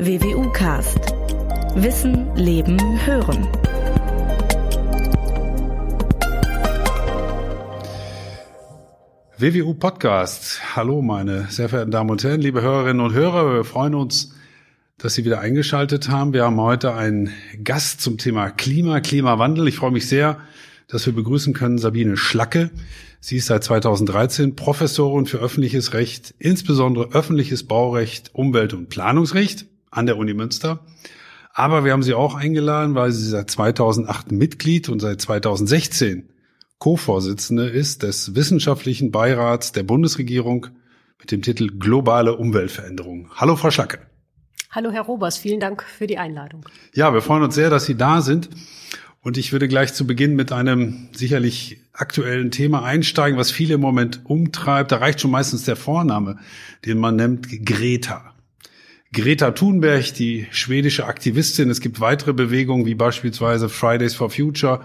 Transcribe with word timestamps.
WWU 0.00 0.52
Cast. 0.52 1.12
Wissen, 1.74 2.32
Leben, 2.36 2.78
Hören. 3.04 3.48
WWU 9.38 9.74
Podcast. 9.74 10.76
Hallo, 10.76 11.02
meine 11.02 11.48
sehr 11.50 11.68
verehrten 11.68 11.90
Damen 11.90 12.10
und 12.10 12.22
Herren, 12.22 12.40
liebe 12.40 12.62
Hörerinnen 12.62 13.04
und 13.04 13.12
Hörer. 13.12 13.52
Wir 13.52 13.64
freuen 13.64 13.96
uns, 13.96 14.36
dass 14.98 15.14
Sie 15.14 15.24
wieder 15.24 15.40
eingeschaltet 15.40 16.08
haben. 16.08 16.32
Wir 16.32 16.44
haben 16.44 16.60
heute 16.60 16.94
einen 16.94 17.32
Gast 17.64 18.00
zum 18.00 18.18
Thema 18.18 18.50
Klima, 18.50 19.00
Klimawandel. 19.00 19.66
Ich 19.66 19.78
freue 19.78 19.90
mich 19.90 20.06
sehr, 20.06 20.38
dass 20.86 21.06
wir 21.06 21.12
begrüßen 21.12 21.54
können 21.54 21.78
Sabine 21.78 22.16
Schlacke. 22.16 22.70
Sie 23.18 23.38
ist 23.38 23.46
seit 23.46 23.64
2013 23.64 24.54
Professorin 24.54 25.26
für 25.26 25.38
öffentliches 25.38 25.92
Recht, 25.92 26.36
insbesondere 26.38 27.10
öffentliches 27.14 27.66
Baurecht, 27.66 28.30
Umwelt- 28.32 28.74
und 28.74 28.90
Planungsrecht 28.90 29.66
an 29.90 30.06
der 30.06 30.16
Uni 30.16 30.34
Münster. 30.34 30.80
Aber 31.52 31.84
wir 31.84 31.92
haben 31.92 32.02
sie 32.02 32.14
auch 32.14 32.34
eingeladen, 32.34 32.94
weil 32.94 33.10
sie 33.10 33.28
seit 33.28 33.50
2008 33.50 34.30
Mitglied 34.30 34.88
und 34.88 35.00
seit 35.00 35.20
2016 35.20 36.28
Co-Vorsitzende 36.78 37.68
ist 37.68 38.04
des 38.04 38.36
Wissenschaftlichen 38.36 39.10
Beirats 39.10 39.72
der 39.72 39.82
Bundesregierung 39.82 40.68
mit 41.18 41.32
dem 41.32 41.42
Titel 41.42 41.68
Globale 41.76 42.36
Umweltveränderung. 42.36 43.30
Hallo, 43.34 43.56
Frau 43.56 43.70
Schlacke. 43.72 43.98
Hallo, 44.70 44.92
Herr 44.92 45.02
Robers. 45.02 45.38
Vielen 45.38 45.60
Dank 45.60 45.82
für 45.82 46.06
die 46.06 46.18
Einladung. 46.18 46.64
Ja, 46.94 47.12
wir 47.12 47.22
freuen 47.22 47.42
uns 47.42 47.56
sehr, 47.56 47.70
dass 47.70 47.86
Sie 47.86 47.96
da 47.96 48.20
sind. 48.20 48.50
Und 49.20 49.36
ich 49.36 49.52
würde 49.52 49.66
gleich 49.66 49.92
zu 49.94 50.06
Beginn 50.06 50.36
mit 50.36 50.52
einem 50.52 51.08
sicherlich 51.12 51.80
aktuellen 51.92 52.52
Thema 52.52 52.84
einsteigen, 52.84 53.38
was 53.38 53.50
viele 53.50 53.74
im 53.74 53.80
Moment 53.80 54.20
umtreibt. 54.24 54.92
Da 54.92 54.98
reicht 54.98 55.20
schon 55.20 55.32
meistens 55.32 55.64
der 55.64 55.74
Vorname, 55.74 56.38
den 56.86 56.98
man 56.98 57.16
nennt 57.16 57.48
Greta. 57.66 58.34
Greta 59.12 59.52
Thunberg, 59.52 60.12
die 60.14 60.46
schwedische 60.50 61.06
Aktivistin. 61.06 61.70
Es 61.70 61.80
gibt 61.80 62.00
weitere 62.00 62.34
Bewegungen 62.34 62.84
wie 62.84 62.94
beispielsweise 62.94 63.70
Fridays 63.70 64.14
for 64.14 64.28
Future 64.28 64.80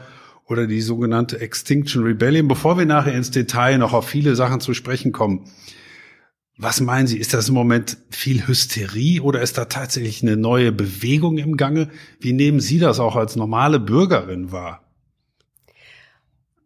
oder 0.46 0.66
die 0.66 0.82
sogenannte 0.82 1.42
Extinction 1.42 2.04
Rebellion. 2.04 2.48
Bevor 2.48 2.78
wir 2.78 2.86
nachher 2.86 3.14
ins 3.14 3.32
Detail 3.32 3.78
noch 3.78 3.92
auf 3.92 4.08
viele 4.08 4.36
Sachen 4.36 4.62
zu 4.62 4.74
sprechen 4.74 5.12
kommen, 5.12 5.50
was 6.58 6.80
meinen 6.80 7.08
Sie, 7.08 7.18
ist 7.18 7.34
das 7.34 7.50
im 7.50 7.56
Moment 7.56 7.98
viel 8.12 8.48
Hysterie 8.48 9.20
oder 9.22 9.42
ist 9.42 9.58
da 9.58 9.66
tatsächlich 9.66 10.22
eine 10.22 10.38
neue 10.38 10.72
Bewegung 10.72 11.38
im 11.38 11.58
Gange? 11.58 11.90
Wie 12.20 12.32
nehmen 12.32 12.62
Sie 12.62 12.80
das 12.80 13.00
auch 13.00 13.18
als 13.18 13.36
normale 13.36 13.80
Bürgerin 13.80 14.52
wahr? 14.52 14.83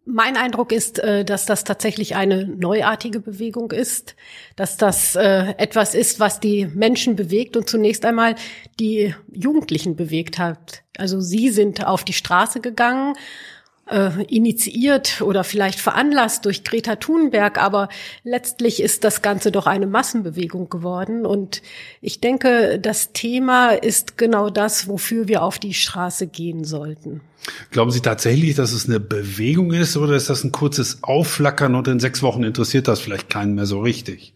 Mein 0.10 0.38
Eindruck 0.38 0.72
ist, 0.72 1.00
äh, 1.00 1.26
dass 1.26 1.46
das 1.46 1.66
tatsächlich 1.66 2.16
eine 2.16 2.48
neuartige 2.48 3.20
Bewegung 3.20 3.72
ist, 3.72 4.16
dass 4.56 4.78
das 4.78 5.18
äh, 5.18 5.54
etwas 5.58 5.96
ist, 5.96 6.22
was 6.22 6.40
die 6.40 6.66
Menschen 6.66 7.18
bewegt 7.18 7.58
und 7.58 7.68
zunächst 7.68 8.06
einmal 8.06 8.36
die 8.80 9.14
Jugendlichen 9.34 9.98
bewegt 9.98 10.40
hat. 10.40 10.84
Also 10.98 11.20
sie 11.20 11.50
sind 11.50 11.86
auf 11.86 12.06
die 12.06 12.14
Straße 12.14 12.62
gegangen 12.62 13.16
äh, 13.90 14.24
initiiert 14.24 15.22
oder 15.22 15.44
vielleicht 15.44 15.80
veranlasst 15.80 16.46
durch 16.46 16.64
Greta 16.64 16.96
Thunberg, 16.96 17.62
aber 17.62 17.90
letztlich 18.24 18.82
ist 18.82 19.04
das 19.04 19.22
Ganze 19.22 19.52
doch 19.52 19.68
eine 19.68 19.88
Massenbewegung 19.88 20.70
geworden. 20.70 21.26
Und 21.26 21.62
ich 22.02 22.22
denke, 22.22 22.80
das 22.80 23.14
Thema 23.14 23.70
ist 23.70 24.18
genau 24.18 24.50
das, 24.50 24.88
wofür 24.88 25.28
wir 25.28 25.44
auf 25.44 25.60
die 25.60 25.74
Straße 25.74 26.28
gehen 26.28 26.64
sollten. 26.64 27.22
Glauben 27.72 27.92
Sie 27.92 28.02
tatsächlich, 28.02 28.56
dass 28.56 28.74
es 28.74 28.88
eine 28.88 29.00
Bewegung 29.00 29.72
ist 29.74 29.96
oder 29.98 30.16
ist 30.16 30.30
das 30.30 30.44
ein 30.44 30.52
kurzes 30.52 31.04
Aufflackern 31.04 31.76
und 31.76 31.88
in 31.88 32.00
sechs 32.00 32.22
Wochen 32.22 32.44
interessiert 32.44 32.88
das 32.88 33.00
vielleicht 33.00 33.30
keinen 33.30 33.56
mehr 33.56 33.66
so 33.66 33.80
richtig? 33.80 34.34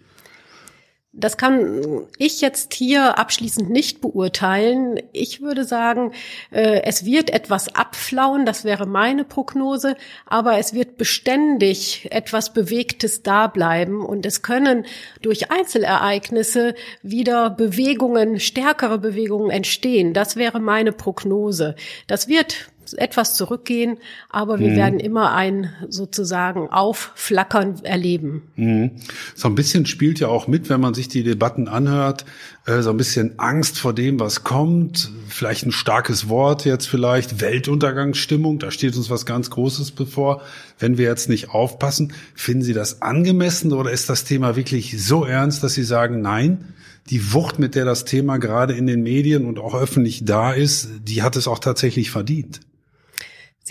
Das 1.14 1.36
kann 1.36 2.08
ich 2.18 2.40
jetzt 2.40 2.74
hier 2.74 3.20
abschließend 3.20 3.70
nicht 3.70 4.00
beurteilen. 4.00 4.98
Ich 5.12 5.42
würde 5.42 5.66
sagen, 5.66 6.14
äh, 6.52 6.84
es 6.84 7.04
wird 7.04 7.32
etwas 7.32 7.76
abflauen, 7.76 8.46
das 8.46 8.64
wäre 8.64 8.86
meine 8.86 9.26
Prognose, 9.26 9.98
aber 10.26 10.58
es 10.58 10.74
wird 10.74 10.96
beständig 10.98 12.08
etwas 12.12 12.54
Bewegtes 12.54 13.24
da 13.24 13.48
bleiben 13.48 14.06
und 14.06 14.26
es 14.26 14.42
können 14.42 14.86
durch 15.22 15.52
Einzelereignisse 15.52 16.76
wieder 17.02 17.50
Bewegungen, 17.50 18.40
stärkere 18.40 18.98
Bewegungen 18.98 19.52
entstehen. 19.52 20.14
Das 20.14 20.38
wäre 20.38 20.62
meine 20.62 20.94
Prognose. 20.94 21.76
Das 22.08 22.30
wird 22.30 22.71
etwas 22.94 23.36
zurückgehen, 23.36 23.98
aber 24.30 24.60
wir 24.60 24.70
mhm. 24.70 24.76
werden 24.76 25.00
immer 25.00 25.34
ein 25.34 25.70
sozusagen 25.90 26.70
Aufflackern 26.70 27.84
erleben. 27.84 28.44
Mhm. 28.56 28.92
So 29.36 29.48
ein 29.48 29.56
bisschen 29.56 29.86
spielt 29.86 30.20
ja 30.20 30.28
auch 30.28 30.48
mit, 30.48 30.70
wenn 30.70 30.82
man 30.82 30.94
sich 30.94 31.08
die 31.08 31.24
Debatten 31.24 31.68
anhört, 31.68 32.26
äh, 32.66 32.82
so 32.82 32.92
ein 32.92 32.98
bisschen 32.98 33.40
Angst 33.40 33.80
vor 33.80 33.94
dem, 33.94 34.20
was 34.20 34.44
kommt, 34.44 35.12
vielleicht 35.28 35.66
ein 35.66 35.72
starkes 35.72 36.30
Wort 36.30 36.66
jetzt 36.66 36.88
vielleicht, 36.88 37.42
Weltuntergangsstimmung, 37.42 38.60
da 38.60 38.72
steht 38.72 38.96
uns 38.96 39.10
was 39.10 39.26
ganz 39.26 39.50
Großes 39.50 39.92
bevor, 39.92 40.42
wenn 40.78 40.98
wir 40.98 41.06
jetzt 41.06 41.30
nicht 41.30 41.50
aufpassen. 41.50 42.14
Finden 42.36 42.64
Sie 42.64 42.74
das 42.74 43.02
angemessen 43.02 43.74
oder 43.74 43.92
ist 43.92 44.10
das 44.10 44.24
Thema 44.24 44.56
wirklich 44.56 45.04
so 45.04 45.26
ernst, 45.26 45.64
dass 45.64 45.74
Sie 45.74 45.84
sagen, 45.84 46.22
nein, 46.22 46.74
die 47.10 47.34
Wucht, 47.34 47.60
mit 47.60 47.76
der 47.76 47.86
das 47.86 48.06
Thema 48.06 48.38
gerade 48.38 48.74
in 48.74 48.88
den 48.88 49.02
Medien 49.02 49.46
und 49.46 49.60
auch 49.60 49.76
öffentlich 49.76 50.24
da 50.24 50.52
ist, 50.52 50.90
die 51.04 51.24
hat 51.24 51.36
es 51.36 51.48
auch 51.48 51.60
tatsächlich 51.60 52.12
verdient. 52.12 52.62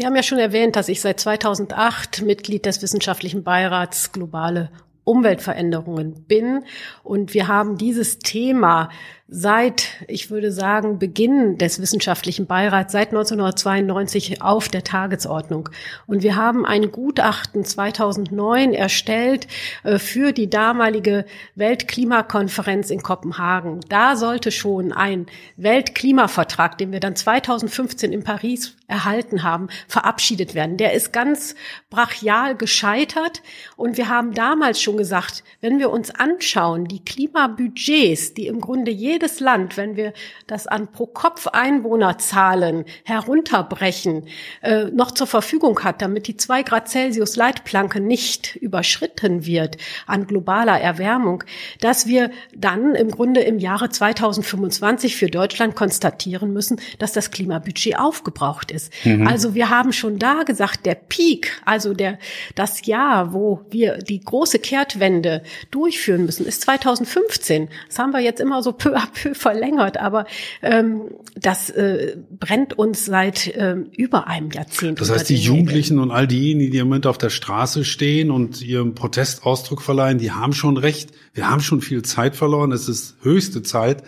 Sie 0.00 0.06
haben 0.06 0.16
ja 0.16 0.22
schon 0.22 0.38
erwähnt, 0.38 0.76
dass 0.76 0.88
ich 0.88 1.02
seit 1.02 1.20
2008 1.20 2.22
Mitglied 2.22 2.64
des 2.64 2.80
Wissenschaftlichen 2.80 3.44
Beirats 3.44 4.12
Globale 4.12 4.70
Umweltveränderungen 5.04 6.24
bin. 6.26 6.64
Und 7.02 7.34
wir 7.34 7.48
haben 7.48 7.76
dieses 7.76 8.18
Thema 8.18 8.88
seit, 9.32 9.88
ich 10.08 10.30
würde 10.30 10.50
sagen, 10.50 10.98
Beginn 10.98 11.56
des 11.56 11.80
wissenschaftlichen 11.80 12.46
Beirats, 12.46 12.92
seit 12.92 13.10
1992 13.10 14.42
auf 14.42 14.68
der 14.68 14.82
Tagesordnung. 14.82 15.68
Und 16.08 16.24
wir 16.24 16.34
haben 16.34 16.66
ein 16.66 16.90
Gutachten 16.90 17.64
2009 17.64 18.74
erstellt 18.74 19.46
äh, 19.84 19.98
für 19.98 20.32
die 20.32 20.50
damalige 20.50 21.24
Weltklimakonferenz 21.54 22.90
in 22.90 23.02
Kopenhagen. 23.02 23.80
Da 23.88 24.16
sollte 24.16 24.50
schon 24.50 24.92
ein 24.92 25.26
Weltklimavertrag, 25.56 26.76
den 26.76 26.90
wir 26.90 27.00
dann 27.00 27.14
2015 27.14 28.12
in 28.12 28.24
Paris 28.24 28.76
erhalten 28.88 29.44
haben, 29.44 29.68
verabschiedet 29.86 30.56
werden. 30.56 30.76
Der 30.76 30.92
ist 30.92 31.12
ganz 31.12 31.54
brachial 31.88 32.56
gescheitert. 32.56 33.42
Und 33.76 33.96
wir 33.96 34.08
haben 34.08 34.34
damals 34.34 34.82
schon 34.82 34.96
gesagt, 34.96 35.44
wenn 35.60 35.78
wir 35.78 35.90
uns 35.90 36.10
anschauen, 36.10 36.86
die 36.86 37.04
Klimabudgets, 37.04 38.34
die 38.34 38.48
im 38.48 38.60
Grunde 38.60 38.90
jede 38.90 39.19
jedes 39.20 39.40
Land, 39.40 39.76
wenn 39.76 39.96
wir 39.96 40.14
das 40.46 40.66
an 40.66 40.90
Pro-Kopf-Einwohnerzahlen 40.90 42.86
herunterbrechen, 43.04 44.26
äh, 44.62 44.84
noch 44.86 45.10
zur 45.10 45.26
Verfügung 45.26 45.84
hat, 45.84 46.00
damit 46.00 46.26
die 46.26 46.38
zwei 46.38 46.62
Grad 46.62 46.88
Celsius 46.88 47.36
Leitplanke 47.36 48.00
nicht 48.00 48.56
überschritten 48.56 49.44
wird 49.44 49.76
an 50.06 50.26
globaler 50.26 50.80
Erwärmung, 50.80 51.44
dass 51.80 52.06
wir 52.06 52.30
dann 52.56 52.94
im 52.94 53.10
Grunde 53.10 53.42
im 53.42 53.58
Jahre 53.58 53.90
2025 53.90 55.16
für 55.16 55.28
Deutschland 55.28 55.76
konstatieren 55.76 56.54
müssen, 56.54 56.80
dass 56.98 57.12
das 57.12 57.30
Klimabudget 57.30 57.98
aufgebraucht 57.98 58.70
ist. 58.70 58.90
Mhm. 59.04 59.26
Also 59.26 59.54
wir 59.54 59.68
haben 59.68 59.92
schon 59.92 60.18
da 60.18 60.44
gesagt, 60.44 60.86
der 60.86 60.94
Peak, 60.94 61.60
also 61.66 61.92
der, 61.92 62.18
das 62.54 62.86
Jahr, 62.86 63.34
wo 63.34 63.60
wir 63.68 63.98
die 63.98 64.20
große 64.20 64.60
Kehrtwende 64.60 65.42
durchführen 65.70 66.24
müssen, 66.24 66.46
ist 66.46 66.62
2015. 66.62 67.68
Das 67.88 67.98
haben 67.98 68.12
wir 68.12 68.20
jetzt 68.20 68.40
immer 68.40 68.62
so 68.62 68.72
peu 68.72 68.96
à 68.96 69.09
peu 69.12 69.34
verlängert, 69.34 69.96
aber 69.98 70.26
ähm, 70.62 71.02
das 71.36 71.70
äh, 71.70 72.16
brennt 72.30 72.78
uns 72.78 73.04
seit 73.04 73.50
ähm, 73.54 73.90
über 73.96 74.26
einem 74.26 74.50
Jahrzehnt. 74.50 75.00
Das 75.00 75.10
heißt, 75.10 75.28
die 75.28 75.36
Jugendlichen 75.36 75.98
und 75.98 76.10
all 76.10 76.26
diejenigen, 76.26 76.72
die 76.72 76.78
im 76.78 76.88
Moment 76.88 77.06
auf 77.06 77.18
der 77.18 77.30
Straße 77.30 77.84
stehen 77.84 78.30
und 78.30 78.62
ihrem 78.62 78.94
Protestausdruck 78.94 79.82
verleihen, 79.82 80.18
die 80.18 80.32
haben 80.32 80.52
schon 80.52 80.76
recht. 80.76 81.10
Wir 81.34 81.48
haben 81.48 81.60
schon 81.60 81.80
viel 81.80 82.02
Zeit 82.02 82.36
verloren. 82.36 82.72
Es 82.72 82.88
ist 82.88 83.16
höchste 83.22 83.62
Zeit, 83.62 84.02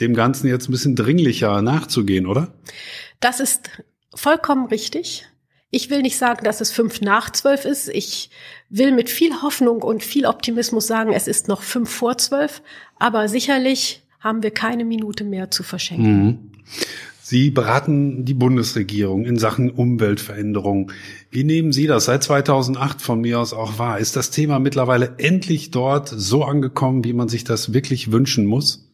dem 0.00 0.14
Ganzen 0.14 0.48
jetzt 0.48 0.68
ein 0.68 0.72
bisschen 0.72 0.96
dringlicher 0.96 1.62
nachzugehen, 1.62 2.26
oder? 2.26 2.54
Das 3.20 3.40
ist 3.40 3.70
vollkommen 4.14 4.66
richtig. 4.66 5.26
Ich 5.70 5.90
will 5.90 6.02
nicht 6.02 6.16
sagen, 6.16 6.44
dass 6.44 6.60
es 6.60 6.70
fünf 6.70 7.00
nach 7.00 7.30
zwölf 7.30 7.64
ist. 7.64 7.88
Ich 7.88 8.30
will 8.68 8.92
mit 8.92 9.10
viel 9.10 9.42
Hoffnung 9.42 9.82
und 9.82 10.04
viel 10.04 10.26
Optimismus 10.26 10.86
sagen, 10.86 11.12
es 11.12 11.26
ist 11.26 11.48
noch 11.48 11.62
fünf 11.62 11.90
vor 11.90 12.16
zwölf. 12.18 12.62
Aber 12.98 13.28
sicherlich 13.28 14.02
haben 14.20 14.42
wir 14.42 14.50
keine 14.50 14.84
Minute 14.84 15.24
mehr 15.24 15.50
zu 15.50 15.62
verschenken. 15.62 16.24
Mhm. 16.24 16.38
Sie 17.28 17.50
beraten 17.50 18.24
die 18.24 18.34
Bundesregierung 18.34 19.24
in 19.24 19.36
Sachen 19.36 19.70
Umweltveränderung. 19.70 20.92
Wie 21.28 21.42
nehmen 21.42 21.72
Sie 21.72 21.88
das 21.88 22.04
seit 22.04 22.22
2008 22.22 23.02
von 23.02 23.20
mir 23.20 23.40
aus 23.40 23.52
auch 23.52 23.80
wahr? 23.80 23.98
Ist 23.98 24.14
das 24.14 24.30
Thema 24.30 24.60
mittlerweile 24.60 25.16
endlich 25.18 25.72
dort 25.72 26.08
so 26.08 26.44
angekommen, 26.44 27.02
wie 27.02 27.14
man 27.14 27.28
sich 27.28 27.42
das 27.42 27.72
wirklich 27.72 28.12
wünschen 28.12 28.46
muss? 28.46 28.88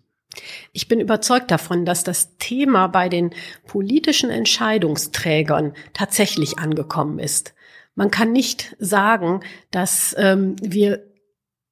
Ich 0.73 0.89
bin 0.89 0.99
überzeugt 0.99 1.51
davon, 1.51 1.85
dass 1.85 2.05
das 2.05 2.39
Thema 2.39 2.87
bei 2.87 3.11
den 3.11 3.33
politischen 3.67 4.31
Entscheidungsträgern 4.31 5.75
tatsächlich 5.93 6.59
angekommen 6.59 7.19
ist. 7.19 7.53
Man 7.95 8.11
kann 8.11 8.33
nicht 8.33 8.75
sagen, 8.79 9.41
dass 9.71 10.15
ähm, 10.19 10.57
wir 10.63 11.05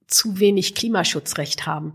zu 0.06 0.41
wenig 0.41 0.75
Klimaschutzrecht 0.75 1.67
haben. 1.67 1.94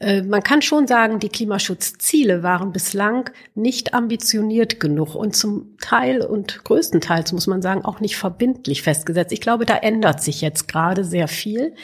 Äh, 0.00 0.22
man 0.22 0.42
kann 0.42 0.62
schon 0.62 0.86
sagen, 0.86 1.18
die 1.18 1.28
Klimaschutzziele 1.28 2.42
waren 2.42 2.72
bislang 2.72 3.30
nicht 3.54 3.94
ambitioniert 3.94 4.80
genug 4.80 5.14
und 5.14 5.34
zum 5.34 5.76
Teil 5.80 6.22
und 6.22 6.64
größtenteils 6.64 7.32
muss 7.32 7.46
man 7.46 7.62
sagen 7.62 7.84
auch 7.84 8.00
nicht 8.00 8.16
verbindlich 8.16 8.82
festgesetzt. 8.82 9.32
Ich 9.32 9.40
glaube, 9.40 9.66
da 9.66 9.76
ändert 9.76 10.22
sich 10.22 10.40
jetzt 10.40 10.68
gerade 10.68 11.04
sehr 11.04 11.28
viel. 11.28 11.74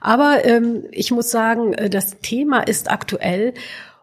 Aber 0.00 0.44
ähm, 0.44 0.84
ich 0.90 1.10
muss 1.10 1.30
sagen, 1.30 1.72
äh, 1.74 1.88
das 1.88 2.18
Thema 2.20 2.60
ist 2.60 2.90
aktuell 2.90 3.54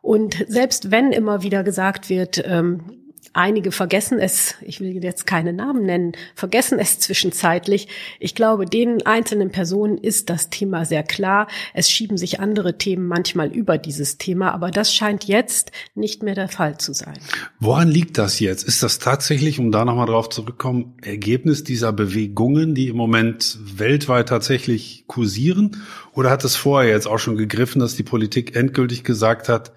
und 0.02 0.46
selbst 0.48 0.92
wenn 0.92 1.12
immer 1.12 1.44
wieder 1.44 1.64
gesagt 1.64 2.10
wird, 2.10 2.42
ähm, 2.46 2.99
Einige 3.40 3.72
vergessen 3.72 4.20
es, 4.20 4.56
ich 4.60 4.82
will 4.82 5.02
jetzt 5.02 5.26
keine 5.26 5.54
Namen 5.54 5.84
nennen, 5.84 6.12
vergessen 6.36 6.78
es 6.78 7.00
zwischenzeitlich. 7.00 7.88
Ich 8.20 8.36
glaube, 8.36 8.66
den 8.66 9.06
einzelnen 9.06 9.50
Personen 9.50 9.98
ist 9.98 10.30
das 10.30 10.50
Thema 10.50 10.84
sehr 10.84 11.04
klar. 11.04 11.48
Es 11.74 11.90
schieben 11.90 12.18
sich 12.18 12.42
andere 12.42 12.78
Themen 12.78 13.08
manchmal 13.08 13.48
über 13.48 13.78
dieses 13.78 14.18
Thema, 14.18 14.54
aber 14.54 14.72
das 14.72 14.94
scheint 14.94 15.24
jetzt 15.24 15.72
nicht 15.96 16.22
mehr 16.22 16.36
der 16.36 16.50
Fall 16.50 16.80
zu 16.80 16.92
sein. 16.92 17.14
Woran 17.62 17.88
liegt 17.88 18.18
das 18.18 18.42
jetzt? 18.42 18.64
Ist 18.64 18.84
das 18.84 19.00
tatsächlich, 19.00 19.58
um 19.58 19.72
da 19.72 19.86
nochmal 19.86 20.08
drauf 20.08 20.28
zurückzukommen, 20.28 20.98
Ergebnis 21.02 21.64
dieser 21.64 21.94
Bewegungen, 21.94 22.76
die 22.76 22.90
im 22.90 22.98
Moment 22.98 23.58
weltweit 23.62 24.28
tatsächlich 24.28 25.06
kursieren? 25.08 25.78
Oder 26.12 26.30
hat 26.30 26.44
es 26.44 26.58
vorher 26.58 26.92
jetzt 26.92 27.08
auch 27.08 27.20
schon 27.20 27.38
gegriffen, 27.38 27.80
dass 27.80 27.96
die 27.96 28.04
Politik 28.04 28.58
endgültig 28.58 29.06
gesagt 29.06 29.48
hat, 29.48 29.72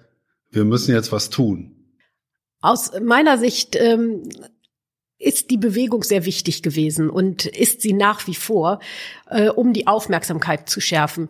wir 0.51 0.65
müssen 0.65 0.93
jetzt 0.93 1.13
was 1.13 1.29
tun? 1.29 1.82
Aus 2.63 2.93
meiner 3.01 3.37
Sicht 3.37 3.75
ähm, 3.75 4.23
ist 5.19 5.51
die 5.51 5.57
Bewegung 5.57 6.01
sehr 6.01 6.25
wichtig 6.25 6.63
gewesen 6.63 7.09
und 7.09 7.45
ist 7.45 7.81
sie 7.81 7.91
nach 7.91 8.25
wie 8.25 8.35
vor, 8.35 8.79
äh, 9.29 9.49
um 9.49 9.73
die 9.73 9.85
Aufmerksamkeit 9.85 10.69
zu 10.69 10.79
schärfen. 10.79 11.27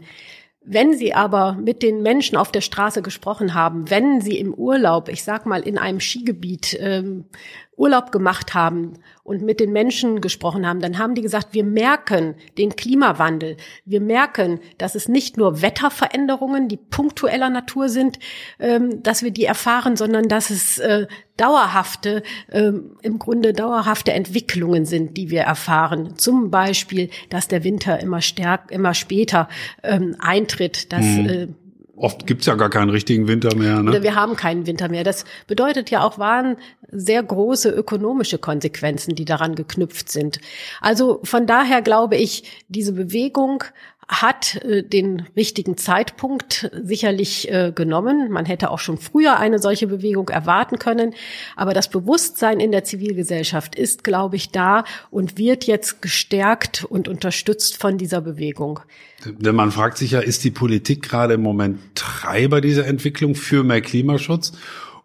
Wenn 0.65 0.95
Sie 0.95 1.13
aber 1.13 1.53
mit 1.53 1.81
den 1.81 2.03
Menschen 2.03 2.37
auf 2.37 2.51
der 2.51 2.61
Straße 2.61 3.01
gesprochen 3.01 3.55
haben, 3.55 3.89
wenn 3.89 4.21
Sie 4.21 4.37
im 4.37 4.53
Urlaub, 4.53 5.09
ich 5.09 5.23
sag 5.23 5.47
mal 5.47 5.61
in 5.61 5.79
einem 5.79 5.99
Skigebiet 5.99 6.77
ähm, 6.79 7.25
Urlaub 7.75 8.11
gemacht 8.11 8.53
haben 8.53 8.93
und 9.23 9.41
mit 9.41 9.59
den 9.59 9.71
Menschen 9.71 10.21
gesprochen 10.21 10.67
haben, 10.67 10.79
dann 10.79 10.97
haben 10.99 11.15
die 11.15 11.21
gesagt, 11.21 11.49
wir 11.53 11.63
merken 11.63 12.35
den 12.57 12.75
Klimawandel. 12.75 13.57
Wir 13.85 14.01
merken, 14.01 14.59
dass 14.77 14.95
es 14.95 15.07
nicht 15.07 15.37
nur 15.37 15.61
Wetterveränderungen, 15.61 16.67
die 16.67 16.77
punktueller 16.77 17.49
Natur 17.49 17.89
sind, 17.89 18.19
ähm, 18.59 19.01
dass 19.01 19.23
wir 19.23 19.31
die 19.31 19.45
erfahren, 19.45 19.95
sondern 19.95 20.27
dass 20.27 20.49
es 20.49 20.77
äh, 20.79 21.07
dauerhafte, 21.37 22.21
ähm, 22.51 22.97
im 23.01 23.17
Grunde 23.17 23.53
dauerhafte 23.53 24.13
Entwicklungen 24.13 24.85
sind, 24.85 25.17
die 25.17 25.31
wir 25.31 25.41
erfahren. 25.41 26.17
Zum 26.17 26.51
Beispiel, 26.51 27.09
dass 27.29 27.47
der 27.47 27.63
Winter 27.63 27.99
immer 27.99 28.21
stärker, 28.21 28.71
immer 28.71 28.93
später 28.93 29.49
ähm, 29.81 30.15
eintritt, 30.19 30.93
dass 30.93 31.05
mhm. 31.05 31.55
Oft 31.95 32.25
gibt's 32.25 32.47
ja 32.47 32.55
gar 32.55 32.71
keinen 32.71 32.89
richtigen 32.89 33.27
Winter 33.27 33.55
mehr. 33.55 33.83
Ne? 33.83 34.01
Wir 34.01 34.15
haben 34.15 34.35
keinen 34.35 34.65
Winter 34.65 34.89
mehr. 34.89 35.03
Das 35.03 35.25
bedeutet 35.45 35.91
ja 35.91 36.03
auch, 36.03 36.17
waren 36.17 36.57
sehr 36.91 37.21
große 37.21 37.69
ökonomische 37.69 38.39
Konsequenzen, 38.39 39.13
die 39.13 39.25
daran 39.25 39.53
geknüpft 39.53 40.09
sind. 40.09 40.39
Also 40.81 41.19
von 41.23 41.45
daher 41.45 41.83
glaube 41.83 42.15
ich, 42.15 42.63
diese 42.67 42.93
Bewegung 42.93 43.63
hat 44.07 44.55
äh, 44.63 44.83
den 44.83 45.27
richtigen 45.35 45.77
Zeitpunkt 45.77 46.69
sicherlich 46.83 47.51
äh, 47.51 47.71
genommen. 47.73 48.31
Man 48.31 48.45
hätte 48.45 48.69
auch 48.71 48.79
schon 48.79 48.97
früher 48.97 49.37
eine 49.37 49.59
solche 49.59 49.87
Bewegung 49.87 50.29
erwarten 50.29 50.79
können. 50.79 51.13
Aber 51.55 51.73
das 51.73 51.89
Bewusstsein 51.89 52.59
in 52.59 52.71
der 52.71 52.83
Zivilgesellschaft 52.83 53.75
ist, 53.75 54.03
glaube 54.03 54.35
ich, 54.35 54.51
da 54.51 54.83
und 55.11 55.37
wird 55.37 55.65
jetzt 55.65 56.01
gestärkt 56.01 56.83
und 56.83 57.07
unterstützt 57.07 57.77
von 57.77 57.97
dieser 57.97 58.21
Bewegung. 58.21 58.79
Denn 59.25 59.55
man 59.55 59.71
fragt 59.71 59.97
sich 59.97 60.11
ja, 60.11 60.19
ist 60.19 60.43
die 60.43 60.51
Politik 60.51 61.01
gerade 61.03 61.35
im 61.35 61.41
Moment 61.41 61.79
Treiber 61.95 62.61
dieser 62.61 62.85
Entwicklung 62.85 63.35
für 63.35 63.63
mehr 63.63 63.81
Klimaschutz? 63.81 64.53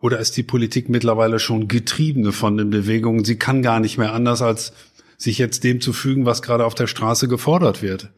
Oder 0.01 0.19
ist 0.21 0.37
die 0.37 0.43
Politik 0.43 0.89
mittlerweile 0.89 1.39
schon 1.39 1.67
Getriebene 1.67 2.33
von 2.33 2.56
den 2.56 2.71
Bewegungen? 2.71 3.25
Sie 3.25 3.37
kann 3.37 3.62
gar 3.62 3.81
nicht 3.81 3.99
mehr 3.99 4.12
anders, 4.12 4.43
als 4.43 4.73
sich 5.17 5.39
jetzt 5.39 5.65
dem 5.65 5.81
zu 5.81 5.93
fügen, 5.93 6.25
was 6.25 6.43
gerade 6.43 6.65
auf 6.65 6.75
der 6.75 6.87
Straße 6.87 7.27
gefordert 7.27 7.83
wird. 7.83 8.11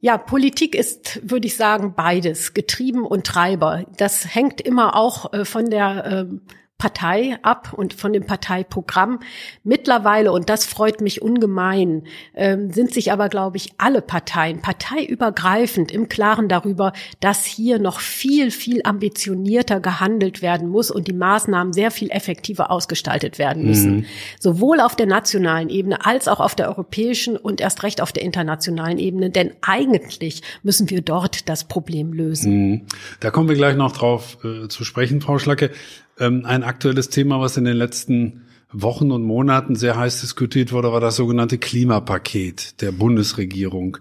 Ja, 0.00 0.16
Politik 0.16 0.74
ist, 0.74 1.28
würde 1.28 1.46
ich 1.48 1.56
sagen, 1.56 1.94
beides, 1.96 2.54
Getrieben 2.54 3.04
und 3.04 3.26
Treiber. 3.26 3.84
Das 3.96 4.34
hängt 4.34 4.60
immer 4.60 4.94
auch 4.94 5.32
äh, 5.32 5.44
von 5.44 5.70
der 5.70 6.04
ähm, 6.28 6.42
Partei 6.78 7.36
ab 7.42 7.72
und 7.72 7.92
von 7.92 8.12
dem 8.12 8.24
Parteiprogramm. 8.24 9.18
Mittlerweile, 9.64 10.30
und 10.30 10.48
das 10.48 10.64
freut 10.64 11.00
mich 11.00 11.20
ungemein, 11.20 12.04
ähm, 12.36 12.70
sind 12.70 12.94
sich 12.94 13.10
aber, 13.10 13.28
glaube 13.28 13.56
ich, 13.56 13.72
alle 13.78 14.00
Parteien 14.00 14.62
parteiübergreifend 14.62 15.90
im 15.90 16.08
Klaren 16.08 16.48
darüber, 16.48 16.92
dass 17.18 17.44
hier 17.44 17.80
noch 17.80 17.98
viel, 17.98 18.52
viel 18.52 18.82
ambitionierter 18.84 19.80
gehandelt 19.80 20.40
werden 20.40 20.68
muss 20.68 20.92
und 20.92 21.08
die 21.08 21.14
Maßnahmen 21.14 21.72
sehr 21.72 21.90
viel 21.90 22.10
effektiver 22.10 22.70
ausgestaltet 22.70 23.40
werden 23.40 23.66
müssen. 23.66 23.96
Mhm. 23.96 24.04
Sowohl 24.38 24.78
auf 24.78 24.94
der 24.94 25.06
nationalen 25.06 25.70
Ebene 25.70 26.06
als 26.06 26.28
auch 26.28 26.38
auf 26.38 26.54
der 26.54 26.68
europäischen 26.68 27.36
und 27.36 27.60
erst 27.60 27.82
recht 27.82 28.00
auf 28.00 28.12
der 28.12 28.22
internationalen 28.22 28.98
Ebene. 28.98 29.30
Denn 29.30 29.50
eigentlich 29.62 30.42
müssen 30.62 30.90
wir 30.90 31.00
dort 31.00 31.48
das 31.48 31.64
Problem 31.66 32.12
lösen. 32.12 32.52
Mhm. 32.52 32.86
Da 33.18 33.32
kommen 33.32 33.48
wir 33.48 33.56
gleich 33.56 33.74
noch 33.74 33.90
drauf 33.90 34.38
äh, 34.44 34.68
zu 34.68 34.84
sprechen, 34.84 35.20
Frau 35.20 35.40
Schlacke 35.40 35.72
ähm, 36.18 36.44
ein 36.44 36.62
aktuelles 36.62 37.08
Thema, 37.08 37.40
was 37.40 37.56
in 37.56 37.64
den 37.64 37.76
letzten 37.76 38.42
Wochen 38.70 39.10
und 39.10 39.22
Monaten 39.22 39.76
sehr 39.76 39.96
heiß 39.96 40.20
diskutiert 40.20 40.72
wurde, 40.72 40.92
war 40.92 41.00
das 41.00 41.16
sogenannte 41.16 41.58
Klimapaket 41.58 42.80
der 42.82 42.92
Bundesregierung. 42.92 43.98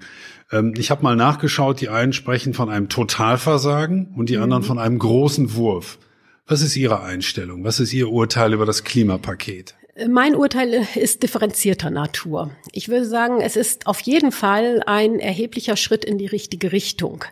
Ähm, 0.51 0.73
ich 0.77 0.91
habe 0.91 1.03
mal 1.03 1.15
nachgeschaut, 1.15 1.81
die 1.81 1.89
einen 1.89 2.13
sprechen 2.13 2.53
von 2.53 2.69
einem 2.69 2.89
Totalversagen 2.89 4.13
und 4.15 4.29
die 4.29 4.37
mhm. 4.37 4.43
anderen 4.43 4.63
von 4.63 4.79
einem 4.79 4.99
großen 4.99 5.55
Wurf. 5.55 5.99
Was 6.47 6.61
ist 6.61 6.75
Ihre 6.75 7.01
Einstellung? 7.01 7.63
Was 7.63 7.79
ist 7.79 7.93
Ihr 7.93 8.09
Urteil 8.09 8.53
über 8.53 8.65
das 8.65 8.83
Klimapaket? 8.83 9.75
Mein 10.05 10.35
Urteil 10.35 10.85
ist 10.93 11.23
differenzierter 11.23 11.89
Natur. 11.89 12.51
Ich 12.71 12.87
würde 12.87 13.05
sagen, 13.05 13.41
es 13.41 13.55
ist 13.55 13.87
auf 13.87 13.99
jeden 14.01 14.31
Fall 14.31 14.83
ein 14.85 15.19
erheblicher 15.19 15.75
Schritt 15.75 16.05
in 16.05 16.19
die 16.19 16.27
richtige 16.27 16.71
Richtung. 16.71 17.25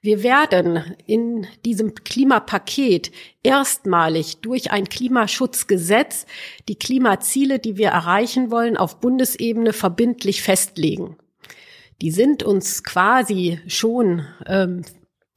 Wir 0.00 0.22
werden 0.22 0.94
in 1.06 1.48
diesem 1.64 1.94
Klimapaket 1.94 3.10
erstmalig 3.42 4.36
durch 4.42 4.70
ein 4.70 4.88
Klimaschutzgesetz 4.88 6.26
die 6.68 6.76
Klimaziele, 6.76 7.58
die 7.58 7.78
wir 7.78 7.88
erreichen 7.88 8.52
wollen, 8.52 8.76
auf 8.76 9.00
Bundesebene 9.00 9.72
verbindlich 9.72 10.42
festlegen. 10.42 11.16
Die 12.00 12.12
sind 12.12 12.44
uns 12.44 12.84
quasi 12.84 13.58
schon 13.66 14.24
ähm, 14.46 14.82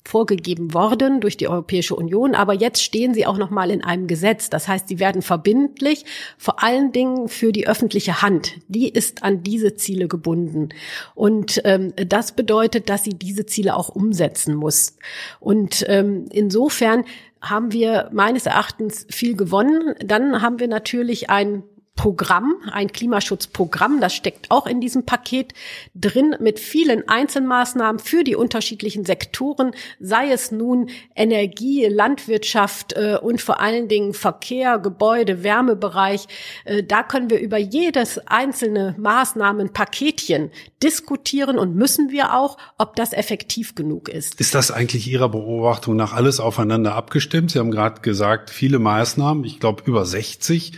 vorgegeben 0.07 0.73
worden 0.73 1.19
durch 1.21 1.37
die 1.37 1.47
Europäische 1.47 1.95
Union, 1.95 2.33
aber 2.33 2.53
jetzt 2.53 2.81
stehen 2.81 3.13
sie 3.13 3.25
auch 3.25 3.37
noch 3.37 3.49
mal 3.49 3.69
in 3.69 3.83
einem 3.83 4.07
Gesetz. 4.07 4.49
Das 4.49 4.67
heißt, 4.67 4.87
sie 4.87 4.99
werden 4.99 5.21
verbindlich, 5.21 6.05
vor 6.37 6.63
allen 6.63 6.91
Dingen 6.91 7.27
für 7.27 7.51
die 7.51 7.67
öffentliche 7.67 8.21
Hand. 8.21 8.53
Die 8.67 8.89
ist 8.89 9.23
an 9.23 9.43
diese 9.43 9.75
Ziele 9.75 10.07
gebunden 10.07 10.69
und 11.13 11.61
ähm, 11.65 11.93
das 11.95 12.31
bedeutet, 12.31 12.89
dass 12.89 13.03
sie 13.03 13.13
diese 13.13 13.45
Ziele 13.45 13.75
auch 13.75 13.89
umsetzen 13.89 14.55
muss. 14.55 14.97
Und 15.39 15.85
ähm, 15.87 16.25
insofern 16.31 17.03
haben 17.41 17.71
wir 17.71 18.09
meines 18.11 18.45
Erachtens 18.45 19.05
viel 19.09 19.35
gewonnen. 19.35 19.93
Dann 20.03 20.41
haben 20.41 20.59
wir 20.59 20.67
natürlich 20.67 21.29
ein 21.29 21.63
Programm, 21.97 22.55
ein 22.71 22.91
Klimaschutzprogramm, 22.93 23.99
das 23.99 24.13
steckt 24.13 24.49
auch 24.51 24.67
in 24.67 24.79
diesem 24.79 25.05
Paket 25.05 25.53
drin 25.93 26.35
mit 26.39 26.59
vielen 26.59 27.09
Einzelmaßnahmen 27.09 27.99
für 27.99 28.23
die 28.23 28.37
unterschiedlichen 28.37 29.03
Sektoren, 29.03 29.71
sei 29.99 30.31
es 30.31 30.51
nun 30.51 30.89
Energie, 31.15 31.87
Landwirtschaft 31.87 32.93
äh, 32.93 33.17
und 33.21 33.41
vor 33.41 33.59
allen 33.59 33.89
Dingen 33.89 34.13
Verkehr, 34.13 34.77
Gebäude, 34.77 35.43
Wärmebereich. 35.43 36.27
Äh, 36.63 36.83
da 36.83 37.03
können 37.03 37.29
wir 37.29 37.39
über 37.39 37.57
jedes 37.57 38.19
einzelne 38.27 38.95
Maßnahmenpaketchen 38.97 40.51
diskutieren 40.83 41.57
und 41.57 41.75
müssen 41.75 42.11
wir 42.11 42.35
auch, 42.35 42.57
ob 42.77 42.95
das 42.95 43.11
effektiv 43.11 43.73
genug 43.73 44.07
ist. 44.07 44.39
Ist 44.39 44.53
das 44.53 44.69
eigentlich 44.69 45.07
Ihrer 45.07 45.29
Beobachtung 45.29 45.95
nach 45.95 46.13
alles 46.13 46.39
aufeinander 46.39 46.93
abgestimmt? 46.95 47.51
Sie 47.51 47.59
haben 47.59 47.71
gerade 47.71 48.01
gesagt, 48.01 48.51
viele 48.51 48.77
Maßnahmen, 48.77 49.43
ich 49.43 49.59
glaube 49.59 49.81
über 49.85 50.05
60 50.05 50.73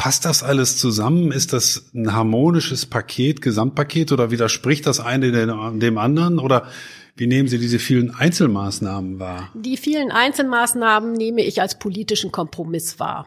Passt 0.00 0.24
das 0.24 0.42
alles 0.42 0.78
zusammen? 0.78 1.30
Ist 1.30 1.52
das 1.52 1.90
ein 1.94 2.14
harmonisches 2.14 2.86
Paket, 2.86 3.42
Gesamtpaket 3.42 4.12
oder 4.12 4.30
widerspricht 4.30 4.86
das 4.86 4.98
eine 4.98 5.30
dem 5.30 5.98
anderen? 5.98 6.38
Oder 6.38 6.64
wie 7.16 7.26
nehmen 7.26 7.48
Sie 7.48 7.58
diese 7.58 7.78
vielen 7.78 8.14
Einzelmaßnahmen 8.14 9.18
wahr? 9.18 9.50
Die 9.52 9.76
vielen 9.76 10.10
Einzelmaßnahmen 10.10 11.12
nehme 11.12 11.42
ich 11.42 11.60
als 11.60 11.78
politischen 11.78 12.32
Kompromiss 12.32 12.98
wahr. 12.98 13.26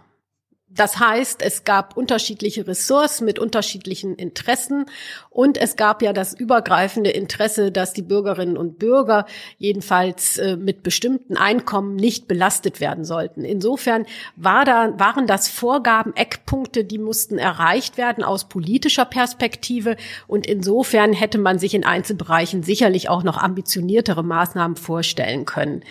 Das 0.75 0.99
heißt, 0.99 1.41
es 1.43 1.65
gab 1.65 1.95
unterschiedliche 1.95 2.65
Ressorts 2.65 3.21
mit 3.21 3.37
unterschiedlichen 3.37 4.15
Interessen 4.15 4.85
und 5.29 5.57
es 5.57 5.75
gab 5.75 6.01
ja 6.01 6.13
das 6.13 6.33
übergreifende 6.33 7.11
Interesse, 7.11 7.71
dass 7.71 7.93
die 7.93 8.01
Bürgerinnen 8.01 8.57
und 8.57 8.79
Bürger 8.79 9.25
jedenfalls 9.57 10.37
äh, 10.37 10.57
mit 10.57 10.81
bestimmten 10.81 11.37
Einkommen 11.37 11.95
nicht 11.95 12.27
belastet 12.27 12.79
werden 12.79 13.05
sollten. 13.05 13.45
Insofern 13.45 14.05
war 14.35 14.65
da, 14.65 14.97
waren 14.97 15.27
das 15.27 15.47
Vorgaben, 15.47 16.15
Eckpunkte, 16.15 16.83
die 16.85 16.97
mussten 16.97 17.37
erreicht 17.37 17.97
werden 17.97 18.23
aus 18.23 18.49
politischer 18.49 19.05
Perspektive 19.05 19.95
und 20.27 20.47
insofern 20.47 21.13
hätte 21.13 21.37
man 21.37 21.59
sich 21.59 21.75
in 21.75 21.85
Einzelbereichen 21.85 22.63
sicherlich 22.63 23.09
auch 23.09 23.23
noch 23.23 23.37
ambitioniertere 23.37 24.23
Maßnahmen 24.23 24.77
vorstellen 24.77 25.45
können. 25.45 25.83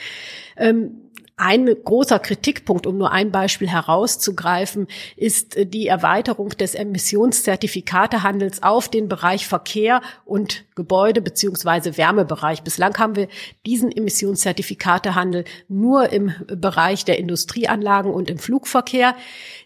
Ähm, 0.57 1.02
ein 1.43 1.67
großer 1.67 2.21
Kritikpunkt, 2.21 2.87
um 2.87 2.99
nur 2.99 3.11
ein 3.11 3.33
Beispiel 3.33 3.69
herauszugreifen, 3.69 4.87
ist 5.17 5.57
äh, 5.57 5.67
die 5.67 5.89
Erweiterung 5.89 6.51
des 6.51 6.77
Emissionszertifikatehandels 6.77 8.63
auf 8.63 8.89
den 8.89 9.09
Bereich 9.09 9.49
Verkehr 9.49 10.03
und 10.25 10.65
Gebäude 10.77 11.21
beziehungsweise 11.21 11.97
Wärmebereich. 11.97 12.63
Bislang 12.63 12.97
haben 12.97 13.17
wir 13.17 13.27
diesen 13.67 13.91
Emissionszertifikatehandel 13.91 15.45
nur 15.67 16.11
im 16.11 16.33
Bereich 16.47 17.05
der 17.05 17.19
Industrieanlagen 17.19 18.13
und 18.13 18.31
im 18.31 18.39
Flugverkehr. 18.39 19.17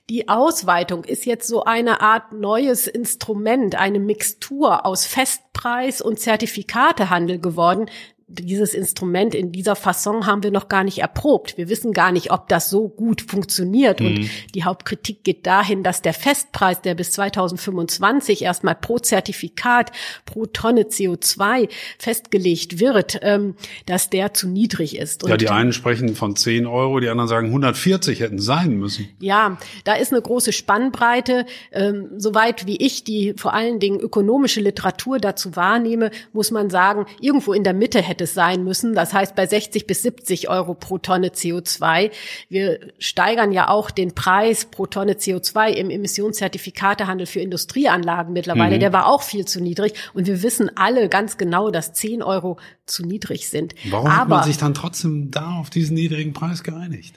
Die 0.09 0.29
Ausweitung 0.29 1.05
ist 1.05 1.27
jetzt 1.27 1.47
so 1.47 1.65
eine 1.65 2.01
Art 2.01 2.33
neues 2.33 2.87
Instrument, 2.87 3.75
eine 3.75 3.99
Mixtur 3.99 4.87
aus 4.87 5.05
Festpreis 5.05 6.01
und 6.01 6.21
Zertifikatehandel 6.21 7.39
geworden, 7.39 7.91
dieses 8.29 8.75
Instrument 8.75 9.37
in 9.37 9.53
dieser 9.53 9.77
Fasson 9.77 10.27
haben 10.27 10.43
wir 10.43 10.51
noch 10.51 10.69
gar 10.69 10.83
nicht 10.83 10.99
erprobt. 10.99 11.57
Wir 11.57 11.69
wissen 11.69 11.93
gar 11.93 12.11
nicht, 12.11 12.33
ob 12.33 12.49
das 12.49 12.71
so 12.71 12.89
gut 12.89 13.23
funktioniert. 13.23 14.01
Mhm. 14.01 14.07
Und 14.07 14.31
die 14.55 14.65
Hauptkritik 14.65 15.23
geht 15.23 15.47
dahin, 15.47 15.85
dass 15.85 16.03
der 16.03 16.13
Festpreis, 16.13 16.83
der 16.83 16.97
bis 16.97 17.13
2025 17.13 18.43
erstmal 18.43 18.75
pro 18.75 18.99
Zertifikat, 18.99 19.93
pro 20.25 20.47
Tonne 20.47 20.83
CO2 20.83 21.69
festgelegt 21.99 22.81
wird, 22.81 23.21
ähm, 23.23 23.55
dass 23.87 24.11
der 24.11 24.35
zu 24.35 24.49
niedrig 24.49 24.97
ist. 24.99 25.23
Und 25.23 25.31
ja, 25.31 25.37
die 25.37 25.49
einen 25.49 25.73
sprechen 25.73 26.17
von 26.17 26.35
10 26.35 26.67
Euro, 26.67 26.99
die 26.99 27.09
anderen 27.09 27.29
sagen 27.29 27.47
140 27.47 28.19
hätten 28.19 28.41
sein 28.41 28.77
müssen. 28.77 29.09
Ja, 29.21 29.57
da 29.85 29.95
ist 29.95 30.13
eine 30.13 30.21
große 30.21 30.53
Spannbreite. 30.53 31.47
Ähm, 31.71 32.09
soweit 32.17 32.67
wie 32.67 32.77
ich 32.77 33.05
die 33.05 33.35
vor 33.37 33.55
allen 33.55 33.79
Dingen 33.79 34.01
ökonomische 34.01 34.61
Literatur 34.61 35.19
dazu 35.21 35.55
wahrnehme, 35.55 36.11
muss 36.33 36.51
man 36.51 36.71
sagen, 36.71 37.07
irgendwo 37.21 37.53
in 37.53 37.63
der 37.63 37.75
Mitte 37.75 38.03
hätte 38.03 38.16
hätte 38.17 38.25
es 38.25 38.35
sein 38.35 38.65
müssen. 38.65 38.95
Das 38.95 39.13
heißt 39.13 39.35
bei 39.35 39.47
60 39.47 39.87
bis 39.87 40.03
70 40.03 40.49
Euro 40.49 40.75
pro 40.75 40.99
Tonne 40.99 41.29
CO2. 41.29 42.11
Wir 42.49 42.81
steigern 42.99 43.53
ja 43.53 43.69
auch 43.69 43.91
den 43.91 44.15
Preis 44.15 44.65
pro 44.65 44.87
Tonne 44.87 45.15
CO2 45.15 45.69
im 45.69 45.91
Emissionszertifikatehandel 45.91 47.27
für 47.27 47.41
Industrieanlagen 47.41 48.33
mittlerweile. 48.33 48.77
Mhm. 48.77 48.81
Der 48.81 48.93
war 48.93 49.07
auch 49.07 49.23
viel 49.23 49.45
zu 49.45 49.61
niedrig. 49.61 49.93
Und 50.15 50.27
wir 50.27 50.43
wissen 50.43 50.71
alle 50.77 51.09
ganz 51.09 51.37
genau, 51.37 51.71
dass 51.71 51.93
10 51.93 52.23
Euro 52.23 52.59
zu 52.87 53.05
niedrig 53.05 53.49
sind. 53.49 53.75
Warum 53.91 54.07
Aber, 54.07 54.17
hat 54.17 54.29
man 54.29 54.45
sich 54.45 54.57
dann 54.57 54.73
trotzdem 54.73 55.31
da 55.31 55.57
auf 55.61 55.69
diesen 55.69 55.95
niedrigen 55.95 56.33
Preis 56.33 56.63
geeinigt? 56.63 57.15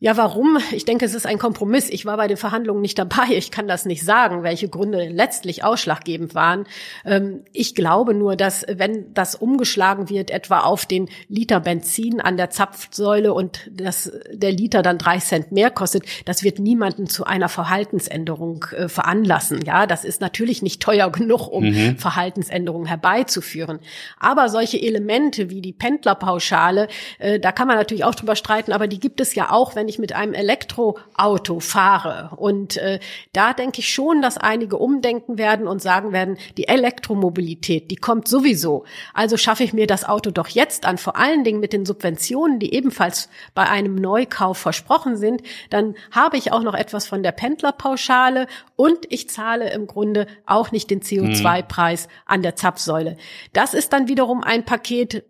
Ja, 0.00 0.16
warum? 0.16 0.58
Ich 0.70 0.84
denke, 0.84 1.04
es 1.04 1.12
ist 1.12 1.26
ein 1.26 1.40
Kompromiss. 1.40 1.90
Ich 1.90 2.06
war 2.06 2.16
bei 2.16 2.28
den 2.28 2.36
Verhandlungen 2.36 2.80
nicht 2.80 3.00
dabei. 3.00 3.30
Ich 3.30 3.50
kann 3.50 3.66
das 3.66 3.84
nicht 3.84 4.04
sagen, 4.04 4.44
welche 4.44 4.68
Gründe 4.68 5.08
letztlich 5.08 5.64
ausschlaggebend 5.64 6.36
waren. 6.36 6.66
Ähm, 7.04 7.42
ich 7.52 7.74
glaube 7.74 8.14
nur, 8.14 8.36
dass 8.36 8.64
wenn 8.68 9.12
das 9.12 9.34
umgeschlagen 9.34 10.08
wird, 10.08 10.30
etwa 10.30 10.60
auf 10.60 10.86
den 10.86 11.08
Liter 11.28 11.58
Benzin 11.58 12.20
an 12.20 12.36
der 12.36 12.50
Zapfsäule 12.50 13.34
und 13.34 13.68
dass 13.72 14.12
der 14.32 14.52
Liter 14.52 14.82
dann 14.82 14.98
drei 14.98 15.18
Cent 15.18 15.50
mehr 15.50 15.72
kostet, 15.72 16.04
das 16.26 16.44
wird 16.44 16.60
niemanden 16.60 17.08
zu 17.08 17.24
einer 17.24 17.48
Verhaltensänderung 17.48 18.66
äh, 18.76 18.88
veranlassen. 18.88 19.62
Ja, 19.66 19.88
das 19.88 20.04
ist 20.04 20.20
natürlich 20.20 20.62
nicht 20.62 20.80
teuer 20.80 21.10
genug, 21.10 21.48
um 21.48 21.64
mhm. 21.64 21.98
Verhaltensänderungen 21.98 22.86
herbeizuführen. 22.86 23.80
Aber 24.20 24.48
solche 24.48 24.80
Elemente 24.80 25.50
wie 25.50 25.60
die 25.60 25.72
Pendlerpauschale, 25.72 26.86
äh, 27.18 27.40
da 27.40 27.50
kann 27.50 27.66
man 27.66 27.76
natürlich 27.76 28.04
auch 28.04 28.14
drüber 28.14 28.36
streiten, 28.36 28.70
aber 28.70 28.86
die 28.86 29.00
gibt 29.00 29.20
es 29.20 29.34
ja 29.34 29.50
auch, 29.50 29.74
wenn 29.74 29.87
wenn 29.88 29.94
ich 29.94 29.98
mit 29.98 30.12
einem 30.12 30.34
Elektroauto 30.34 31.60
fahre. 31.60 32.36
Und 32.36 32.76
äh, 32.76 33.00
da 33.32 33.54
denke 33.54 33.80
ich 33.80 33.88
schon, 33.88 34.20
dass 34.20 34.36
einige 34.36 34.76
umdenken 34.76 35.38
werden 35.38 35.66
und 35.66 35.80
sagen 35.80 36.12
werden, 36.12 36.36
die 36.58 36.68
Elektromobilität, 36.68 37.90
die 37.90 37.96
kommt 37.96 38.28
sowieso. 38.28 38.84
Also 39.14 39.38
schaffe 39.38 39.64
ich 39.64 39.72
mir 39.72 39.86
das 39.86 40.04
Auto 40.04 40.30
doch 40.30 40.48
jetzt 40.48 40.84
an, 40.84 40.98
vor 40.98 41.16
allen 41.16 41.42
Dingen 41.42 41.58
mit 41.58 41.72
den 41.72 41.86
Subventionen, 41.86 42.58
die 42.58 42.74
ebenfalls 42.74 43.30
bei 43.54 43.66
einem 43.66 43.94
Neukauf 43.94 44.58
versprochen 44.58 45.16
sind. 45.16 45.42
Dann 45.70 45.94
habe 46.10 46.36
ich 46.36 46.52
auch 46.52 46.62
noch 46.62 46.74
etwas 46.74 47.06
von 47.06 47.22
der 47.22 47.32
Pendlerpauschale 47.32 48.46
und 48.76 49.06
ich 49.08 49.30
zahle 49.30 49.72
im 49.72 49.86
Grunde 49.86 50.26
auch 50.44 50.70
nicht 50.70 50.90
den 50.90 51.00
CO2-Preis 51.00 52.08
an 52.26 52.42
der 52.42 52.56
Zapfsäule. 52.56 53.16
Das 53.54 53.72
ist 53.72 53.94
dann 53.94 54.06
wiederum 54.06 54.42
ein 54.44 54.66
Paket, 54.66 55.24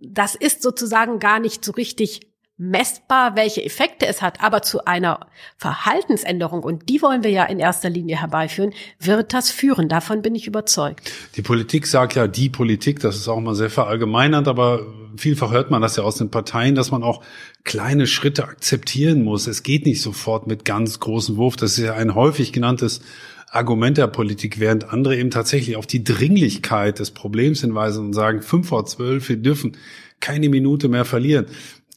das 0.00 0.34
ist 0.34 0.62
sozusagen 0.62 1.18
gar 1.18 1.40
nicht 1.40 1.62
so 1.62 1.72
richtig 1.72 2.20
messbar, 2.58 3.36
welche 3.36 3.62
Effekte 3.62 4.06
es 4.06 4.22
hat, 4.22 4.42
aber 4.42 4.62
zu 4.62 4.86
einer 4.86 5.26
Verhaltensänderung, 5.58 6.62
und 6.62 6.88
die 6.88 7.02
wollen 7.02 7.22
wir 7.22 7.30
ja 7.30 7.44
in 7.44 7.58
erster 7.58 7.90
Linie 7.90 8.18
herbeiführen, 8.20 8.72
wird 8.98 9.34
das 9.34 9.50
führen. 9.50 9.88
Davon 9.88 10.22
bin 10.22 10.34
ich 10.34 10.46
überzeugt. 10.46 11.12
Die 11.36 11.42
Politik 11.42 11.86
sagt 11.86 12.14
ja 12.14 12.26
die 12.26 12.48
Politik, 12.48 13.00
das 13.00 13.16
ist 13.16 13.28
auch 13.28 13.40
mal 13.40 13.54
sehr 13.54 13.68
verallgemeinernd, 13.68 14.48
aber 14.48 14.86
vielfach 15.16 15.50
hört 15.50 15.70
man 15.70 15.82
das 15.82 15.96
ja 15.96 16.02
aus 16.02 16.16
den 16.16 16.30
Parteien, 16.30 16.74
dass 16.74 16.90
man 16.90 17.02
auch 17.02 17.22
kleine 17.64 18.06
Schritte 18.06 18.44
akzeptieren 18.44 19.22
muss. 19.22 19.46
Es 19.46 19.62
geht 19.62 19.84
nicht 19.84 20.00
sofort 20.00 20.46
mit 20.46 20.64
ganz 20.64 20.98
großen 20.98 21.36
Wurf. 21.36 21.56
Das 21.56 21.72
ist 21.72 21.84
ja 21.84 21.94
ein 21.94 22.14
häufig 22.14 22.52
genanntes 22.52 23.02
Argument 23.50 23.98
der 23.98 24.06
Politik, 24.06 24.60
während 24.60 24.92
andere 24.92 25.16
eben 25.16 25.30
tatsächlich 25.30 25.76
auf 25.76 25.86
die 25.86 26.04
Dringlichkeit 26.04 26.98
des 26.98 27.10
Problems 27.10 27.60
hinweisen 27.60 28.06
und 28.06 28.12
sagen, 28.12 28.42
fünf 28.42 28.68
vor 28.68 28.86
zwölf, 28.86 29.28
wir 29.28 29.36
dürfen 29.36 29.76
keine 30.20 30.48
Minute 30.48 30.88
mehr 30.88 31.04
verlieren. 31.04 31.46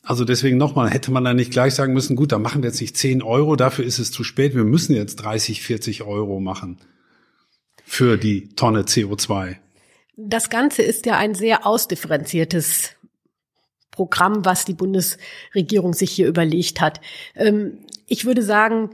Also 0.03 0.25
deswegen 0.25 0.57
nochmal, 0.57 0.89
hätte 0.89 1.11
man 1.11 1.23
da 1.23 1.33
nicht 1.33 1.51
gleich 1.51 1.75
sagen 1.75 1.93
müssen, 1.93 2.15
gut, 2.15 2.31
dann 2.31 2.41
machen 2.41 2.63
wir 2.63 2.69
jetzt 2.69 2.81
nicht 2.81 2.97
10 2.97 3.21
Euro, 3.21 3.55
dafür 3.55 3.85
ist 3.85 3.99
es 3.99 4.11
zu 4.11 4.23
spät, 4.23 4.55
wir 4.55 4.63
müssen 4.63 4.95
jetzt 4.95 5.17
30, 5.17 5.61
40 5.61 6.03
Euro 6.03 6.39
machen 6.39 6.79
für 7.83 8.17
die 8.17 8.49
Tonne 8.49 8.83
CO2. 8.83 9.57
Das 10.15 10.49
Ganze 10.49 10.81
ist 10.81 11.05
ja 11.05 11.17
ein 11.17 11.33
sehr 11.33 11.65
ausdifferenziertes 11.65 12.91
Programm, 13.91 14.45
was 14.45 14.65
die 14.65 14.73
Bundesregierung 14.73 15.93
sich 15.93 16.11
hier 16.11 16.27
überlegt 16.27 16.81
hat. 16.81 17.01
Ähm, 17.35 17.79
ich 18.05 18.25
würde 18.25 18.43
sagen, 18.43 18.91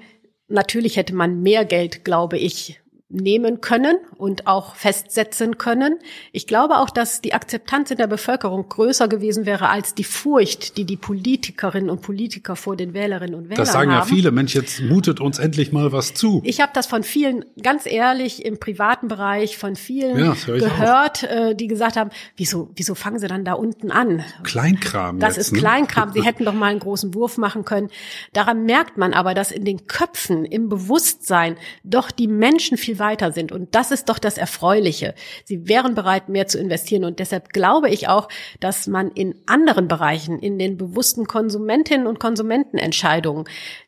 natürlich 0.47 0.97
hätte 0.97 1.13
man 1.13 1.41
mehr 1.41 1.65
Geld, 1.65 2.03
glaube 2.03 2.37
ich, 2.37 2.81
nehmen 3.07 3.61
können 3.61 3.97
und 4.17 4.47
auch 4.47 4.75
festsetzen 4.75 5.59
können. 5.59 5.99
Ich 6.31 6.47
glaube 6.47 6.79
auch, 6.79 6.89
dass 6.89 7.21
die 7.21 7.35
Akzeptanz 7.35 7.91
in 7.91 7.97
der 7.97 8.07
Bevölkerung 8.07 8.67
größer 8.67 9.07
gewesen 9.07 9.45
wäre 9.45 9.69
als 9.69 9.93
die 9.93 10.03
Furcht, 10.03 10.77
die 10.77 10.85
die 10.85 10.97
Politikerinnen 10.97 11.91
und 11.91 12.01
Politiker 12.01 12.55
vor 12.55 12.75
den 12.75 12.95
Wählerinnen 12.95 13.35
und 13.35 13.43
Wählern 13.43 13.57
haben. 13.57 13.65
Das 13.65 13.71
sagen 13.73 13.91
haben. 13.91 14.09
ja 14.09 14.15
viele. 14.15 14.31
Mensch, 14.31 14.55
jetzt 14.55 14.81
mutet 14.81 15.19
uns 15.19 15.37
endlich 15.37 15.71
mal 15.71 15.91
was 15.91 16.15
zu. 16.15 16.41
Ich 16.43 16.61
habe 16.61 16.71
das 16.73 16.87
von 16.87 17.03
vielen, 17.03 17.45
ganz 17.61 17.85
ehrlich, 17.85 18.43
im 18.43 18.59
privaten 18.59 19.07
Bereich 19.07 19.57
von 19.57 19.75
vielen 19.75 20.17
ja, 20.17 20.35
gehört, 20.45 21.23
äh, 21.23 21.53
die 21.53 21.67
gesagt 21.67 21.97
haben, 21.97 22.09
wieso, 22.37 22.71
wieso 22.75 22.95
fangen 22.95 23.19
sie 23.19 23.27
dann 23.27 23.45
da 23.45 23.53
unten 23.53 23.91
an? 23.91 24.23
Kleinkram. 24.43 25.19
Das 25.19 25.35
jetzt, 25.35 25.47
ist 25.47 25.53
ne? 25.53 25.59
Kleinkram. 25.59 26.11
Sie 26.11 26.23
hätten 26.23 26.43
doch 26.43 26.53
mal 26.53 26.71
einen 26.71 26.79
großen 26.79 27.13
Wurf 27.13 27.37
machen 27.37 27.65
können. 27.65 27.89
Daran 28.33 28.65
merkt 28.65 28.97
man 28.97 29.13
aber, 29.13 29.35
dass 29.35 29.51
in 29.51 29.63
den 29.63 29.85
Köpfen, 29.85 30.43
im 30.43 30.69
Bewusstsein 30.69 31.55
doch 31.83 32.09
die 32.09 32.27
Menschen 32.27 32.77
viel 32.77 32.94
weiter 32.99 33.31
sind. 33.31 33.51
Und 33.51 33.75
das 33.75 33.91
ist 33.91 34.09
doch 34.09 34.19
das 34.19 34.37
Erfreuliche. 34.37 35.15
Sie 35.43 35.67
wären 35.67 35.95
bereit, 35.95 36.29
mehr 36.29 36.47
zu 36.47 36.59
investieren. 36.59 37.05
Und 37.05 37.19
deshalb 37.19 37.49
glaube 37.49 37.89
ich 37.89 38.07
auch, 38.07 38.27
dass 38.59 38.87
man 38.87 39.11
in 39.11 39.35
anderen 39.45 39.87
Bereichen, 39.87 40.39
in 40.39 40.59
den 40.59 40.77
bewussten 40.77 41.25
Konsumentinnen 41.25 42.07
und 42.07 42.19
Konsumentenentscheidungen, 42.19 43.45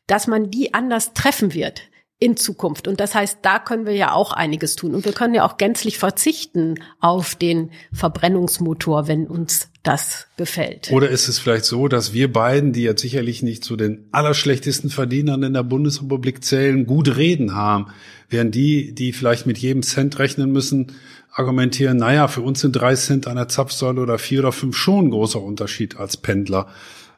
dass 0.07 0.27
man 0.27 0.49
die 0.51 0.73
anders 0.73 1.13
treffen 1.13 1.53
wird 1.53 1.83
in 2.19 2.35
Zukunft. 2.35 2.87
Und 2.87 2.99
das 2.99 3.13
heißt, 3.13 3.39
da 3.43 3.59
können 3.59 3.85
wir 3.85 3.93
ja 3.93 4.11
auch 4.11 4.31
einiges 4.31 4.75
tun. 4.75 4.95
Und 4.95 5.05
wir 5.05 5.13
können 5.13 5.35
ja 5.35 5.45
auch 5.45 5.57
gänzlich 5.57 5.99
verzichten 5.99 6.79
auf 6.99 7.35
den 7.35 7.69
Verbrennungsmotor, 7.93 9.07
wenn 9.07 9.27
uns 9.27 9.69
das 9.83 10.27
gefällt. 10.35 10.91
Oder 10.91 11.09
ist 11.09 11.27
es 11.27 11.37
vielleicht 11.37 11.65
so, 11.65 11.87
dass 11.87 12.13
wir 12.13 12.33
beiden, 12.33 12.73
die 12.73 12.81
jetzt 12.81 13.01
sicherlich 13.01 13.43
nicht 13.43 13.63
zu 13.63 13.75
den 13.75 14.07
allerschlechtesten 14.11 14.89
Verdienern 14.89 15.43
in 15.43 15.53
der 15.53 15.63
Bundesrepublik 15.63 16.43
zählen, 16.43 16.87
gut 16.87 17.15
reden 17.15 17.53
haben, 17.53 17.87
während 18.29 18.55
die, 18.55 18.95
die 18.95 19.13
vielleicht 19.13 19.45
mit 19.45 19.59
jedem 19.59 19.83
Cent 19.83 20.17
rechnen 20.17 20.51
müssen, 20.51 20.93
argumentieren, 21.31 21.97
naja, 21.97 22.27
für 22.27 22.41
uns 22.41 22.61
sind 22.61 22.73
drei 22.73 22.95
Cent 22.95 23.27
an 23.27 23.35
der 23.35 23.47
Zapfsäule 23.47 24.01
oder 24.01 24.17
vier 24.17 24.39
oder 24.39 24.51
fünf 24.51 24.75
schon 24.75 25.05
ein 25.05 25.11
großer 25.11 25.41
Unterschied 25.41 25.97
als 25.97 26.17
Pendler. 26.17 26.67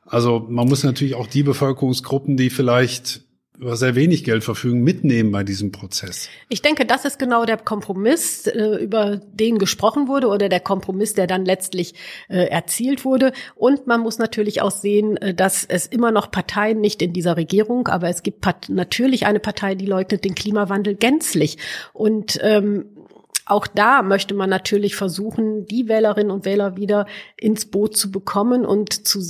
Also 0.06 0.46
man 0.50 0.68
muss 0.68 0.84
natürlich 0.84 1.15
auch 1.15 1.27
die 1.27 1.44
Bevölkerungsgruppen, 1.44 2.36
die 2.36 2.50
vielleicht 2.50 3.22
über 3.59 3.75
sehr 3.75 3.95
wenig 3.95 4.23
Geld 4.23 4.45
verfügen, 4.45 4.83
mitnehmen 4.83 5.31
bei 5.31 5.43
diesem 5.43 5.73
Prozess? 5.73 6.29
Ich 6.47 6.61
denke, 6.61 6.85
das 6.85 7.03
ist 7.03 7.19
genau 7.19 7.43
der 7.43 7.57
Kompromiss, 7.57 8.47
äh, 8.47 8.77
über 8.77 9.17
den 9.17 9.57
gesprochen 9.57 10.07
wurde 10.07 10.27
oder 10.27 10.47
der 10.47 10.61
Kompromiss, 10.61 11.13
der 11.13 11.27
dann 11.27 11.43
letztlich 11.43 11.93
äh, 12.29 12.45
erzielt 12.45 13.03
wurde. 13.03 13.33
Und 13.55 13.85
man 13.85 13.99
muss 13.99 14.17
natürlich 14.17 14.61
auch 14.61 14.71
sehen, 14.71 15.17
äh, 15.17 15.33
dass 15.33 15.65
es 15.65 15.87
immer 15.87 16.11
noch 16.11 16.31
Parteien 16.31 16.79
nicht 16.79 17.01
in 17.01 17.11
dieser 17.11 17.35
Regierung, 17.35 17.89
aber 17.89 18.07
es 18.07 18.23
gibt 18.23 18.45
natürlich 18.69 19.25
eine 19.25 19.41
Partei, 19.41 19.75
die 19.75 19.85
leugnet 19.85 20.23
den 20.23 20.35
Klimawandel 20.35 20.95
gänzlich. 20.95 21.57
Und 21.91 22.39
ähm, 22.41 22.85
auch 23.45 23.67
da 23.67 24.03
möchte 24.03 24.35
man 24.35 24.49
natürlich 24.49 24.95
versuchen, 24.95 25.65
die 25.65 25.89
Wählerinnen 25.89 26.31
und 26.31 26.45
Wähler 26.45 26.77
wieder 26.77 27.07
ins 27.35 27.65
Boot 27.65 27.97
zu 27.97 28.09
bekommen 28.09 28.65
und 28.65 29.05
zu 29.05 29.21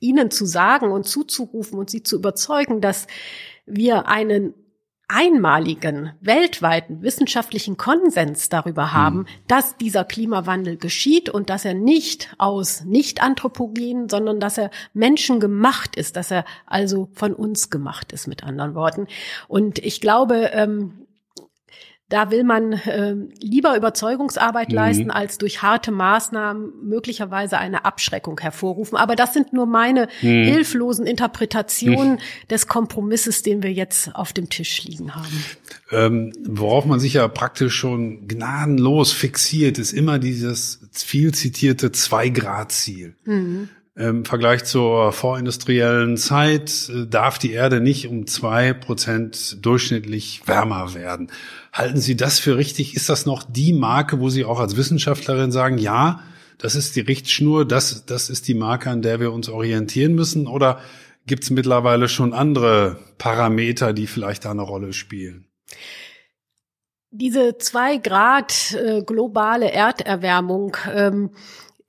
ihnen 0.00 0.30
zu 0.30 0.46
sagen 0.46 0.90
und 0.90 1.06
zuzurufen 1.06 1.78
und 1.78 1.90
sie 1.90 2.02
zu 2.02 2.16
überzeugen, 2.16 2.80
dass 2.80 3.06
wir 3.68 4.08
einen 4.08 4.54
einmaligen 5.08 6.12
weltweiten 6.20 7.00
wissenschaftlichen 7.00 7.78
Konsens 7.78 8.50
darüber 8.50 8.92
haben, 8.92 9.20
hm. 9.20 9.26
dass 9.48 9.78
dieser 9.78 10.04
Klimawandel 10.04 10.76
geschieht 10.76 11.30
und 11.30 11.48
dass 11.48 11.64
er 11.64 11.72
nicht 11.72 12.34
aus 12.36 12.84
nicht 12.84 13.22
anthropogenen, 13.22 14.10
sondern 14.10 14.38
dass 14.38 14.58
er 14.58 14.70
menschengemacht 14.92 15.96
ist, 15.96 16.16
dass 16.16 16.30
er 16.30 16.44
also 16.66 17.08
von 17.14 17.32
uns 17.32 17.70
gemacht 17.70 18.12
ist, 18.12 18.26
mit 18.26 18.44
anderen 18.44 18.74
Worten. 18.74 19.06
Und 19.48 19.78
ich 19.78 20.02
glaube, 20.02 20.50
ähm, 20.52 21.07
da 22.08 22.30
will 22.30 22.42
man 22.42 22.72
äh, 22.72 23.14
lieber 23.40 23.76
Überzeugungsarbeit 23.76 24.70
mhm. 24.70 24.74
leisten, 24.74 25.10
als 25.10 25.36
durch 25.36 25.60
harte 25.60 25.90
Maßnahmen 25.90 26.72
möglicherweise 26.82 27.58
eine 27.58 27.84
Abschreckung 27.84 28.40
hervorrufen. 28.40 28.96
Aber 28.96 29.14
das 29.14 29.34
sind 29.34 29.52
nur 29.52 29.66
meine 29.66 30.08
mhm. 30.22 30.44
hilflosen 30.44 31.06
Interpretationen 31.06 32.12
mhm. 32.12 32.48
des 32.50 32.66
Kompromisses, 32.66 33.42
den 33.42 33.62
wir 33.62 33.72
jetzt 33.72 34.14
auf 34.14 34.32
dem 34.32 34.48
Tisch 34.48 34.84
liegen 34.84 35.14
haben. 35.14 35.44
Ähm, 35.90 36.32
worauf 36.46 36.86
man 36.86 36.98
sich 36.98 37.14
ja 37.14 37.28
praktisch 37.28 37.74
schon 37.74 38.26
gnadenlos 38.26 39.12
fixiert, 39.12 39.78
ist 39.78 39.92
immer 39.92 40.18
dieses 40.18 40.80
viel 40.92 41.34
zitierte 41.34 41.92
Zwei-Grad-Ziel. 41.92 43.16
Mhm. 43.24 43.68
Im 43.98 44.24
Vergleich 44.24 44.62
zur 44.62 45.10
vorindustriellen 45.10 46.16
Zeit 46.16 46.88
äh, 46.88 47.04
darf 47.08 47.40
die 47.40 47.50
Erde 47.50 47.80
nicht 47.80 48.06
um 48.06 48.28
zwei 48.28 48.72
Prozent 48.72 49.64
durchschnittlich 49.66 50.42
wärmer 50.46 50.94
werden. 50.94 51.32
Halten 51.72 52.00
Sie 52.00 52.16
das 52.16 52.38
für 52.38 52.56
richtig? 52.56 52.94
Ist 52.94 53.08
das 53.08 53.26
noch 53.26 53.42
die 53.42 53.72
Marke, 53.72 54.20
wo 54.20 54.28
Sie 54.28 54.44
auch 54.44 54.60
als 54.60 54.76
Wissenschaftlerin 54.76 55.50
sagen, 55.50 55.78
ja, 55.78 56.20
das 56.58 56.76
ist 56.76 56.94
die 56.94 57.00
Richtschnur, 57.00 57.66
das, 57.66 58.06
das 58.06 58.30
ist 58.30 58.46
die 58.46 58.54
Marke, 58.54 58.88
an 58.88 59.02
der 59.02 59.18
wir 59.18 59.32
uns 59.32 59.48
orientieren 59.48 60.14
müssen? 60.14 60.46
Oder 60.46 60.78
gibt 61.26 61.42
es 61.42 61.50
mittlerweile 61.50 62.08
schon 62.08 62.32
andere 62.32 63.00
Parameter, 63.18 63.92
die 63.92 64.06
vielleicht 64.06 64.44
da 64.44 64.52
eine 64.52 64.62
Rolle 64.62 64.92
spielen? 64.92 65.48
Diese 67.10 67.58
zwei 67.58 67.96
Grad 67.96 68.74
äh, 68.74 69.02
globale 69.02 69.72
Erderwärmung 69.72 70.76
ähm, 70.94 71.30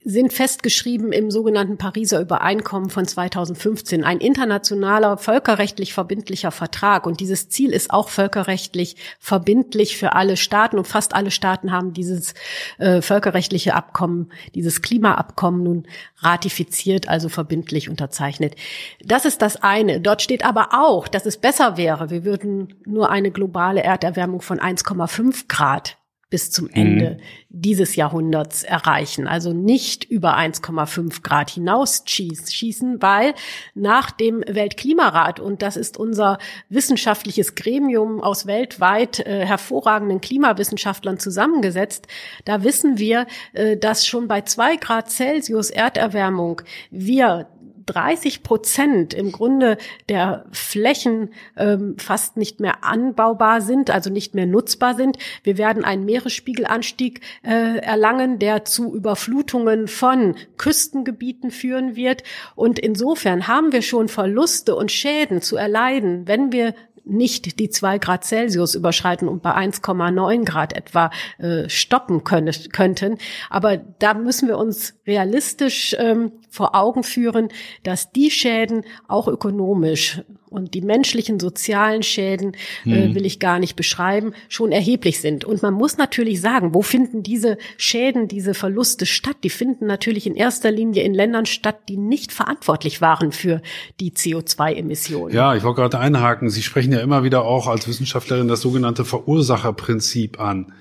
sind 0.09 0.33
festgeschrieben 0.33 1.11
im 1.11 1.29
sogenannten 1.29 1.77
Pariser 1.77 2.19
Übereinkommen 2.19 2.89
von 2.89 3.05
2015, 3.05 4.03
ein 4.03 4.17
internationaler 4.17 5.17
völkerrechtlich 5.17 5.93
verbindlicher 5.93 6.49
Vertrag. 6.49 7.05
Und 7.05 7.19
dieses 7.19 7.49
Ziel 7.49 7.71
ist 7.71 7.91
auch 7.91 8.09
völkerrechtlich 8.09 8.95
verbindlich 9.19 9.97
für 9.97 10.13
alle 10.13 10.35
Staaten. 10.35 10.79
Und 10.79 10.87
fast 10.87 11.13
alle 11.13 11.29
Staaten 11.29 11.71
haben 11.71 11.93
dieses 11.93 12.33
äh, 12.79 13.01
völkerrechtliche 13.03 13.75
Abkommen, 13.75 14.31
dieses 14.55 14.81
Klimaabkommen 14.81 15.61
nun 15.63 15.87
ratifiziert, 16.17 17.07
also 17.07 17.29
verbindlich 17.29 17.87
unterzeichnet. 17.87 18.55
Das 19.03 19.25
ist 19.25 19.43
das 19.43 19.57
eine. 19.61 20.01
Dort 20.01 20.23
steht 20.23 20.43
aber 20.43 20.69
auch, 20.71 21.07
dass 21.07 21.27
es 21.27 21.37
besser 21.37 21.77
wäre, 21.77 22.09
wir 22.09 22.25
würden 22.25 22.73
nur 22.85 23.11
eine 23.11 23.29
globale 23.29 23.83
Erderwärmung 23.83 24.41
von 24.41 24.59
1,5 24.59 25.47
Grad 25.47 25.98
bis 26.29 26.51
zum 26.51 26.69
Ende 26.69 27.17
mhm. 27.17 27.23
dieses 27.49 27.95
Jahrhunderts 27.95 28.63
erreichen. 28.63 29.27
Also 29.27 29.51
nicht 29.51 30.03
über 30.03 30.37
1,5 30.37 31.23
Grad 31.23 31.49
hinaus 31.49 32.03
schießen, 32.05 33.01
weil 33.01 33.33
nach 33.73 34.11
dem 34.11 34.43
Weltklimarat, 34.47 35.39
und 35.39 35.61
das 35.63 35.75
ist 35.75 35.97
unser 35.97 36.37
wissenschaftliches 36.69 37.55
Gremium 37.55 38.21
aus 38.21 38.45
weltweit 38.45 39.19
äh, 39.19 39.45
hervorragenden 39.45 40.21
Klimawissenschaftlern 40.21 41.17
zusammengesetzt, 41.17 42.07
da 42.45 42.63
wissen 42.63 42.99
wir, 42.99 43.25
äh, 43.53 43.75
dass 43.75 44.05
schon 44.05 44.27
bei 44.27 44.41
zwei 44.41 44.75
Grad 44.75 45.09
Celsius 45.09 45.71
Erderwärmung 45.71 46.61
wir 46.91 47.47
30 47.89 48.43
Prozent 48.43 49.13
im 49.13 49.31
Grunde 49.31 49.77
der 50.09 50.45
Flächen 50.51 51.31
ähm, 51.57 51.95
fast 51.97 52.37
nicht 52.37 52.59
mehr 52.59 52.83
anbaubar 52.83 53.61
sind, 53.61 53.89
also 53.89 54.11
nicht 54.11 54.35
mehr 54.35 54.45
nutzbar 54.45 54.95
sind. 54.95 55.17
Wir 55.43 55.57
werden 55.57 55.83
einen 55.83 56.05
Meeresspiegelanstieg 56.05 57.21
äh, 57.43 57.79
erlangen, 57.79 58.37
der 58.37 58.63
zu 58.65 58.95
Überflutungen 58.95 59.87
von 59.87 60.35
Küstengebieten 60.57 61.49
führen 61.49 61.95
wird. 61.95 62.23
Und 62.55 62.77
insofern 62.77 63.47
haben 63.47 63.71
wir 63.71 63.81
schon 63.81 64.07
Verluste 64.07 64.75
und 64.75 64.91
Schäden 64.91 65.41
zu 65.41 65.57
erleiden, 65.57 66.27
wenn 66.27 66.51
wir 66.51 66.75
nicht 67.09 67.59
die 67.59 67.69
zwei 67.69 67.97
Grad 67.97 68.23
Celsius 68.23 68.75
überschreiten 68.75 69.27
und 69.27 69.41
bei 69.41 69.55
1,9 69.55 70.45
Grad 70.45 70.73
etwa 70.73 71.11
äh, 71.37 71.67
stoppen 71.69 72.23
können, 72.23 72.53
könnten. 72.71 73.17
Aber 73.49 73.77
da 73.77 74.13
müssen 74.13 74.47
wir 74.47 74.57
uns 74.57 74.95
realistisch 75.05 75.95
ähm, 75.99 76.31
vor 76.49 76.75
Augen 76.75 77.03
führen, 77.03 77.49
dass 77.83 78.11
die 78.11 78.31
Schäden 78.31 78.83
auch 79.07 79.27
ökonomisch 79.27 80.21
und 80.49 80.73
die 80.73 80.81
menschlichen 80.81 81.39
sozialen 81.39 82.03
Schäden 82.03 82.53
äh, 82.85 83.07
mhm. 83.07 83.15
will 83.15 83.25
ich 83.25 83.39
gar 83.39 83.59
nicht 83.59 83.75
beschreiben, 83.75 84.33
schon 84.47 84.71
erheblich 84.71 85.21
sind. 85.21 85.45
Und 85.45 85.61
man 85.61 85.73
muss 85.73 85.97
natürlich 85.97 86.41
sagen, 86.41 86.73
wo 86.73 86.81
finden 86.81 87.23
diese 87.23 87.57
Schäden, 87.77 88.27
diese 88.27 88.53
Verluste 88.53 89.05
statt? 89.05 89.37
Die 89.43 89.49
finden 89.49 89.85
natürlich 89.85 90.27
in 90.27 90.35
erster 90.35 90.71
Linie 90.71 91.03
in 91.03 91.13
Ländern 91.13 91.45
statt, 91.45 91.77
die 91.87 91.97
nicht 91.97 92.31
verantwortlich 92.31 93.01
waren 93.01 93.31
für 93.31 93.61
die 93.99 94.11
CO2-Emissionen. 94.11 95.33
Ja, 95.33 95.55
ich 95.55 95.63
wollte 95.63 95.81
gerade 95.81 95.99
einhaken. 95.99 96.49
Sie 96.49 96.63
sprechen 96.63 96.91
ja 96.91 96.99
immer 96.99 97.23
wieder 97.23 97.43
auch 97.43 97.67
als 97.67 97.87
Wissenschaftlerin 97.87 98.47
das 98.47 98.61
sogenannte 98.61 99.05
Verursacherprinzip 99.05 100.39
an, 100.39 100.73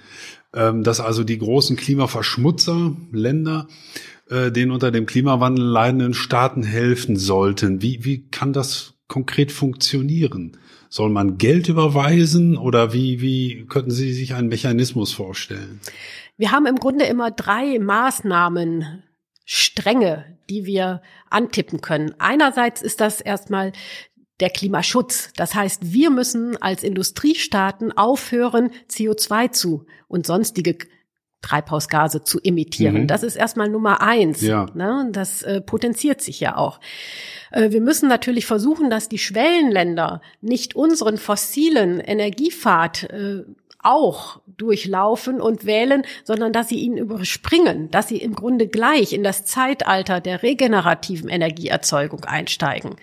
ähm, 0.54 0.82
dass 0.82 1.00
also 1.00 1.24
die 1.24 1.38
großen 1.38 1.76
Klimaverschmutzer, 1.76 2.96
Länder, 3.12 3.68
äh, 4.30 4.50
den 4.50 4.70
unter 4.70 4.90
dem 4.90 5.06
Klimawandel 5.06 5.64
leidenden 5.64 6.14
Staaten 6.14 6.62
helfen 6.62 7.16
sollten. 7.16 7.82
Wie, 7.82 8.04
wie 8.04 8.28
kann 8.28 8.52
das 8.52 8.97
konkret 9.08 9.50
funktionieren? 9.50 10.56
Soll 10.90 11.10
man 11.10 11.36
Geld 11.38 11.68
überweisen 11.68 12.56
oder 12.56 12.92
wie, 12.92 13.20
wie 13.20 13.66
könnten 13.66 13.90
Sie 13.90 14.12
sich 14.12 14.34
einen 14.34 14.48
Mechanismus 14.48 15.12
vorstellen? 15.12 15.80
Wir 16.36 16.52
haben 16.52 16.66
im 16.66 16.76
Grunde 16.76 17.04
immer 17.06 17.30
drei 17.30 17.78
Maßnahmen, 17.78 19.02
Stränge, 19.44 20.38
die 20.48 20.66
wir 20.66 21.02
antippen 21.30 21.80
können. 21.80 22.14
Einerseits 22.18 22.82
ist 22.82 23.00
das 23.00 23.20
erstmal 23.20 23.72
der 24.40 24.50
Klimaschutz. 24.50 25.32
Das 25.36 25.54
heißt, 25.54 25.92
wir 25.92 26.10
müssen 26.10 26.56
als 26.60 26.82
Industriestaaten 26.82 27.92
aufhören, 27.92 28.70
CO2 28.90 29.50
zu 29.50 29.86
und 30.06 30.26
sonstige 30.26 30.78
Treibhausgase 31.48 32.22
zu 32.24 32.40
emittieren. 32.42 33.02
Mhm. 33.02 33.06
Das 33.06 33.22
ist 33.22 33.36
erstmal 33.36 33.68
Nummer 33.68 34.02
eins. 34.02 34.42
Ja. 34.42 34.66
Ne? 34.74 35.08
Das 35.12 35.42
äh, 35.42 35.60
potenziert 35.60 36.20
sich 36.20 36.40
ja 36.40 36.56
auch. 36.56 36.78
Äh, 37.50 37.70
wir 37.70 37.80
müssen 37.80 38.08
natürlich 38.08 38.44
versuchen, 38.46 38.90
dass 38.90 39.08
die 39.08 39.18
Schwellenländer 39.18 40.20
nicht 40.42 40.76
unseren 40.76 41.16
fossilen 41.16 42.00
Energiepfad 42.00 43.04
äh, 43.04 43.44
auch 43.82 44.40
durchlaufen 44.56 45.40
und 45.40 45.64
wählen, 45.64 46.02
sondern 46.24 46.52
dass 46.52 46.68
sie 46.68 46.80
ihn 46.80 46.96
überspringen, 46.96 47.90
dass 47.92 48.08
sie 48.08 48.16
im 48.16 48.34
Grunde 48.34 48.66
gleich 48.66 49.12
in 49.12 49.22
das 49.22 49.44
Zeitalter 49.44 50.20
der 50.20 50.42
regenerativen 50.42 51.28
Energieerzeugung 51.28 52.24
einsteigen. 52.24 52.96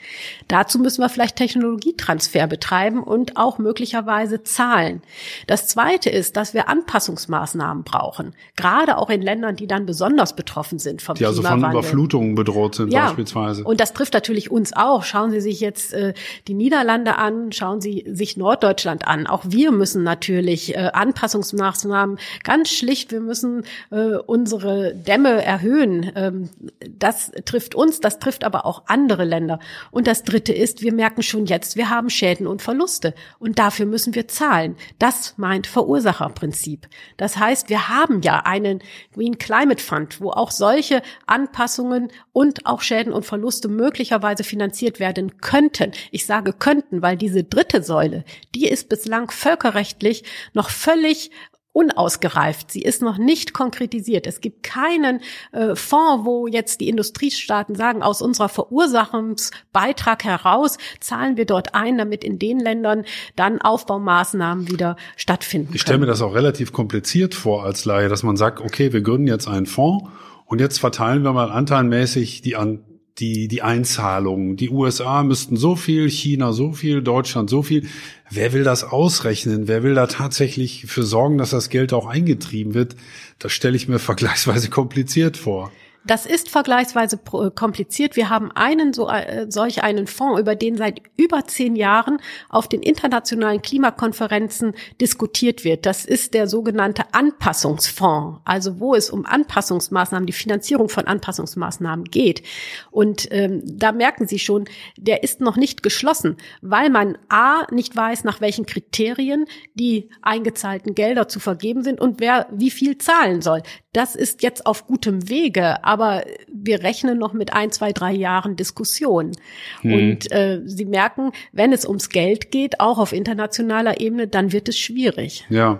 Dazu 0.50 0.80
müssen 0.80 1.02
wir 1.02 1.08
vielleicht 1.08 1.38
Technologietransfer 1.38 2.48
betreiben 2.48 3.02
und 3.04 3.38
auch 3.38 3.58
möglicherweise 3.58 4.44
zahlen. 4.44 5.02
Das 5.48 5.68
Zweite 5.68 6.10
ist, 6.10 6.36
dass 6.36 6.54
wir 6.54 6.68
Anpassungsmaßnahmen 6.68 7.84
brauchen, 7.84 8.34
gerade 8.58 8.98
auch 8.98 9.10
in 9.10 9.22
Ländern, 9.22 9.56
die 9.56 9.68
dann 9.68 9.86
besonders 9.86 10.36
betroffen 10.36 10.78
sind 10.78 11.02
vom 11.02 11.16
Die 11.16 11.26
also 11.26 11.42
von 11.42 11.64
Überflutungen 11.64 12.36
bedroht 12.36 12.76
sind 12.76 12.92
ja. 12.92 13.06
beispielsweise. 13.06 13.64
Und 13.64 13.80
das 13.80 13.94
trifft 13.94 14.14
natürlich 14.14 14.52
uns 14.52 14.74
auch. 14.74 15.04
Schauen 15.04 15.32
Sie 15.32 15.40
sich 15.40 15.62
jetzt 15.62 15.94
äh, 15.94 16.14
die 16.50 16.54
Niederlande 16.54 17.18
an, 17.18 17.54
schauen 17.54 17.80
Sie 17.80 18.04
sich 18.08 18.36
Norddeutschland 18.36 19.08
an. 19.08 19.26
Auch 19.26 19.44
wir 19.46 19.72
müssen 19.72 20.04
natürlich 20.04 20.65
durch 20.66 20.78
äh, 20.78 20.90
Anpassungsmaßnahmen. 20.94 22.18
Ganz 22.44 22.70
schlicht, 22.70 23.12
wir 23.12 23.22
müssen 23.22 23.64
äh, 23.92 24.16
unsere 24.26 24.96
Dämme 24.96 25.44
erhöhen. 25.44 26.12
Ähm, 26.16 26.50
das 26.90 27.32
trifft 27.46 27.76
uns, 27.76 28.00
das 28.00 28.20
trifft 28.20 28.44
aber 28.44 28.66
auch 28.66 28.84
andere 28.88 29.26
Länder. 29.26 29.60
Und 29.92 30.08
das 30.08 30.24
Dritte 30.24 30.54
ist, 30.54 30.82
wir 30.82 30.94
merken 30.94 31.24
schon 31.24 31.46
jetzt, 31.46 31.76
wir 31.76 31.90
haben 31.90 32.10
Schäden 32.10 32.48
und 32.48 32.62
Verluste. 32.62 33.14
Und 33.40 33.60
dafür 33.60 33.86
müssen 33.86 34.16
wir 34.16 34.28
zahlen. 34.28 34.76
Das 35.00 35.36
meint 35.38 35.68
Verursacherprinzip. 35.68 36.88
Das 37.18 37.38
heißt, 37.38 37.70
wir 37.70 37.90
haben 37.90 38.22
ja 38.22 38.42
einen 38.46 38.82
Green 39.14 39.38
Climate 39.38 39.82
Fund, 39.82 40.22
wo 40.22 40.32
auch 40.32 40.52
solche 40.52 41.02
Anpassungen 41.26 42.12
und 42.34 42.66
auch 42.66 42.82
Schäden 42.82 43.14
und 43.14 43.26
Verluste 43.26 43.68
möglicherweise 43.68 44.44
finanziert 44.44 45.00
werden 45.00 45.38
könnten. 45.38 45.92
Ich 46.12 46.26
sage 46.26 46.54
könnten, 46.54 47.02
weil 47.02 47.18
diese 47.18 47.44
dritte 47.44 47.84
Säule, 47.84 48.24
die 48.54 48.68
ist 48.68 48.90
bislang 48.90 49.30
völkerrechtlich 49.32 50.24
noch 50.56 50.70
völlig 50.70 51.32
unausgereift. 51.76 52.72
Sie 52.72 52.82
ist 52.82 53.02
noch 53.02 53.18
nicht 53.18 53.52
konkretisiert. 53.52 54.28
Es 54.28 54.40
gibt 54.40 54.64
keinen 54.64 55.20
äh, 55.52 55.76
Fonds, 55.76 56.24
wo 56.24 56.48
jetzt 56.48 56.80
die 56.80 56.88
Industriestaaten 56.88 57.76
sagen, 57.76 58.02
aus 58.02 58.22
unserer 58.22 58.48
Verursachungsbeitrag 58.48 60.24
heraus 60.24 60.78
zahlen 61.02 61.36
wir 61.36 61.46
dort 61.46 61.76
ein, 61.76 61.98
damit 61.98 62.24
in 62.24 62.40
den 62.40 62.62
Ländern 62.62 63.04
dann 63.36 63.62
Aufbaumaßnahmen 63.62 64.70
wieder 64.72 64.96
stattfinden. 65.18 65.74
Ich 65.76 65.82
stelle 65.82 66.00
mir 66.00 66.06
das 66.06 66.22
auch 66.22 66.34
relativ 66.34 66.72
kompliziert 66.72 67.36
vor 67.36 67.66
als 67.66 67.84
Laie, 67.84 68.08
dass 68.08 68.24
man 68.24 68.38
sagt, 68.38 68.62
okay, 68.62 68.94
wir 68.94 69.02
gründen 69.02 69.28
jetzt 69.28 69.50
einen 69.50 69.66
Fonds 69.66 70.10
und 70.46 70.62
jetzt 70.62 70.80
verteilen 70.80 71.24
wir 71.24 71.34
mal 71.34 71.52
anteilmäßig 71.52 72.42
die 72.42 72.56
an 72.56 72.86
die, 73.20 73.48
die 73.48 73.62
Einzahlungen. 73.62 74.58
Die 74.58 74.70
USA 74.70 75.24
müssten 75.24 75.56
so 75.56 75.76
viel, 75.76 76.10
China 76.10 76.52
so 76.52 76.74
viel, 76.74 77.02
Deutschland 77.02 77.50
so 77.50 77.64
viel. 77.64 77.88
Wer 78.30 78.52
will 78.54 78.64
das 78.64 78.84
ausrechnen? 78.84 79.68
Wer 79.68 79.84
will 79.84 79.96
da 79.96 80.08
tatsächlich 80.08 80.86
für 80.88 81.04
sorgen, 81.04 81.38
dass 81.38 81.52
das 81.52 81.70
Geld 81.70 81.94
auch 81.94 82.08
eingetrieben 82.08 82.74
wird? 82.74 82.96
Das 83.40 83.54
stelle 83.54 83.78
ich 83.78 83.88
mir 83.88 84.00
vergleichsweise 84.00 84.70
kompliziert 84.70 85.38
vor. 85.38 85.72
Das 86.06 86.28
ist 86.28 86.50
vergleichsweise 86.50 87.20
äh, 87.34 87.50
kompliziert. 87.50 88.16
Wir 88.16 88.30
haben 88.30 88.52
einen 88.52 88.94
so, 88.94 89.10
äh, 89.10 89.48
solch 89.50 89.82
einen 89.84 90.06
Fonds, 90.06 90.40
über 90.40 90.56
den 90.56 90.78
seit 90.78 91.02
über 91.18 91.46
zehn 91.46 91.76
Jahren 91.76 92.20
auf 92.50 92.68
den 92.68 92.84
internationalen 92.84 93.62
Klimakonferenzen 93.62 94.74
diskutiert 95.02 95.64
wird. 95.64 95.86
Das 95.86 96.06
ist 96.06 96.34
der 96.36 96.48
sogenannte 96.48 97.04
Anpassungsfonds, 97.14 98.42
also 98.46 98.80
wo 98.80 98.94
es 98.94 99.10
um 99.10 99.26
Anpassungsmaßnahmen, 99.26 100.28
die 100.28 100.34
Finanzierung 100.34 100.90
von 100.90 101.08
Anpassungsmaßnahmen 101.08 102.06
geht. 102.06 102.44
Und 102.92 103.28
ähm, 103.32 103.62
da 103.66 103.92
merken 103.92 104.28
Sie 104.28 104.40
schon, 104.40 104.66
der 104.98 105.24
ist 105.24 105.42
noch 105.42 105.56
nicht 105.56 105.82
geschlossen, 105.82 106.38
weil 106.62 106.90
man 106.92 107.18
a 107.30 107.66
nicht 107.72 107.96
weiß, 107.96 108.24
nach 108.26 108.42
welchen 108.42 108.68
Kriterien 108.68 109.46
die 109.74 110.10
eingezahlten 110.22 110.94
Gelder 110.94 111.28
zu 111.28 111.40
vergeben 111.40 111.84
sind 111.84 112.00
und 112.00 112.20
wer 112.20 112.48
wie 112.52 112.72
viel 112.72 112.98
zahlen 113.00 113.42
soll. 113.42 113.64
Das 113.96 114.14
ist 114.14 114.44
jetzt 114.44 114.66
auf 114.66 114.88
gutem 114.88 115.30
Wege, 115.30 115.84
aber 115.96 116.26
wir 116.52 116.84
rechnen 116.84 117.18
noch 117.18 117.32
mit 117.32 117.54
ein, 117.54 117.72
zwei, 117.72 117.94
drei 117.94 118.12
Jahren 118.12 118.58
Diskussion. 118.58 119.32
Hm. 119.80 119.94
Und 119.94 120.30
äh, 120.30 120.62
Sie 120.66 120.84
merken, 120.84 121.32
wenn 121.54 121.72
es 121.72 121.86
ums 121.86 122.10
Geld 122.10 122.52
geht, 122.52 122.82
auch 122.82 122.98
auf 122.98 123.14
internationaler 123.14 124.02
Ebene, 124.02 124.28
dann 124.28 124.52
wird 124.52 124.68
es 124.68 124.78
schwierig. 124.78 125.46
Ja. 125.50 125.80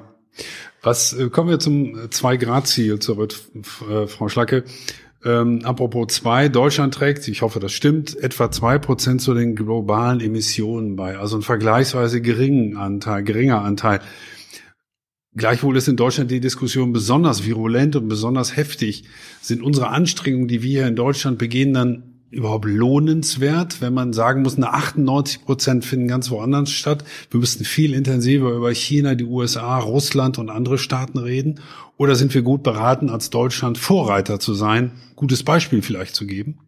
Was 0.82 1.12
äh, 1.12 1.30
kommen 1.30 1.50
wir 1.50 1.60
zum 1.60 2.10
Zwei-Grad-Ziel 2.10 3.00
zurück, 3.00 3.36
äh, 3.92 4.08
Frau 4.08 4.30
Schlacke? 4.30 4.64
Ähm, 5.26 5.60
apropos 5.66 6.08
zwei, 6.14 6.48
Deutschland 6.48 6.94
trägt, 6.94 7.28
ich 7.28 7.42
hoffe, 7.42 7.60
das 7.60 7.74
stimmt, 7.74 8.16
etwa 8.16 8.52
zwei 8.52 8.78
Prozent 8.78 9.22
zu 9.22 9.34
den 9.34 9.56
globalen 9.56 10.22
Emissionen 10.22 10.96
bei, 10.96 11.18
also 11.18 11.36
ein 11.36 11.42
vergleichsweise 11.42 12.22
geringen 12.22 12.78
Anteil, 12.78 13.24
geringer 13.24 13.64
Anteil. 13.64 14.00
Gleichwohl 15.38 15.76
ist 15.76 15.90
in 15.90 15.98
Deutschland 15.98 16.32
die 16.32 16.40
Diskussion 16.40 16.94
besonders 16.94 17.46
virulent 17.46 17.96
und 17.98 18.08
besonders 18.08 18.56
heftig. 18.56 19.04
Sind 19.42 19.62
unsere 19.62 19.90
Anstrengungen, 19.90 20.48
die 20.48 20.62
wir 20.62 20.70
hier 20.82 20.88
in 20.88 20.96
Deutschland 20.96 21.38
begehen, 21.38 21.74
dann 21.74 22.16
überhaupt 22.32 22.66
lohnenswert, 22.66 23.82
wenn 23.82 23.94
man 23.94 24.14
sagen 24.14 24.42
muss, 24.42 24.56
eine 24.56 24.74
98 24.74 25.46
Prozent 25.46 25.86
finden 25.86 26.08
ganz 26.08 26.30
woanders 26.30 26.72
statt. 26.72 27.04
Wir 27.30 27.40
müssten 27.40 27.66
viel 27.66 27.94
intensiver 27.94 28.52
über 28.52 28.74
China, 28.74 29.16
die 29.16 29.26
USA, 29.26 29.78
Russland 29.80 30.38
und 30.38 30.50
andere 30.50 30.78
Staaten 30.78 31.18
reden. 31.18 31.60
Oder 31.98 32.16
sind 32.16 32.34
wir 32.34 32.42
gut 32.42 32.64
beraten, 32.64 33.10
als 33.10 33.30
Deutschland 33.30 33.78
Vorreiter 33.78 34.40
zu 34.40 34.54
sein, 34.54 34.92
gutes 35.16 35.44
Beispiel 35.44 35.82
vielleicht 35.82 36.16
zu 36.16 36.26
geben? 36.26 36.60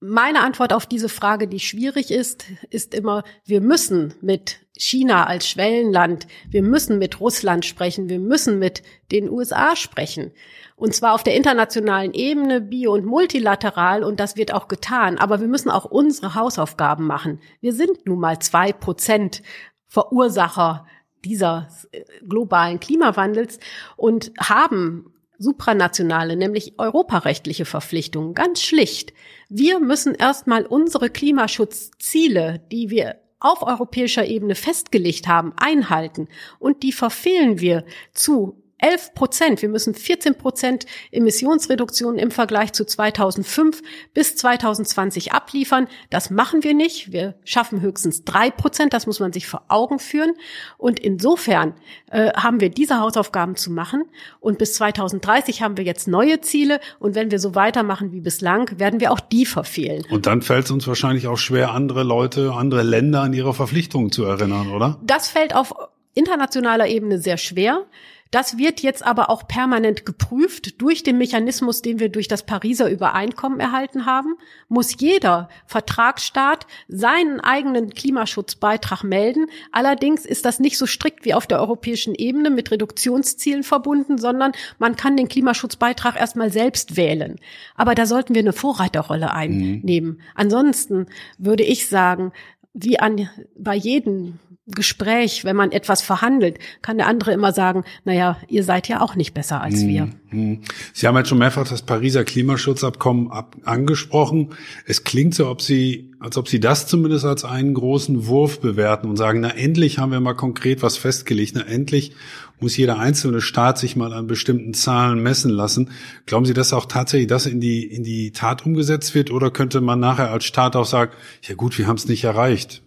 Meine 0.00 0.40
Antwort 0.40 0.72
auf 0.72 0.86
diese 0.86 1.10
Frage, 1.10 1.46
die 1.46 1.60
schwierig 1.60 2.10
ist, 2.10 2.46
ist 2.70 2.94
immer, 2.94 3.22
wir 3.44 3.60
müssen 3.60 4.14
mit 4.22 4.60
China 4.76 5.26
als 5.26 5.48
Schwellenland, 5.48 6.26
wir 6.48 6.62
müssen 6.62 6.98
mit 6.98 7.20
Russland 7.20 7.66
sprechen, 7.66 8.08
wir 8.08 8.18
müssen 8.18 8.58
mit 8.58 8.82
den 9.12 9.28
USA 9.28 9.76
sprechen. 9.76 10.32
Und 10.76 10.94
zwar 10.94 11.14
auf 11.14 11.22
der 11.22 11.34
internationalen 11.34 12.14
Ebene, 12.14 12.60
bio- 12.60 12.94
und 12.94 13.04
multilateral, 13.04 14.02
und 14.02 14.18
das 14.18 14.36
wird 14.36 14.54
auch 14.54 14.68
getan. 14.68 15.18
Aber 15.18 15.40
wir 15.40 15.48
müssen 15.48 15.70
auch 15.70 15.84
unsere 15.84 16.34
Hausaufgaben 16.34 17.06
machen. 17.06 17.40
Wir 17.60 17.74
sind 17.74 18.06
nun 18.06 18.20
mal 18.20 18.38
zwei 18.38 18.72
Prozent 18.72 19.42
Verursacher 19.86 20.86
dieser 21.24 21.68
äh, 21.92 22.02
globalen 22.26 22.80
Klimawandels 22.80 23.58
und 23.96 24.32
haben 24.38 25.12
supranationale, 25.38 26.36
nämlich 26.36 26.78
europarechtliche 26.78 27.64
Verpflichtungen, 27.64 28.34
ganz 28.34 28.62
schlicht. 28.62 29.12
Wir 29.48 29.80
müssen 29.80 30.14
erstmal 30.14 30.64
unsere 30.64 31.10
Klimaschutzziele, 31.10 32.62
die 32.70 32.90
wir 32.90 33.16
auf 33.40 33.62
europäischer 33.62 34.26
Ebene 34.26 34.54
festgelegt 34.54 35.26
haben, 35.26 35.52
einhalten. 35.56 36.28
Und 36.58 36.82
die 36.82 36.92
verfehlen 36.92 37.60
wir 37.60 37.84
zu 38.12 38.62
11 38.80 39.14
Prozent. 39.14 39.62
Wir 39.62 39.68
müssen 39.68 39.94
14 39.94 40.36
Prozent 40.36 40.86
Emissionsreduktion 41.12 42.18
im 42.18 42.30
Vergleich 42.30 42.72
zu 42.72 42.84
2005 42.84 43.82
bis 44.14 44.36
2020 44.36 45.32
abliefern. 45.32 45.88
Das 46.10 46.30
machen 46.30 46.62
wir 46.64 46.74
nicht. 46.74 47.12
Wir 47.12 47.34
schaffen 47.44 47.80
höchstens 47.80 48.24
drei 48.24 48.50
Prozent. 48.50 48.92
Das 48.92 49.06
muss 49.06 49.20
man 49.20 49.32
sich 49.32 49.46
vor 49.46 49.62
Augen 49.68 49.98
führen. 49.98 50.32
Und 50.78 50.98
insofern 50.98 51.74
äh, 52.10 52.32
haben 52.32 52.60
wir 52.60 52.70
diese 52.70 53.00
Hausaufgaben 53.00 53.56
zu 53.56 53.70
machen. 53.70 54.04
Und 54.40 54.58
bis 54.58 54.74
2030 54.74 55.62
haben 55.62 55.76
wir 55.76 55.84
jetzt 55.84 56.08
neue 56.08 56.40
Ziele. 56.40 56.80
Und 56.98 57.14
wenn 57.14 57.30
wir 57.30 57.38
so 57.38 57.54
weitermachen 57.54 58.12
wie 58.12 58.20
bislang, 58.20 58.78
werden 58.78 59.00
wir 59.00 59.12
auch 59.12 59.20
die 59.20 59.46
verfehlen. 59.46 60.04
Und 60.10 60.26
dann 60.26 60.42
fällt 60.42 60.66
es 60.66 60.70
uns 60.70 60.86
wahrscheinlich 60.86 61.26
auch 61.26 61.38
schwer, 61.38 61.72
andere 61.72 62.02
Leute, 62.02 62.52
andere 62.52 62.82
Länder 62.82 63.22
an 63.22 63.32
ihre 63.32 63.54
Verpflichtungen 63.54 64.12
zu 64.12 64.24
erinnern, 64.24 64.68
oder? 64.68 64.98
Das 65.02 65.28
fällt 65.28 65.54
auf 65.54 65.74
internationaler 66.14 66.88
Ebene 66.88 67.18
sehr 67.18 67.36
schwer. 67.36 67.86
Das 68.30 68.58
wird 68.58 68.80
jetzt 68.80 69.04
aber 69.04 69.28
auch 69.28 69.48
permanent 69.48 70.06
geprüft 70.06 70.80
durch 70.80 71.02
den 71.02 71.18
Mechanismus, 71.18 71.82
den 71.82 71.98
wir 71.98 72.10
durch 72.10 72.28
das 72.28 72.44
Pariser 72.44 72.88
Übereinkommen 72.88 73.58
erhalten 73.58 74.06
haben. 74.06 74.36
Muss 74.68 75.00
jeder 75.00 75.48
Vertragsstaat 75.66 76.66
seinen 76.86 77.40
eigenen 77.40 77.90
Klimaschutzbeitrag 77.90 79.02
melden. 79.02 79.46
Allerdings 79.72 80.24
ist 80.24 80.44
das 80.44 80.60
nicht 80.60 80.78
so 80.78 80.86
strikt 80.86 81.24
wie 81.24 81.34
auf 81.34 81.48
der 81.48 81.60
europäischen 81.60 82.14
Ebene 82.14 82.50
mit 82.50 82.70
Reduktionszielen 82.70 83.64
verbunden, 83.64 84.16
sondern 84.16 84.52
man 84.78 84.94
kann 84.94 85.16
den 85.16 85.28
Klimaschutzbeitrag 85.28 86.16
erstmal 86.18 86.52
selbst 86.52 86.96
wählen. 86.96 87.40
Aber 87.74 87.96
da 87.96 88.06
sollten 88.06 88.34
wir 88.34 88.42
eine 88.42 88.52
Vorreiterrolle 88.52 89.32
einnehmen. 89.32 90.10
Mhm. 90.10 90.20
Ansonsten 90.36 91.06
würde 91.38 91.64
ich 91.64 91.88
sagen, 91.88 92.32
wie 92.74 93.00
an, 93.00 93.28
bei 93.56 93.74
jedem 93.74 94.38
Gespräch, 94.70 95.44
wenn 95.44 95.56
man 95.56 95.72
etwas 95.72 96.02
verhandelt, 96.02 96.58
kann 96.82 96.98
der 96.98 97.06
andere 97.06 97.32
immer 97.32 97.52
sagen, 97.52 97.84
naja, 98.04 98.36
ihr 98.48 98.64
seid 98.64 98.88
ja 98.88 99.00
auch 99.00 99.14
nicht 99.14 99.34
besser 99.34 99.60
als 99.60 99.86
wir. 99.86 100.08
Mhm. 100.30 100.60
Sie 100.92 101.06
haben 101.06 101.16
jetzt 101.16 101.28
schon 101.28 101.38
mehrfach 101.38 101.68
das 101.68 101.82
Pariser 101.82 102.24
Klimaschutzabkommen 102.24 103.30
ab 103.30 103.56
angesprochen. 103.64 104.50
Es 104.86 105.04
klingt 105.04 105.34
so, 105.34 105.48
ob 105.48 105.62
Sie, 105.62 106.12
als 106.20 106.36
ob 106.36 106.48
Sie 106.48 106.60
das 106.60 106.86
zumindest 106.86 107.24
als 107.24 107.44
einen 107.44 107.74
großen 107.74 108.26
Wurf 108.26 108.60
bewerten 108.60 109.08
und 109.08 109.16
sagen, 109.16 109.40
na 109.40 109.50
endlich 109.50 109.98
haben 109.98 110.12
wir 110.12 110.20
mal 110.20 110.34
konkret 110.34 110.82
was 110.82 110.96
festgelegt, 110.96 111.52
na 111.54 111.62
endlich 111.62 112.12
muss 112.60 112.76
jeder 112.76 112.98
einzelne 112.98 113.40
Staat 113.40 113.78
sich 113.78 113.96
mal 113.96 114.12
an 114.12 114.26
bestimmten 114.26 114.74
Zahlen 114.74 115.22
messen 115.22 115.50
lassen. 115.50 115.90
Glauben 116.26 116.44
Sie, 116.44 116.54
dass 116.54 116.72
auch 116.72 116.86
tatsächlich 116.86 117.28
das 117.28 117.46
in 117.46 117.60
die, 117.60 117.84
in 117.84 118.04
die 118.04 118.32
Tat 118.32 118.64
umgesetzt 118.64 119.14
wird 119.14 119.30
oder 119.30 119.50
könnte 119.50 119.80
man 119.80 119.98
nachher 119.98 120.30
als 120.30 120.44
Staat 120.44 120.76
auch 120.76 120.84
sagen, 120.84 121.12
ja 121.42 121.54
gut, 121.54 121.78
wir 121.78 121.86
haben 121.86 121.96
es 121.96 122.06
nicht 122.06 122.24
erreicht? 122.24 122.82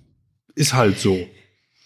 Ist 0.56 0.74
halt 0.74 1.00
so. 1.00 1.18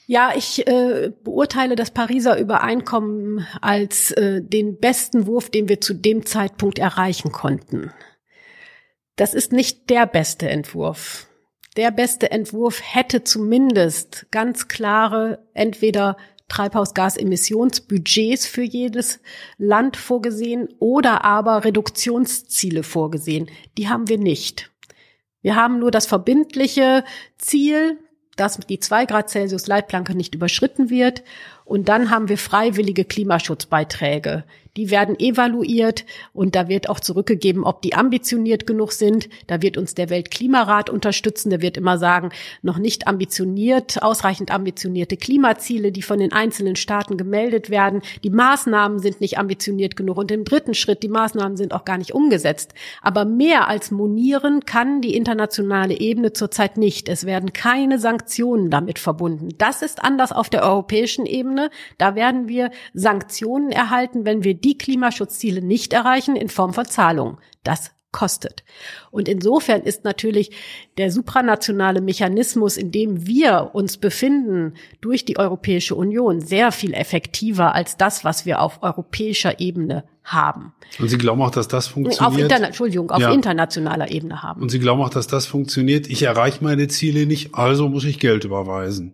Ja, 0.10 0.32
ich 0.34 0.66
äh, 0.66 1.12
beurteile 1.26 1.76
das 1.76 1.92
Pariser 1.92 2.40
Übereinkommen 2.40 3.46
als 3.60 4.12
äh, 4.12 4.42
den 4.42 4.80
besten 4.80 5.28
Wurf, 5.28 5.50
den 5.50 5.68
wir 5.68 5.82
zu 5.82 5.94
dem 5.94 6.26
Zeitpunkt 6.26 6.80
erreichen 6.80 7.34
konnten. 7.34 7.92
Das 9.18 9.34
ist 9.34 9.52
nicht 9.52 9.90
der 9.90 10.06
beste 10.06 10.50
Entwurf. 10.50 11.28
Der 11.76 11.92
beste 11.92 12.32
Entwurf 12.32 12.82
hätte 12.82 13.26
zumindest 13.26 14.28
ganz 14.32 14.70
klare 14.70 15.46
entweder 15.54 16.16
Treibhausgasemissionsbudgets 16.48 18.48
für 18.48 18.64
jedes 18.64 19.20
Land 19.58 19.98
vorgesehen 19.98 20.70
oder 20.80 21.26
aber 21.26 21.66
Reduktionsziele 21.66 22.84
vorgesehen. 22.84 23.50
Die 23.78 23.90
haben 23.90 24.08
wir 24.08 24.18
nicht. 24.18 24.72
Wir 25.42 25.58
haben 25.58 25.80
nur 25.80 25.92
das 25.92 26.06
verbindliche 26.06 27.04
Ziel, 27.38 28.00
dass 28.38 28.58
die 28.58 28.80
zwei 28.80 29.06
Grad 29.06 29.30
Celsius 29.30 29.68
Leitplanke 29.68 30.16
nicht 30.16 30.34
überschritten 30.34 30.90
wird 30.90 31.24
Und 31.66 31.90
dann 31.90 32.10
haben 32.10 32.30
wir 32.30 32.38
freiwillige 32.38 33.04
Klimaschutzbeiträge. 33.04 34.46
Die 34.78 34.92
werden 34.92 35.20
evaluiert 35.20 36.06
und 36.34 36.56
da 36.56 36.68
wird 36.68 36.88
auch 36.88 37.00
zurückgegeben, 37.00 37.64
ob 37.64 37.82
die 37.82 37.96
ambitioniert 37.96 38.68
genug 38.68 38.92
sind. 38.92 39.28
Da 39.48 39.62
wird 39.62 39.76
uns 39.76 39.96
der 39.96 40.10
Weltklimarat 40.10 40.90
unterstützen. 40.90 41.50
Der 41.50 41.62
wird 41.62 41.78
immer 41.78 41.98
sagen, 41.98 42.30
noch 42.62 42.78
nicht 42.78 43.08
ambitioniert, 43.08 44.02
ausreichend 44.04 44.52
ambitionierte 44.52 45.18
Klimaziele, 45.18 45.92
die 45.92 46.04
von 46.04 46.20
den 46.20 46.32
einzelnen 46.32 46.76
Staaten 46.76 47.18
gemeldet 47.18 47.72
werden. 47.72 48.02
Die 48.24 48.30
Maßnahmen 48.30 49.00
sind 49.00 49.20
nicht 49.20 49.40
ambitioniert 49.40 49.96
genug. 49.96 50.18
Und 50.18 50.32
im 50.32 50.46
dritten 50.46 50.76
Schritt, 50.76 51.02
die 51.02 51.10
Maßnahmen 51.10 51.58
sind 51.58 51.74
auch 51.74 51.84
gar 51.84 51.98
nicht 51.98 52.14
umgesetzt. 52.14 52.74
Aber 53.02 53.26
mehr 53.26 53.68
als 53.68 53.90
monieren 53.90 54.66
kann 54.66 55.02
die 55.02 55.16
internationale 55.16 56.00
Ebene 56.00 56.34
zurzeit 56.34 56.78
nicht. 56.78 57.10
Es 57.10 57.26
werden 57.26 57.52
keine 57.52 57.98
Sanktionen 57.98 58.70
damit 58.70 59.00
verbunden. 59.00 59.50
Das 59.58 59.82
ist 59.82 60.04
anders 60.04 60.32
auf 60.32 60.50
der 60.50 60.64
europäischen 60.64 61.26
Ebene. 61.26 61.72
Da 61.98 62.14
werden 62.14 62.48
wir 62.48 62.70
Sanktionen 62.94 63.72
erhalten, 63.72 64.24
wenn 64.24 64.44
wir 64.44 64.54
die 64.54 64.67
Klimaschutzziele 64.76 65.62
nicht 65.62 65.94
erreichen 65.94 66.36
in 66.36 66.50
Form 66.50 66.74
von 66.74 66.86
Zahlungen. 66.86 67.38
Das 67.64 67.92
kostet. 68.12 68.64
Und 69.12 69.28
insofern 69.28 69.82
ist 69.82 70.04
natürlich 70.04 70.50
der 70.98 71.12
supranationale 71.12 72.02
Mechanismus, 72.02 72.78
in 72.78 72.92
dem 72.92 73.28
wir 73.28 73.72
uns 73.74 73.98
befinden, 73.98 74.74
durch 75.02 75.26
die 75.26 75.38
Europäische 75.38 75.94
Union 75.94 76.40
sehr 76.40 76.72
viel 76.72 76.94
effektiver 76.94 77.76
als 77.76 77.98
das, 77.98 78.24
was 78.24 78.46
wir 78.46 78.62
auf 78.62 78.82
europäischer 78.82 79.60
Ebene 79.60 80.04
haben. 80.24 80.74
Und 81.00 81.10
Sie 81.10 81.18
glauben 81.18 81.42
auch, 81.42 81.52
dass 81.52 81.68
das 81.68 81.88
funktioniert? 81.88 82.22
Auf 82.22 82.38
Interna 82.38 82.68
Entschuldigung, 82.68 83.12
auf 83.12 83.22
ja. 83.22 83.32
internationaler 83.32 84.10
Ebene 84.10 84.42
haben. 84.42 84.62
Und 84.62 84.70
Sie 84.70 84.80
glauben 84.80 85.02
auch, 85.02 85.10
dass 85.10 85.28
das 85.28 85.46
funktioniert? 85.46 86.08
Ich 86.08 86.24
erreiche 86.24 86.64
meine 86.64 86.88
Ziele 86.88 87.26
nicht, 87.26 87.56
also 87.56 87.88
muss 87.88 88.04
ich 88.04 88.20
Geld 88.20 88.46
überweisen. 88.46 89.14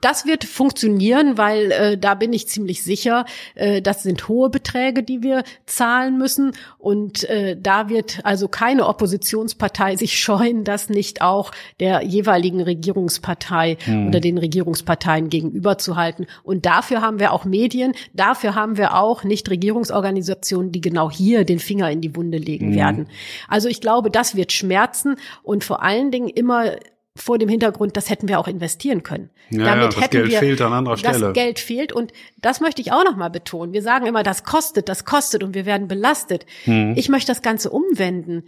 Das 0.00 0.26
wird 0.26 0.44
funktionieren, 0.44 1.38
weil 1.38 1.72
äh, 1.72 1.98
da 1.98 2.14
bin 2.14 2.32
ich 2.32 2.48
ziemlich 2.48 2.82
sicher, 2.84 3.24
äh, 3.54 3.82
das 3.82 4.04
sind 4.04 4.28
hohe 4.28 4.48
Beträge, 4.48 5.02
die 5.02 5.22
wir 5.22 5.42
zahlen 5.66 6.18
müssen. 6.18 6.52
Und 6.78 7.24
äh, 7.24 7.56
da 7.60 7.88
wird 7.88 8.20
also 8.24 8.46
keine 8.48 8.86
Oppositionspartei 8.86 9.96
sich 9.96 10.18
scheuen, 10.18 10.64
das 10.64 10.88
nicht 10.88 11.20
auch 11.20 11.50
der 11.80 12.02
jeweiligen 12.02 12.60
Regierungspartei 12.60 13.76
hm. 13.84 14.08
oder 14.08 14.20
den 14.20 14.38
Regierungsparteien 14.38 15.30
gegenüberzuhalten. 15.30 16.26
Und 16.44 16.64
dafür 16.64 17.02
haben 17.02 17.18
wir 17.18 17.32
auch 17.32 17.44
Medien, 17.44 17.92
dafür 18.14 18.54
haben 18.54 18.76
wir 18.76 18.94
auch 18.94 19.24
Nichtregierungsorganisationen, 19.24 20.70
die 20.70 20.80
genau 20.80 21.10
hier 21.10 21.44
den 21.44 21.58
Finger 21.58 21.90
in 21.90 22.00
die 22.00 22.14
Wunde 22.14 22.38
legen 22.38 22.68
hm. 22.68 22.76
werden. 22.76 23.08
Also 23.48 23.68
ich 23.68 23.80
glaube, 23.80 24.10
das 24.10 24.36
wird 24.36 24.52
schmerzen 24.52 25.16
und 25.42 25.64
vor 25.64 25.82
allen 25.82 26.10
Dingen 26.10 26.28
immer 26.28 26.76
vor 27.20 27.38
dem 27.38 27.48
Hintergrund, 27.48 27.96
das 27.96 28.10
hätten 28.10 28.28
wir 28.28 28.38
auch 28.38 28.48
investieren 28.48 29.02
können. 29.02 29.30
Ja, 29.50 29.64
Damit 29.64 29.82
ja, 29.82 29.88
das 29.88 30.00
hätten 30.00 30.16
Geld 30.16 30.30
wir, 30.30 30.38
fehlt 30.38 30.60
an 30.62 30.72
anderer 30.72 30.96
Stelle. 30.96 31.18
Das 31.18 31.32
Geld 31.32 31.58
fehlt 31.58 31.92
und 31.92 32.12
das 32.40 32.60
möchte 32.60 32.80
ich 32.80 32.92
auch 32.92 33.04
noch 33.04 33.16
mal 33.16 33.28
betonen. 33.28 33.72
Wir 33.72 33.82
sagen 33.82 34.06
immer, 34.06 34.22
das 34.22 34.44
kostet, 34.44 34.88
das 34.88 35.04
kostet 35.04 35.42
und 35.42 35.54
wir 35.54 35.66
werden 35.66 35.88
belastet. 35.88 36.46
Hm. 36.64 36.94
Ich 36.96 37.08
möchte 37.08 37.30
das 37.30 37.42
Ganze 37.42 37.70
umwenden. 37.70 38.44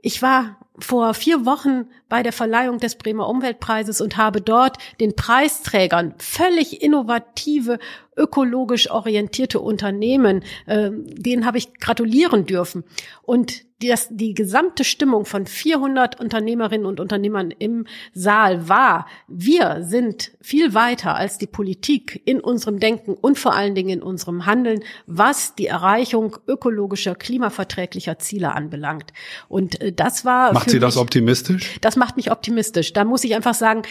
Ich 0.00 0.22
war 0.22 0.56
vor 0.78 1.12
vier 1.14 1.44
Wochen 1.44 1.86
bei 2.08 2.22
der 2.22 2.32
Verleihung 2.32 2.78
des 2.78 2.96
Bremer 2.96 3.28
Umweltpreises 3.28 4.00
und 4.00 4.16
habe 4.16 4.40
dort 4.40 4.78
den 5.00 5.14
Preisträgern 5.14 6.14
völlig 6.18 6.82
innovative, 6.82 7.78
ökologisch 8.16 8.90
orientierte 8.90 9.60
Unternehmen, 9.60 10.44
äh, 10.66 10.90
denen 10.92 11.46
habe 11.46 11.58
ich 11.58 11.74
gratulieren 11.78 12.46
dürfen. 12.46 12.84
Und 13.22 13.64
das, 13.88 14.08
die 14.10 14.34
gesamte 14.34 14.84
Stimmung 14.84 15.24
von 15.24 15.46
400 15.46 16.20
Unternehmerinnen 16.20 16.86
und 16.86 17.00
Unternehmern 17.00 17.50
im 17.50 17.86
Saal 18.12 18.68
war, 18.68 19.06
wir 19.26 19.78
sind 19.82 20.32
viel 20.40 20.74
weiter 20.74 21.16
als 21.16 21.38
die 21.38 21.46
Politik 21.46 22.22
in 22.24 22.40
unserem 22.40 22.78
Denken 22.78 23.14
und 23.14 23.38
vor 23.38 23.54
allen 23.54 23.74
Dingen 23.74 23.88
in 23.90 24.02
unserem 24.02 24.46
Handeln, 24.46 24.84
was 25.06 25.54
die 25.54 25.66
Erreichung 25.66 26.36
ökologischer, 26.46 27.14
klimaverträglicher 27.14 28.18
Ziele 28.18 28.54
anbelangt. 28.54 29.12
Und 29.48 29.80
äh, 29.80 29.92
das 29.92 30.24
war. 30.24 30.54
Macht 30.62 30.70
Sie 30.70 30.78
das 30.78 30.94
mich, 30.94 31.02
optimistisch? 31.02 31.78
Das 31.80 31.96
macht 31.96 32.16
mich 32.16 32.30
optimistisch. 32.30 32.92
Da 32.92 33.04
muss 33.04 33.24
ich 33.24 33.34
einfach 33.34 33.54
sagen, 33.54 33.82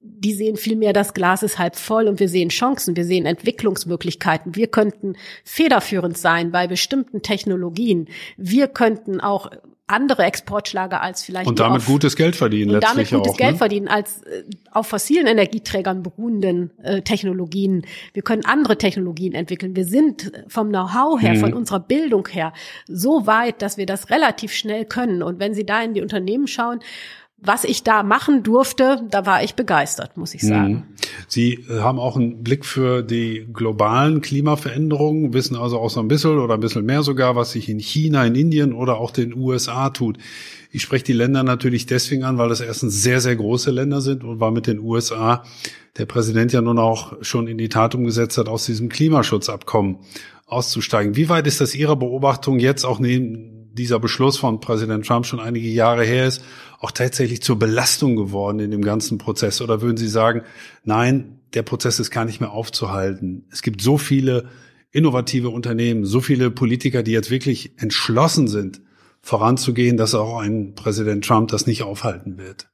die 0.00 0.34
sehen 0.34 0.56
vielmehr, 0.56 0.92
das 0.92 1.14
Glas 1.14 1.42
ist 1.42 1.58
halb 1.58 1.76
voll 1.76 2.08
und 2.08 2.20
wir 2.20 2.28
sehen 2.28 2.50
Chancen, 2.50 2.94
wir 2.94 3.06
sehen 3.06 3.24
Entwicklungsmöglichkeiten. 3.24 4.54
Wir 4.54 4.66
könnten 4.66 5.16
federführend 5.44 6.18
sein 6.18 6.52
bei 6.52 6.66
bestimmten 6.66 7.22
Technologien. 7.22 8.08
Wir 8.36 8.68
könnten 8.68 9.20
auch 9.20 9.50
andere 9.86 10.22
Exportschlager 10.22 11.02
als 11.02 11.22
vielleicht 11.22 11.46
und 11.46 11.60
damit 11.60 11.82
auf, 11.82 11.86
gutes 11.86 12.16
Geld 12.16 12.36
verdienen 12.36 12.74
und 12.74 12.82
damit 12.82 13.10
gutes 13.10 13.32
auch, 13.32 13.36
Geld 13.36 13.52
ne? 13.52 13.58
verdienen 13.58 13.88
als 13.88 14.22
äh, 14.22 14.44
auf 14.70 14.86
fossilen 14.86 15.26
Energieträgern 15.26 16.02
beruhenden 16.02 16.70
äh, 16.82 17.02
Technologien. 17.02 17.84
Wir 18.14 18.22
können 18.22 18.46
andere 18.46 18.78
Technologien 18.78 19.34
entwickeln. 19.34 19.76
Wir 19.76 19.84
sind 19.84 20.32
vom 20.48 20.70
Know-how 20.70 21.20
her, 21.20 21.34
mhm. 21.34 21.40
von 21.40 21.52
unserer 21.52 21.80
Bildung 21.80 22.26
her 22.28 22.54
so 22.86 23.26
weit, 23.26 23.60
dass 23.60 23.76
wir 23.76 23.84
das 23.84 24.08
relativ 24.08 24.52
schnell 24.54 24.86
können. 24.86 25.22
Und 25.22 25.38
wenn 25.38 25.52
Sie 25.52 25.66
da 25.66 25.82
in 25.82 25.92
die 25.92 26.00
Unternehmen 26.00 26.46
schauen, 26.46 26.80
was 27.44 27.64
ich 27.64 27.82
da 27.82 28.02
machen 28.02 28.42
durfte, 28.42 29.02
da 29.10 29.26
war 29.26 29.42
ich 29.42 29.54
begeistert, 29.54 30.16
muss 30.16 30.34
ich 30.34 30.42
mhm. 30.42 30.48
sagen. 30.48 30.86
Sie 31.28 31.54
äh, 31.54 31.80
haben 31.80 31.98
auch 31.98 32.16
einen 32.16 32.42
Blick 32.42 32.64
für 32.64 33.02
die 33.02 33.46
globalen 33.52 34.20
Klimaveränderungen, 34.20 35.32
wissen 35.32 35.56
also 35.56 35.78
auch 35.78 35.90
so 35.90 36.00
ein 36.00 36.08
bisschen 36.08 36.38
oder 36.38 36.54
ein 36.54 36.60
bisschen 36.60 36.84
mehr 36.84 37.02
sogar, 37.02 37.36
was 37.36 37.52
sich 37.52 37.68
in 37.68 37.78
China, 37.78 38.24
in 38.24 38.34
Indien 38.34 38.72
oder 38.72 38.98
auch 38.98 39.10
den 39.10 39.34
USA 39.34 39.90
tut. 39.90 40.18
Ich 40.70 40.82
spreche 40.82 41.04
die 41.04 41.12
Länder 41.12 41.42
natürlich 41.42 41.86
deswegen 41.86 42.24
an, 42.24 42.38
weil 42.38 42.48
das 42.48 42.60
erstens 42.60 43.02
sehr, 43.02 43.20
sehr 43.20 43.36
große 43.36 43.70
Länder 43.70 44.00
sind 44.00 44.24
und 44.24 44.40
weil 44.40 44.50
mit 44.50 44.66
den 44.66 44.80
USA 44.80 45.44
der 45.96 46.06
Präsident 46.06 46.52
ja 46.52 46.60
nun 46.60 46.78
auch 46.78 47.14
schon 47.22 47.46
in 47.46 47.58
die 47.58 47.68
Tat 47.68 47.94
umgesetzt 47.94 48.38
hat, 48.38 48.48
aus 48.48 48.66
diesem 48.66 48.88
Klimaschutzabkommen 48.88 49.98
auszusteigen. 50.46 51.16
Wie 51.16 51.28
weit 51.28 51.46
ist 51.46 51.60
das 51.60 51.74
Ihrer 51.74 51.96
Beobachtung 51.96 52.58
jetzt 52.58 52.84
auch 52.84 52.98
neben 52.98 53.63
dieser 53.74 53.98
Beschluss 53.98 54.38
von 54.38 54.60
Präsident 54.60 55.06
Trump 55.06 55.26
schon 55.26 55.40
einige 55.40 55.68
Jahre 55.68 56.04
her 56.04 56.26
ist, 56.26 56.44
auch 56.78 56.90
tatsächlich 56.90 57.42
zur 57.42 57.58
Belastung 57.58 58.16
geworden 58.16 58.60
in 58.60 58.70
dem 58.70 58.82
ganzen 58.82 59.18
Prozess? 59.18 59.60
Oder 59.60 59.82
würden 59.82 59.96
Sie 59.96 60.08
sagen, 60.08 60.42
nein, 60.84 61.40
der 61.54 61.62
Prozess 61.62 62.00
ist 62.00 62.10
gar 62.10 62.24
nicht 62.24 62.40
mehr 62.40 62.52
aufzuhalten? 62.52 63.46
Es 63.50 63.62
gibt 63.62 63.80
so 63.80 63.98
viele 63.98 64.48
innovative 64.90 65.50
Unternehmen, 65.50 66.04
so 66.04 66.20
viele 66.20 66.50
Politiker, 66.50 67.02
die 67.02 67.12
jetzt 67.12 67.30
wirklich 67.30 67.72
entschlossen 67.78 68.48
sind, 68.48 68.80
voranzugehen, 69.20 69.96
dass 69.96 70.14
auch 70.14 70.38
ein 70.38 70.74
Präsident 70.74 71.24
Trump 71.24 71.48
das 71.48 71.66
nicht 71.66 71.82
aufhalten 71.82 72.38
wird. 72.38 72.68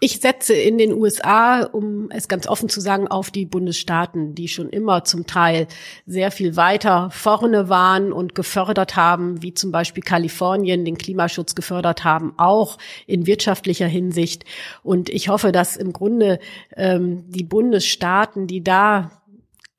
Ich 0.00 0.20
setze 0.20 0.54
in 0.54 0.76
den 0.76 0.92
USA, 0.92 1.62
um 1.62 2.10
es 2.10 2.28
ganz 2.28 2.46
offen 2.46 2.68
zu 2.68 2.80
sagen, 2.80 3.08
auf 3.08 3.30
die 3.30 3.46
Bundesstaaten, 3.46 4.34
die 4.34 4.48
schon 4.48 4.68
immer 4.68 5.04
zum 5.04 5.26
Teil 5.26 5.66
sehr 6.04 6.30
viel 6.30 6.56
weiter 6.56 7.10
vorne 7.10 7.68
waren 7.68 8.12
und 8.12 8.34
gefördert 8.34 8.96
haben, 8.96 9.42
wie 9.42 9.54
zum 9.54 9.72
Beispiel 9.72 10.02
Kalifornien 10.02 10.84
den 10.84 10.98
Klimaschutz 10.98 11.54
gefördert 11.54 12.04
haben, 12.04 12.34
auch 12.36 12.78
in 13.06 13.26
wirtschaftlicher 13.26 13.86
Hinsicht. 13.86 14.44
Und 14.82 15.08
ich 15.08 15.28
hoffe, 15.28 15.52
dass 15.52 15.76
im 15.76 15.92
Grunde 15.92 16.38
ähm, 16.76 17.24
die 17.30 17.44
Bundesstaaten, 17.44 18.46
die 18.46 18.62
da 18.62 19.22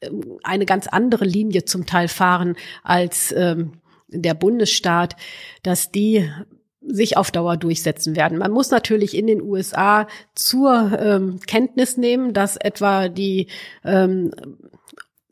ähm, 0.02 0.40
eine 0.44 0.66
ganz 0.66 0.88
andere 0.88 1.26
Linie 1.26 1.66
zum 1.66 1.86
Teil 1.86 2.08
fahren 2.08 2.56
als 2.84 3.32
ähm, 3.32 3.74
der 4.08 4.34
Bundesstaat, 4.34 5.16
dass 5.64 5.92
die 5.92 6.30
sich 6.88 7.18
auf 7.18 7.32
Dauer 7.32 7.58
durchsetzen 7.58 8.16
werden. 8.16 8.38
Man 8.38 8.52
muss 8.52 8.72
natürlich 8.72 9.16
in 9.16 9.28
den 9.28 9.42
USA 9.42 10.08
zur 10.34 10.98
ähm, 11.00 11.40
Kenntnis 11.46 11.98
nehmen, 11.98 12.34
dass 12.34 12.58
etwa 12.58 13.10
die 13.10 13.48
ähm, 13.84 14.32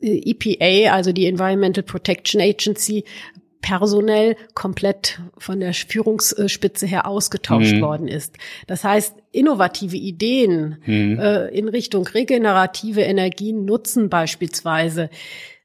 EPA, 0.00 0.92
also 0.92 1.12
die 1.12 1.26
Environmental 1.26 1.82
Protection 1.82 2.40
Agency, 2.40 3.04
personell 3.62 4.36
komplett 4.54 5.20
von 5.38 5.58
der 5.58 5.72
Führungsspitze 5.72 6.86
her 6.86 7.06
ausgetauscht 7.06 7.76
mhm. 7.76 7.80
worden 7.80 8.08
ist. 8.08 8.36
Das 8.66 8.84
heißt, 8.84 9.14
innovative 9.34 9.96
Ideen 9.96 10.78
mhm. 10.84 11.18
äh, 11.18 11.48
in 11.48 11.68
Richtung 11.68 12.06
regenerative 12.06 13.02
Energien 13.02 13.64
nutzen 13.64 14.08
beispielsweise 14.08 15.10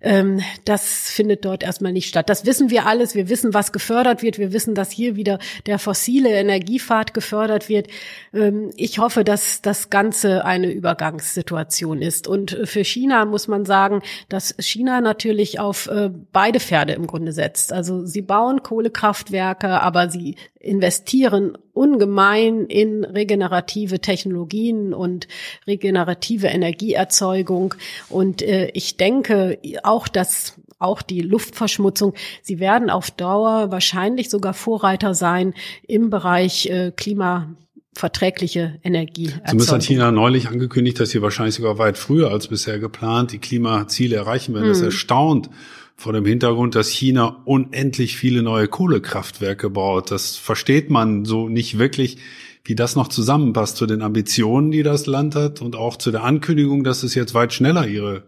ähm, 0.01 0.39
das 0.63 1.09
findet 1.09 1.43
dort 1.43 1.61
erstmal 1.61 1.91
nicht 1.91 2.07
statt. 2.07 2.29
Das 2.29 2.45
wissen 2.45 2.69
wir 2.69 2.85
alles. 2.85 3.15
Wir 3.15 3.27
wissen, 3.27 3.53
was 3.53 3.73
gefördert 3.73 4.21
wird. 4.21 4.37
Wir 4.37 4.53
wissen, 4.53 4.73
dass 4.73 4.91
hier 4.91 5.15
wieder 5.17 5.39
der 5.65 5.77
fossile 5.77 6.29
Energiepfad 6.29 7.13
gefördert 7.13 7.67
wird. 7.67 7.87
Ähm, 8.33 8.71
ich 8.77 8.99
hoffe, 8.99 9.25
dass 9.25 9.61
das 9.61 9.89
Ganze 9.89 10.45
eine 10.45 10.71
Übergangssituation 10.71 12.01
ist. 12.01 12.27
Und 12.27 12.57
für 12.63 12.85
China 12.85 13.25
muss 13.25 13.49
man 13.49 13.65
sagen, 13.65 14.01
dass 14.29 14.55
China 14.59 15.01
natürlich 15.01 15.59
auf 15.59 15.87
äh, 15.87 16.09
beide 16.31 16.61
Pferde 16.61 16.93
im 16.93 17.05
Grunde 17.05 17.33
setzt. 17.33 17.73
Also 17.73 18.05
sie 18.05 18.21
bauen 18.21 18.63
Kohlekraftwerke, 18.63 19.81
aber 19.81 20.09
sie 20.09 20.35
investieren 20.59 21.57
ungemein 21.73 22.65
in 22.65 23.05
regenerative 23.05 23.99
Technologien 23.99 24.93
und 24.93 25.27
regenerative 25.65 26.47
Energieerzeugung. 26.47 27.75
Und 28.09 28.41
äh, 28.41 28.69
ich 28.73 28.97
denke 28.97 29.57
auch, 29.83 30.07
dass 30.09 30.59
auch 30.77 31.01
die 31.01 31.21
Luftverschmutzung, 31.21 32.13
sie 32.41 32.59
werden 32.59 32.89
auf 32.89 33.11
Dauer 33.11 33.71
wahrscheinlich 33.71 34.29
sogar 34.29 34.53
Vorreiter 34.53 35.13
sein 35.13 35.53
im 35.87 36.09
Bereich 36.09 36.67
äh, 36.67 36.91
Klima 36.95 37.55
verträgliche 37.93 38.79
Energie. 38.83 39.31
Zumindest 39.45 39.71
hat 39.71 39.83
China 39.83 40.11
neulich 40.11 40.47
angekündigt, 40.47 40.99
dass 40.99 41.09
sie 41.09 41.21
wahrscheinlich 41.21 41.55
sogar 41.55 41.77
weit 41.77 41.97
früher 41.97 42.31
als 42.31 42.47
bisher 42.47 42.79
geplant 42.79 43.31
die 43.33 43.39
Klimaziele 43.39 44.15
erreichen 44.15 44.53
werden. 44.53 44.69
Das 44.69 44.79
hm. 44.79 44.85
erstaunt 44.85 45.49
vor 45.99 46.13
dem 46.13 46.25
Hintergrund, 46.25 46.75
dass 46.75 46.87
China 46.87 47.41
unendlich 47.43 48.15
viele 48.15 48.41
neue 48.41 48.69
Kohlekraftwerke 48.69 49.69
baut. 49.69 50.11
Das 50.11 50.37
versteht 50.37 50.89
man 50.89 51.25
so 51.25 51.49
nicht 51.49 51.77
wirklich, 51.77 52.19
wie 52.63 52.73
das 52.73 52.95
noch 52.95 53.09
zusammenpasst 53.09 53.75
zu 53.75 53.85
den 53.85 54.01
Ambitionen, 54.01 54.71
die 54.71 54.81
das 54.81 55.07
Land 55.07 55.35
hat 55.35 55.61
und 55.61 55.75
auch 55.75 55.97
zu 55.97 56.11
der 56.11 56.23
Ankündigung, 56.23 56.85
dass 56.85 57.03
es 57.03 57.15
jetzt 57.15 57.33
weit 57.33 57.51
schneller 57.51 57.85
ihre 57.85 58.23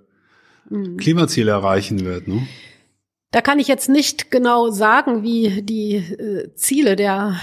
hm. 0.67 0.97
Klimaziele 0.97 1.51
erreichen 1.51 2.03
wird. 2.03 2.27
Ne? 2.27 2.45
Da 3.31 3.39
kann 3.39 3.57
ich 3.57 3.69
jetzt 3.69 3.87
nicht 3.87 4.31
genau 4.31 4.69
sagen, 4.69 5.23
wie 5.23 5.61
die 5.61 5.95
äh, 5.95 6.53
Ziele 6.55 6.97
der 6.97 7.39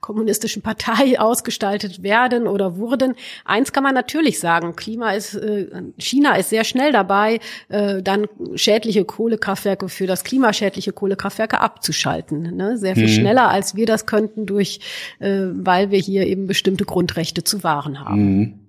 kommunistischen 0.00 0.62
Partei 0.62 1.18
ausgestaltet 1.18 2.02
werden 2.02 2.46
oder 2.46 2.76
wurden. 2.76 3.14
Eins 3.44 3.72
kann 3.72 3.82
man 3.82 3.94
natürlich 3.94 4.40
sagen, 4.40 4.76
Klima 4.76 5.12
ist, 5.12 5.34
äh, 5.34 5.66
China 5.98 6.36
ist 6.36 6.50
sehr 6.50 6.64
schnell 6.64 6.92
dabei, 6.92 7.40
äh, 7.68 8.02
dann 8.02 8.26
schädliche 8.54 9.04
Kohlekraftwerke 9.04 9.88
für 9.88 10.06
das 10.06 10.24
klimaschädliche 10.24 10.92
Kohlekraftwerke 10.92 11.60
abzuschalten. 11.60 12.56
Ne? 12.56 12.76
Sehr 12.78 12.94
viel 12.94 13.08
mhm. 13.08 13.20
schneller, 13.20 13.48
als 13.48 13.74
wir 13.74 13.86
das 13.86 14.06
könnten, 14.06 14.46
durch, 14.46 14.80
äh, 15.18 15.46
weil 15.52 15.90
wir 15.90 15.98
hier 15.98 16.26
eben 16.26 16.46
bestimmte 16.46 16.84
Grundrechte 16.84 17.44
zu 17.44 17.62
wahren 17.62 18.00
haben. 18.00 18.38
Mhm. 18.38 18.60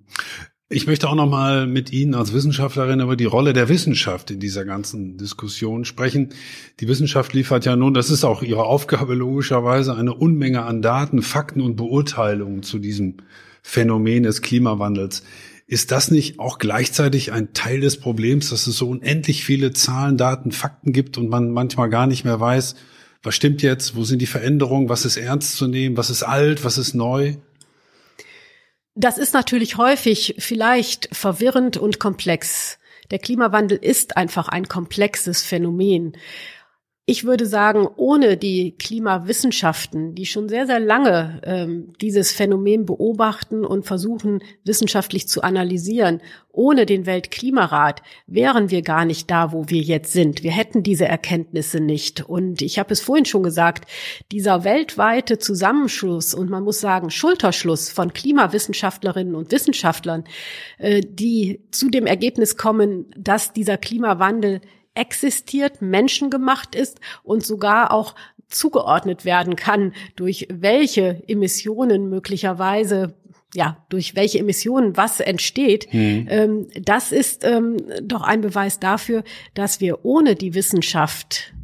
Ich 0.68 0.88
möchte 0.88 1.08
auch 1.08 1.14
noch 1.14 1.30
mal 1.30 1.68
mit 1.68 1.92
Ihnen 1.92 2.16
als 2.16 2.32
Wissenschaftlerin 2.32 2.98
über 2.98 3.14
die 3.14 3.24
Rolle 3.24 3.52
der 3.52 3.68
Wissenschaft 3.68 4.32
in 4.32 4.40
dieser 4.40 4.64
ganzen 4.64 5.16
Diskussion 5.16 5.84
sprechen. 5.84 6.30
Die 6.80 6.88
Wissenschaft 6.88 7.32
liefert 7.34 7.64
ja 7.64 7.76
nun, 7.76 7.94
das 7.94 8.10
ist 8.10 8.24
auch 8.24 8.42
ihre 8.42 8.64
Aufgabe 8.64 9.14
logischerweise, 9.14 9.94
eine 9.94 10.12
Unmenge 10.12 10.64
an 10.64 10.82
Daten, 10.82 11.22
Fakten 11.22 11.60
und 11.60 11.76
Beurteilungen 11.76 12.64
zu 12.64 12.80
diesem 12.80 13.18
Phänomen 13.62 14.24
des 14.24 14.42
Klimawandels. 14.42 15.22
Ist 15.68 15.92
das 15.92 16.10
nicht 16.10 16.40
auch 16.40 16.58
gleichzeitig 16.58 17.30
ein 17.30 17.52
Teil 17.52 17.78
des 17.78 17.98
Problems, 18.00 18.50
dass 18.50 18.66
es 18.66 18.76
so 18.76 18.88
unendlich 18.88 19.44
viele 19.44 19.72
Zahlen, 19.72 20.16
Daten, 20.16 20.50
Fakten 20.50 20.92
gibt 20.92 21.16
und 21.16 21.28
man 21.28 21.52
manchmal 21.52 21.90
gar 21.90 22.08
nicht 22.08 22.24
mehr 22.24 22.40
weiß, 22.40 22.74
was 23.22 23.36
stimmt 23.36 23.62
jetzt, 23.62 23.94
wo 23.94 24.02
sind 24.02 24.20
die 24.20 24.26
Veränderungen, 24.26 24.88
was 24.88 25.04
ist 25.04 25.16
ernst 25.16 25.56
zu 25.56 25.68
nehmen, 25.68 25.96
was 25.96 26.10
ist 26.10 26.24
alt, 26.24 26.64
was 26.64 26.76
ist 26.76 26.94
neu? 26.94 27.36
Das 28.98 29.18
ist 29.18 29.34
natürlich 29.34 29.76
häufig 29.76 30.36
vielleicht 30.38 31.14
verwirrend 31.14 31.76
und 31.76 32.00
komplex. 32.00 32.78
Der 33.10 33.18
Klimawandel 33.18 33.76
ist 33.76 34.16
einfach 34.16 34.48
ein 34.48 34.68
komplexes 34.68 35.42
Phänomen. 35.42 36.16
Ich 37.08 37.22
würde 37.22 37.46
sagen, 37.46 37.86
ohne 37.94 38.36
die 38.36 38.72
Klimawissenschaften, 38.72 40.16
die 40.16 40.26
schon 40.26 40.48
sehr, 40.48 40.66
sehr 40.66 40.80
lange 40.80 41.40
ähm, 41.44 41.92
dieses 42.00 42.32
Phänomen 42.32 42.84
beobachten 42.84 43.64
und 43.64 43.86
versuchen, 43.86 44.42
wissenschaftlich 44.64 45.28
zu 45.28 45.42
analysieren, 45.42 46.20
ohne 46.50 46.84
den 46.84 47.06
Weltklimarat 47.06 48.02
wären 48.26 48.72
wir 48.72 48.82
gar 48.82 49.04
nicht 49.04 49.30
da, 49.30 49.52
wo 49.52 49.68
wir 49.68 49.82
jetzt 49.82 50.12
sind. 50.12 50.42
Wir 50.42 50.50
hätten 50.50 50.82
diese 50.82 51.06
Erkenntnisse 51.06 51.78
nicht. 51.78 52.28
Und 52.28 52.60
ich 52.60 52.80
habe 52.80 52.92
es 52.92 53.02
vorhin 53.02 53.24
schon 53.24 53.44
gesagt, 53.44 53.88
dieser 54.32 54.64
weltweite 54.64 55.38
Zusammenschluss 55.38 56.34
und 56.34 56.50
man 56.50 56.64
muss 56.64 56.80
sagen 56.80 57.10
Schulterschluss 57.10 57.88
von 57.88 58.14
Klimawissenschaftlerinnen 58.14 59.36
und 59.36 59.52
Wissenschaftlern, 59.52 60.24
äh, 60.78 61.02
die 61.08 61.60
zu 61.70 61.88
dem 61.88 62.06
Ergebnis 62.06 62.56
kommen, 62.56 63.06
dass 63.16 63.52
dieser 63.52 63.76
Klimawandel 63.76 64.60
existiert, 64.96 65.82
menschengemacht 65.82 66.74
ist 66.74 67.00
und 67.22 67.44
sogar 67.44 67.92
auch 67.92 68.14
zugeordnet 68.48 69.24
werden 69.24 69.56
kann, 69.56 69.92
durch 70.14 70.46
welche 70.50 71.22
Emissionen 71.26 72.08
möglicherweise 72.08 73.14
ja, 73.54 73.86
durch 73.88 74.14
welche 74.14 74.38
Emissionen 74.38 74.96
was 74.98 75.20
entsteht, 75.20 75.92
mhm. 75.92 76.26
ähm, 76.28 76.66
das 76.74 77.10
ist 77.10 77.42
ähm, 77.44 77.78
doch 78.02 78.20
ein 78.20 78.42
Beweis 78.42 78.80
dafür, 78.80 79.24
dass 79.54 79.80
wir 79.80 80.04
ohne 80.04 80.34
die 80.34 80.52
Wissenschaft 80.54 81.54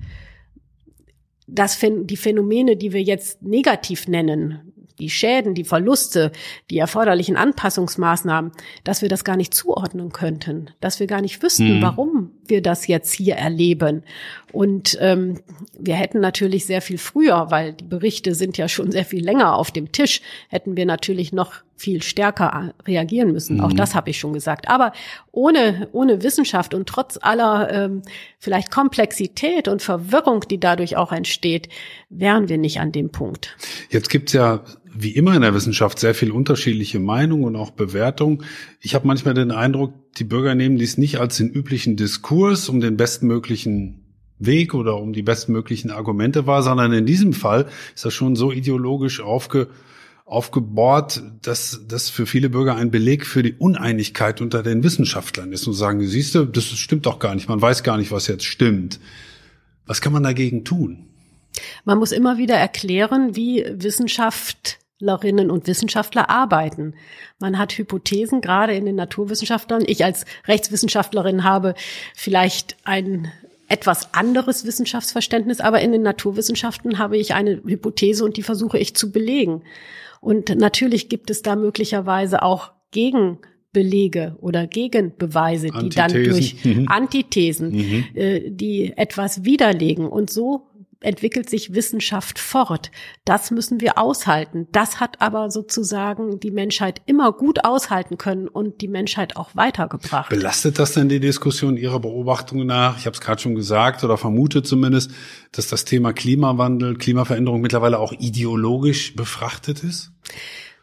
das, 1.47 1.79
die 1.81 2.17
Phänomene, 2.17 2.77
die 2.77 2.93
wir 2.93 3.03
jetzt 3.03 3.43
negativ 3.43 4.09
nennen, 4.09 4.72
die 4.99 5.11
Schäden, 5.11 5.55
die 5.55 5.65
Verluste, 5.65 6.33
die 6.71 6.79
erforderlichen 6.79 7.37
Anpassungsmaßnahmen, 7.37 8.53
dass 8.85 9.03
wir 9.03 9.09
das 9.09 9.25
gar 9.25 9.37
nicht 9.37 9.55
zuordnen 9.55 10.13
könnten, 10.13 10.71
dass 10.81 11.01
wir 11.01 11.07
gar 11.07 11.21
nicht 11.21 11.43
wüssten, 11.43 11.79
mhm. 11.79 11.83
warum 11.83 12.31
wir 12.47 12.63
das 12.63 12.87
jetzt 12.87 13.13
hier 13.13 13.37
erleben. 13.37 14.03
Und 14.53 14.99
ähm, 15.01 15.41
wir 15.79 15.95
hätten 15.95 16.21
natürlich 16.21 16.67
sehr 16.67 16.83
viel 16.83 16.99
früher, 16.99 17.51
weil 17.51 17.73
die 17.73 17.85
Berichte 17.85 18.35
sind 18.35 18.59
ja 18.59 18.69
schon 18.69 18.93
sehr 18.93 19.05
viel 19.05 19.25
länger 19.25 19.57
auf 19.57 19.71
dem 19.71 19.93
Tisch, 19.93 20.21
hätten 20.49 20.77
wir 20.77 20.87
natürlich 20.87 21.33
noch 21.33 21.55
viel 21.77 22.03
stärker 22.03 22.75
reagieren 22.87 23.33
müssen. 23.33 23.57
Mhm. 23.57 23.63
Auch 23.63 23.73
das 23.73 23.95
habe 23.95 24.11
ich 24.11 24.19
schon 24.19 24.33
gesagt. 24.33 24.69
Aber 24.69 24.93
ohne, 25.33 25.89
ohne 25.93 26.23
Wissenschaft 26.23 26.75
und 26.75 26.89
trotz 26.89 27.19
aller 27.21 27.73
ähm, 27.73 28.03
vielleicht 28.39 28.71
Komplexität 28.71 29.69
und 29.69 29.83
Verwirrung, 29.83 30.45
die 30.49 30.61
dadurch 30.61 30.97
auch 30.97 31.13
entsteht, 31.13 31.69
wären 32.09 32.49
wir 32.49 32.59
nicht 32.59 32.81
an 32.81 32.93
dem 32.93 33.11
Punkt. 33.11 33.57
Jetzt 33.91 34.11
gibt's 34.11 34.33
ja 34.33 34.65
wie 34.95 35.11
immer 35.11 35.35
in 35.35 35.43
der 35.43 35.55
Wissenschaft 35.55 35.99
sehr 35.99 36.15
viel 36.15 36.31
unterschiedliche 36.31 36.99
Meinungen 36.99 37.45
und 37.45 37.57
auch 37.57 37.71
Bewertungen. 37.71 38.45
Ich 38.81 38.95
habe 38.95 39.07
manchmal 39.07 39.35
den 39.35 39.51
Eindruck, 39.51 39.95
die 40.19 40.25
Bürger 40.25 40.55
nehmen 40.55 40.77
dies 40.77 40.99
nicht 40.99 41.19
als 41.19 41.39
den 41.39 41.49
üblichen 41.49 41.97
Diskurs 41.97 42.69
um 42.69 42.81
den 42.81 42.97
bestmöglichen 42.97 44.03
Weg 44.39 44.75
oder 44.75 44.97
um 44.97 45.13
die 45.13 45.23
bestmöglichen 45.23 45.91
Argumente 45.91 46.47
wahr, 46.47 46.63
sondern 46.63 46.93
in 46.93 47.07
diesem 47.07 47.33
Fall 47.33 47.67
ist 47.95 48.05
das 48.05 48.13
schon 48.13 48.37
so 48.37 48.53
ideologisch 48.53 49.21
aufge, 49.21 49.69
aufgebohrt, 50.33 51.23
dass 51.43 51.83
das 51.89 52.11
für 52.11 52.27
viele 52.27 52.51
Bürger 52.51 52.77
ein 52.77 52.91
Beleg 52.91 53.27
für 53.27 53.43
die 53.43 53.55
Uneinigkeit 53.55 54.41
unter 54.41 54.63
den 54.63 54.83
Wissenschaftlern 54.83 55.53
ist 55.53 55.67
und 55.67 55.75
sagen, 55.75 56.07
siehst 56.07 56.35
du, 56.35 56.45
das 56.45 56.65
stimmt 56.65 57.07
doch 57.07 57.19
gar 57.19 57.35
nicht, 57.35 57.49
man 57.49 57.61
weiß 57.61 57.83
gar 57.83 57.99
nicht, 57.99 58.11
was 58.11 58.27
jetzt 58.27 58.45
stimmt. 58.45 58.99
Was 59.87 60.01
kann 60.01 60.13
man 60.13 60.23
dagegen 60.23 60.65
tun? 60.65 61.07
Man 61.85 61.99
muss 61.99 62.13
immer 62.13 62.39
wieder 62.39 62.55
erklären, 62.55 63.37
wie 63.37 63.65
Wissenschaft 63.77 64.79
Wissenschaftlerinnen 65.03 65.51
und 65.51 65.67
Wissenschaftler 65.67 66.31
arbeiten. 66.31 66.95
Man 67.39 67.59
hat 67.59 67.73
Hypothesen, 67.73 68.41
gerade 68.41 68.75
in 68.75 68.87
den 68.87 68.95
Naturwissenschaftlern. 68.95 69.83
Ich 69.87 70.05
als 70.05 70.25
Rechtswissenschaftlerin 70.47 71.45
habe 71.45 71.75
vielleicht 72.15 72.77
ein 72.85 73.33
etwas 73.69 74.15
anderes 74.15 74.65
Wissenschaftsverständnis, 74.65 75.61
aber 75.61 75.81
in 75.81 75.93
den 75.93 76.03
Naturwissenschaften 76.03 76.99
habe 76.99 77.17
ich 77.17 77.35
eine 77.35 77.63
Hypothese 77.65 78.25
und 78.25 78.37
die 78.37 78.43
versuche 78.43 78.79
ich 78.79 78.95
zu 78.95 79.11
belegen. 79.11 79.63
Und 80.23 80.57
natürlich 80.57 81.09
gibt 81.09 81.31
es 81.31 81.43
da 81.43 81.57
möglicherweise 81.57 82.45
auch 82.45 82.71
Gegenbelege 82.93 84.37
oder 84.41 84.69
Gegenbeweise, 84.69 85.67
die 85.67 85.73
Antithesen. 85.73 85.97
dann 85.97 86.25
durch 86.25 86.65
mhm. 86.65 86.89
Antithesen, 86.89 87.73
mhm. 87.73 88.05
Äh, 88.15 88.51
die 88.51 88.97
etwas 88.97 89.45
widerlegen. 89.45 90.07
Und 90.07 90.31
so 90.31 90.69
entwickelt 91.03 91.51
sich 91.51 91.75
Wissenschaft 91.75 92.39
fort. 92.39 92.91
Das 93.25 93.51
müssen 93.51 93.81
wir 93.81 93.99
aushalten. 93.99 94.69
Das 94.73 95.01
hat 95.01 95.21
aber 95.21 95.51
sozusagen 95.51 96.41
die 96.41 96.51
Menschheit 96.51 97.03
immer 97.07 97.33
gut 97.33 97.65
aushalten 97.65 98.19
können 98.19 98.49
und 98.49 98.81
die 98.81 98.89
Menschheit 98.89 99.37
auch 99.37 99.51
weitergebracht. 99.55 100.31
Belastet 100.31 100.79
das 100.79 100.93
denn 100.93 101.09
die 101.09 101.21
Diskussion 101.21 101.77
Ihrer 101.77 102.01
Beobachtung 102.01 102.67
nach? 102.67 102.99
Ich 102.99 103.07
habe 103.07 103.15
es 103.15 103.21
gerade 103.21 103.41
schon 103.41 103.55
gesagt 103.55 104.05
oder 104.05 104.17
vermute 104.17 104.63
zumindest, 104.63 105.11
dass 105.53 105.69
das 105.69 105.85
Thema 105.85 106.13
Klimawandel, 106.13 106.97
Klimaveränderung 106.97 107.61
mittlerweile 107.61 107.99
auch 107.99 108.13
ideologisch 108.13 109.15
befrachtet 109.17 109.83
ist? 109.85 110.13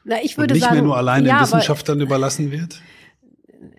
Na, 0.03 0.17
ich 0.23 0.37
würde 0.37 0.53
und 0.53 0.55
nicht 0.55 0.63
sagen, 0.63 0.75
mehr 0.75 0.83
nur 0.83 0.97
allein 0.97 1.23
den 1.23 1.39
Wissenschaftlern 1.39 2.01
überlassen 2.01 2.51
wird? 2.51 2.81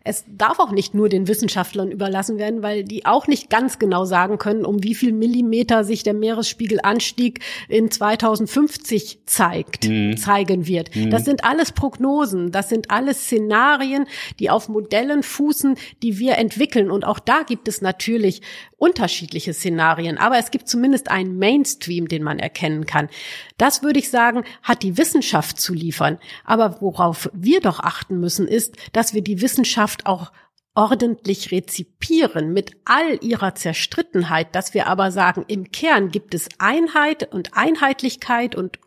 Es 0.02 0.24
darf 0.26 0.58
auch 0.58 0.70
nicht 0.70 0.94
nur 0.94 1.10
den 1.10 1.28
Wissenschaftlern 1.28 1.90
überlassen 1.90 2.38
werden, 2.38 2.62
weil 2.62 2.84
die 2.84 3.04
auch 3.04 3.26
nicht 3.26 3.50
ganz 3.50 3.78
genau 3.78 4.06
sagen 4.06 4.38
können, 4.38 4.64
um 4.64 4.82
wie 4.82 4.94
viel 4.94 5.12
Millimeter 5.12 5.84
sich 5.84 6.02
der 6.02 6.14
Meeresspiegelanstieg 6.14 7.40
in 7.68 7.90
2050 7.90 9.20
zeigt, 9.26 9.86
mhm. 9.86 10.16
zeigen 10.16 10.66
wird. 10.66 10.96
Mhm. 10.96 11.10
Das 11.10 11.26
sind 11.26 11.44
alles 11.44 11.72
Prognosen, 11.72 12.50
das 12.50 12.70
sind 12.70 12.90
alles 12.90 13.24
Szenarien, 13.24 14.06
die 14.38 14.48
auf 14.48 14.70
Modellen 14.70 15.22
fußen, 15.22 15.76
die 16.02 16.18
wir 16.18 16.38
entwickeln. 16.38 16.90
Und 16.90 17.04
auch 17.04 17.18
da 17.18 17.42
gibt 17.42 17.68
es 17.68 17.82
natürlich 17.82 18.40
unterschiedliche 18.78 19.52
Szenarien, 19.52 20.16
aber 20.16 20.38
es 20.38 20.50
gibt 20.50 20.66
zumindest 20.66 21.10
einen 21.10 21.38
Mainstream, 21.38 22.08
den 22.08 22.22
man 22.22 22.38
erkennen 22.38 22.86
kann. 22.86 23.10
Das 23.58 23.82
würde 23.82 23.98
ich 23.98 24.08
sagen, 24.08 24.44
hat 24.62 24.82
die 24.82 24.96
Wissenschaft 24.96 25.60
zu 25.60 25.74
liefern. 25.74 26.18
Aber 26.46 26.80
worauf 26.80 27.28
wir 27.34 27.60
doch 27.60 27.80
achten 27.80 28.18
müssen, 28.18 28.48
ist, 28.48 28.76
dass 28.94 29.12
wir 29.12 29.20
die 29.20 29.42
Wissenschaft 29.42 29.89
auch 30.06 30.32
ordentlich 30.74 31.50
rezipieren 31.50 32.52
mit 32.52 32.72
all 32.84 33.22
ihrer 33.22 33.54
Zerstrittenheit, 33.54 34.54
dass 34.54 34.72
wir 34.72 34.86
aber 34.86 35.10
sagen, 35.10 35.44
im 35.48 35.72
Kern 35.72 36.10
gibt 36.10 36.34
es 36.34 36.48
Einheit 36.58 37.32
und 37.32 37.56
Einheitlichkeit 37.56 38.54
und 38.54 38.78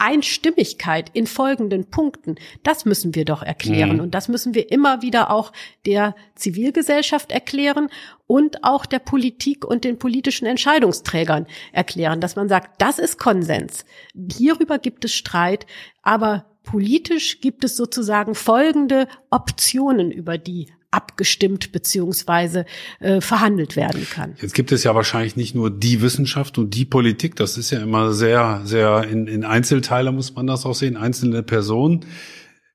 Einstimmigkeit 0.00 1.10
in 1.12 1.26
folgenden 1.26 1.90
Punkten, 1.90 2.36
das 2.62 2.86
müssen 2.86 3.14
wir 3.14 3.26
doch 3.26 3.42
erklären. 3.42 3.96
Mhm. 3.96 4.00
Und 4.00 4.14
das 4.14 4.28
müssen 4.28 4.54
wir 4.54 4.72
immer 4.72 5.02
wieder 5.02 5.30
auch 5.30 5.52
der 5.84 6.16
Zivilgesellschaft 6.34 7.30
erklären 7.30 7.90
und 8.26 8.64
auch 8.64 8.86
der 8.86 8.98
Politik 8.98 9.64
und 9.64 9.84
den 9.84 9.98
politischen 9.98 10.46
Entscheidungsträgern 10.46 11.46
erklären, 11.72 12.20
dass 12.20 12.34
man 12.34 12.48
sagt, 12.48 12.80
das 12.80 12.98
ist 12.98 13.18
Konsens. 13.18 13.84
Hierüber 14.32 14.78
gibt 14.78 15.04
es 15.04 15.12
Streit, 15.12 15.66
aber 16.02 16.49
politisch 16.62 17.40
gibt 17.40 17.64
es 17.64 17.76
sozusagen 17.76 18.34
folgende 18.34 19.08
Optionen, 19.30 20.10
über 20.10 20.38
die 20.38 20.68
abgestimmt 20.90 21.72
beziehungsweise 21.72 22.66
äh, 22.98 23.20
verhandelt 23.20 23.76
werden 23.76 24.06
kann. 24.10 24.34
Jetzt 24.40 24.54
gibt 24.54 24.72
es 24.72 24.82
ja 24.84 24.94
wahrscheinlich 24.94 25.36
nicht 25.36 25.54
nur 25.54 25.70
die 25.70 26.02
Wissenschaft 26.02 26.58
und 26.58 26.74
die 26.74 26.84
Politik, 26.84 27.36
das 27.36 27.56
ist 27.56 27.70
ja 27.70 27.80
immer 27.80 28.12
sehr, 28.12 28.62
sehr 28.64 29.04
in, 29.04 29.26
in 29.26 29.44
Einzelteile 29.44 30.10
muss 30.12 30.34
man 30.34 30.46
das 30.46 30.66
auch 30.66 30.74
sehen, 30.74 30.96
einzelne 30.96 31.42
Personen. 31.42 32.06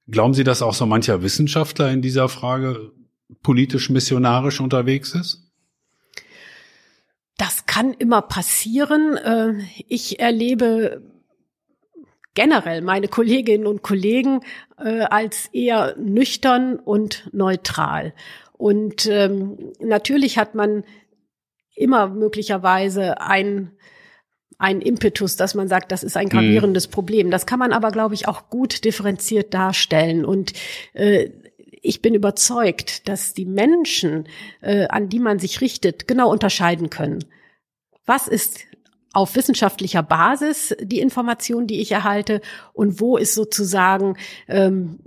Glauben 0.07 0.33
Sie, 0.33 0.43
dass 0.43 0.61
auch 0.61 0.73
so 0.73 0.85
mancher 0.85 1.23
Wissenschaftler 1.23 1.91
in 1.91 2.01
dieser 2.01 2.29
Frage 2.29 2.91
politisch 3.41 3.89
missionarisch 3.89 4.61
unterwegs 4.61 5.13
ist? 5.13 5.41
Das 7.37 7.65
kann 7.65 7.93
immer 7.93 8.21
passieren. 8.21 9.17
Äh, 9.17 9.53
ich 9.89 10.19
erlebe 10.19 11.01
generell 12.35 12.81
meine 12.81 13.07
Kolleginnen 13.07 13.65
und 13.65 13.81
Kollegen 13.81 14.41
äh, 14.77 15.01
als 15.01 15.47
eher 15.47 15.95
nüchtern 15.97 16.77
und 16.77 17.29
neutral. 17.33 18.13
Und 18.53 19.07
ähm, 19.07 19.73
natürlich 19.79 20.37
hat 20.37 20.53
man 20.55 20.83
immer 21.75 22.07
möglicherweise 22.07 23.19
ein 23.19 23.71
ein 24.57 24.81
Impetus, 24.81 25.35
dass 25.35 25.53
man 25.53 25.67
sagt, 25.67 25.91
das 25.91 26.03
ist 26.03 26.15
ein 26.15 26.29
gravierendes 26.29 26.87
mhm. 26.87 26.91
Problem. 26.91 27.31
Das 27.31 27.45
kann 27.45 27.59
man 27.59 27.73
aber, 27.73 27.91
glaube 27.91 28.13
ich, 28.13 28.27
auch 28.27 28.49
gut 28.49 28.85
differenziert 28.85 29.53
darstellen. 29.53 30.23
Und 30.23 30.53
äh, 30.93 31.29
ich 31.81 32.01
bin 32.01 32.15
überzeugt, 32.15 33.07
dass 33.07 33.33
die 33.33 33.45
Menschen, 33.45 34.27
äh, 34.61 34.87
an 34.87 35.09
die 35.09 35.19
man 35.19 35.39
sich 35.39 35.61
richtet, 35.61 36.07
genau 36.07 36.31
unterscheiden 36.31 36.89
können. 36.89 37.25
Was 38.05 38.27
ist 38.27 38.61
auf 39.15 39.35
wissenschaftlicher 39.35 40.03
Basis 40.03 40.75
die 40.81 40.99
Information, 40.99 41.67
die 41.67 41.79
ich 41.79 41.91
erhalte 41.91 42.41
und 42.73 42.99
wo 42.99 43.17
ist 43.17 43.33
sozusagen 43.33 44.17
ähm, 44.47 44.99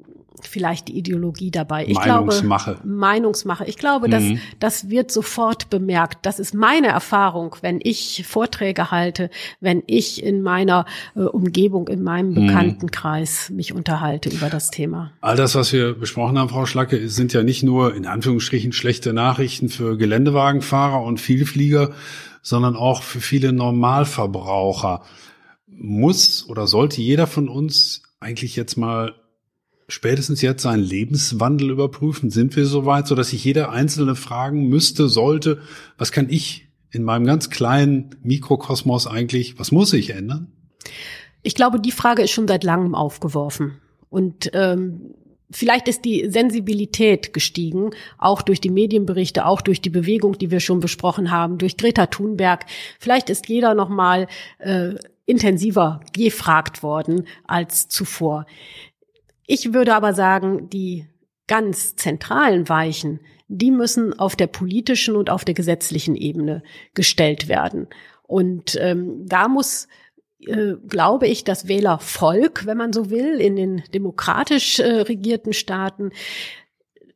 vielleicht 0.42 0.88
die 0.88 0.96
Ideologie 0.96 1.50
dabei. 1.50 1.86
Ich 1.86 1.94
Meinungsmache. 1.94 2.74
Glaube, 2.74 2.88
Meinungsmache. 2.88 3.64
Ich 3.66 3.76
glaube, 3.76 4.09
dass 4.09 4.22
mhm. 4.22 4.40
das 4.59 4.90
wird 4.90 5.11
sofort 5.11 5.70
bemerkt. 5.70 6.18
Das 6.22 6.38
ist 6.38 6.54
meine 6.54 6.88
Erfahrung, 6.88 7.56
wenn 7.61 7.80
ich 7.82 8.24
Vorträge 8.26 8.90
halte, 8.90 9.30
wenn 9.61 9.82
ich 9.86 10.22
in 10.22 10.42
meiner 10.42 10.86
äh, 11.14 11.20
Umgebung, 11.20 11.88
in 11.88 12.02
meinem 12.02 12.30
mhm. 12.30 12.46
Bekanntenkreis 12.46 13.50
mich 13.50 13.72
unterhalte 13.72 14.28
über 14.28 14.48
das 14.48 14.70
Thema. 14.70 15.12
All 15.20 15.36
das, 15.36 15.54
was 15.54 15.72
wir 15.72 15.94
besprochen 15.94 16.38
haben, 16.38 16.48
Frau 16.48 16.66
Schlacke, 16.66 17.09
sind 17.09 17.32
ja 17.32 17.42
nicht 17.42 17.62
nur 17.62 17.94
in 17.94 18.06
Anführungsstrichen 18.06 18.72
schlechte 18.72 19.12
Nachrichten 19.12 19.68
für 19.68 19.96
Geländewagenfahrer 19.96 21.02
und 21.02 21.20
Vielflieger, 21.20 21.92
sondern 22.43 22.76
auch 22.76 23.03
für 23.03 23.20
viele 23.20 23.53
Normalverbraucher. 23.53 25.03
Muss 25.66 26.49
oder 26.49 26.66
sollte 26.66 27.01
jeder 27.01 27.26
von 27.26 27.49
uns 27.49 28.03
eigentlich 28.20 28.57
jetzt 28.57 28.76
mal 28.76 29.14
spätestens 29.89 30.43
jetzt 30.43 30.62
seinen 30.62 30.82
Lebenswandel 30.82 31.70
überprüfen? 31.70 32.30
Sind 32.30 32.57
wir 32.57 32.66
soweit, 32.66 33.07
so 33.07 33.14
dass 33.14 33.30
sich 33.30 33.45
jeder 33.45 33.70
Einzelne 33.70 34.14
fragen 34.14 34.68
müsste, 34.68 35.09
sollte, 35.09 35.61
was 35.97 36.12
kann 36.12 36.28
ich 36.30 36.68
in 36.91 37.03
meinem 37.03 37.26
ganz 37.26 37.51
kleinen 37.51 38.16
Mikrokosmos 38.22 39.07
eigentlich, 39.07 39.59
was 39.59 39.72
muss 39.72 39.93
ich 39.93 40.11
ändern? 40.11 40.53
Ich 41.43 41.55
glaube, 41.55 41.80
die 41.80 41.93
Frage 41.93 42.22
ist 42.22 42.30
schon 42.30 42.49
seit 42.49 42.64
langem 42.64 42.95
aufgeworfen. 42.95 43.78
Und 44.11 44.51
ähm, 44.55 45.14
Vielleicht 45.51 45.88
ist 45.88 46.05
die 46.05 46.28
Sensibilität 46.28 47.32
gestiegen, 47.32 47.90
auch 48.18 48.42
durch 48.42 48.61
die 48.61 48.70
Medienberichte, 48.70 49.46
auch 49.46 49.62
durch 49.62 49.80
die 49.80 49.90
Bewegung, 49.90 50.36
die 50.36 50.51
wir 50.51 50.61
schon 50.61 50.80
besprochen 50.80 51.30
haben, 51.30 51.57
durch 51.57 51.78
Greta 51.78 52.07
Thunberg. 52.07 52.66
Vielleicht 52.99 53.30
ist 53.30 53.49
jeder 53.49 53.74
noch 53.74 53.88
mal 53.88 54.26
äh, 54.59 54.94
intensiver 55.24 56.01
gefragt 56.12 56.82
worden 56.82 57.26
als 57.46 57.88
zuvor. 57.88 58.46
Ich 59.46 59.72
würde 59.72 59.94
aber 59.94 60.12
sagen, 60.12 60.68
die 60.68 61.07
ganz 61.46 61.96
zentralen 61.96 62.68
Weichen, 62.68 63.20
die 63.49 63.70
müssen 63.70 64.18
auf 64.18 64.36
der 64.36 64.46
politischen 64.46 65.16
und 65.16 65.30
auf 65.30 65.44
der 65.44 65.55
gesetzlichen 65.55 66.14
Ebene 66.14 66.62
gestellt 66.92 67.49
werden. 67.49 67.88
Und 68.26 68.76
ähm, 68.80 69.26
da 69.26 69.49
muss 69.49 69.88
äh, 70.47 70.74
glaube 70.89 71.26
ich, 71.26 71.45
das 71.45 71.68
Wählervolk, 71.68 72.66
wenn 72.66 72.78
man 72.78 72.93
so 72.93 73.11
will, 73.11 73.41
in 73.41 73.57
den 73.57 73.82
demokratisch 73.95 74.78
äh, 74.78 75.01
regierten 75.03 75.53
Staaten, 75.53 76.11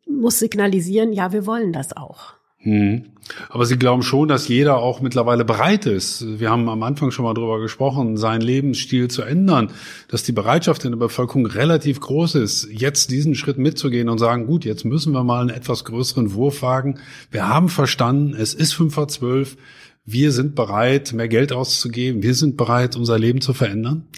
muss 0.06 0.38
signalisieren, 0.38 1.12
ja, 1.12 1.32
wir 1.32 1.46
wollen 1.46 1.72
das 1.72 1.96
auch. 1.96 2.34
Hm. 2.58 3.06
Aber 3.48 3.66
Sie 3.66 3.76
glauben 3.76 4.02
schon, 4.02 4.28
dass 4.28 4.46
jeder 4.46 4.78
auch 4.78 5.00
mittlerweile 5.00 5.44
bereit 5.44 5.86
ist. 5.86 6.38
Wir 6.38 6.50
haben 6.50 6.68
am 6.68 6.82
Anfang 6.84 7.10
schon 7.10 7.24
mal 7.24 7.34
drüber 7.34 7.60
gesprochen, 7.60 8.16
seinen 8.16 8.40
Lebensstil 8.40 9.08
zu 9.08 9.22
ändern, 9.22 9.70
dass 10.08 10.22
die 10.22 10.32
Bereitschaft 10.32 10.84
in 10.84 10.92
der 10.92 10.98
Bevölkerung 10.98 11.46
relativ 11.46 12.00
groß 12.00 12.36
ist, 12.36 12.68
jetzt 12.70 13.10
diesen 13.10 13.34
Schritt 13.34 13.58
mitzugehen 13.58 14.08
und 14.08 14.18
sagen, 14.18 14.46
gut, 14.46 14.64
jetzt 14.64 14.84
müssen 14.84 15.12
wir 15.12 15.24
mal 15.24 15.40
einen 15.40 15.50
etwas 15.50 15.84
größeren 15.84 16.34
Wurf 16.34 16.62
wagen. 16.62 17.00
Wir 17.30 17.48
haben 17.48 17.68
verstanden, 17.68 18.34
es 18.34 18.54
ist 18.54 18.74
fünf 18.74 18.94
vor 18.94 19.08
zwölf. 19.08 19.56
Wir 20.04 20.32
sind 20.32 20.54
bereit, 20.54 21.12
mehr 21.12 21.28
Geld 21.28 21.52
auszugeben. 21.52 22.22
Wir 22.22 22.34
sind 22.34 22.56
bereit, 22.56 22.96
unser 22.96 23.18
Leben 23.18 23.40
zu 23.40 23.54
verändern. 23.54 24.08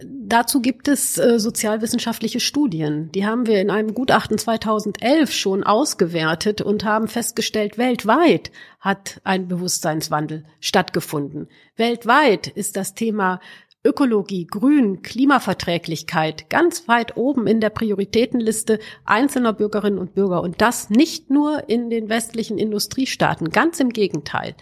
Dazu 0.00 0.60
gibt 0.60 0.86
es 0.86 1.18
äh, 1.18 1.40
sozialwissenschaftliche 1.40 2.38
Studien. 2.38 3.10
Die 3.12 3.26
haben 3.26 3.46
wir 3.46 3.60
in 3.60 3.70
einem 3.70 3.94
Gutachten 3.94 4.38
2011 4.38 5.32
schon 5.32 5.64
ausgewertet 5.64 6.60
und 6.60 6.84
haben 6.84 7.08
festgestellt, 7.08 7.78
weltweit 7.78 8.52
hat 8.78 9.20
ein 9.24 9.48
Bewusstseinswandel 9.48 10.44
stattgefunden. 10.60 11.48
Weltweit 11.76 12.46
ist 12.46 12.76
das 12.76 12.94
Thema 12.94 13.40
Ökologie, 13.84 14.46
Grün, 14.46 15.02
Klimaverträglichkeit 15.02 16.50
ganz 16.50 16.88
weit 16.88 17.16
oben 17.16 17.46
in 17.46 17.60
der 17.60 17.70
Prioritätenliste 17.70 18.80
einzelner 19.04 19.52
Bürgerinnen 19.52 19.98
und 19.98 20.14
Bürger. 20.14 20.42
Und 20.42 20.60
das 20.60 20.90
nicht 20.90 21.30
nur 21.30 21.68
in 21.68 21.88
den 21.88 22.08
westlichen 22.08 22.58
Industriestaaten, 22.58 23.50
ganz 23.50 23.78
im 23.78 23.90
Gegenteil. 23.90 24.54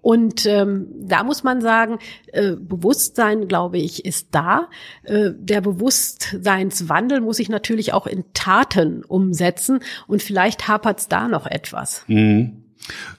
Und 0.00 0.46
ähm, 0.46 0.86
da 1.00 1.24
muss 1.24 1.44
man 1.44 1.60
sagen, 1.60 1.98
äh, 2.32 2.52
Bewusstsein, 2.56 3.48
glaube 3.48 3.78
ich, 3.78 4.04
ist 4.04 4.28
da. 4.32 4.68
Äh, 5.02 5.30
der 5.36 5.60
Bewusstseinswandel 5.60 7.20
muss 7.20 7.36
sich 7.36 7.48
natürlich 7.48 7.92
auch 7.92 8.06
in 8.06 8.24
Taten 8.32 9.04
umsetzen. 9.04 9.80
Und 10.06 10.22
vielleicht 10.22 10.68
hapert 10.68 11.00
es 11.00 11.08
da 11.08 11.28
noch 11.28 11.46
etwas. 11.46 12.04
Mhm. 12.06 12.67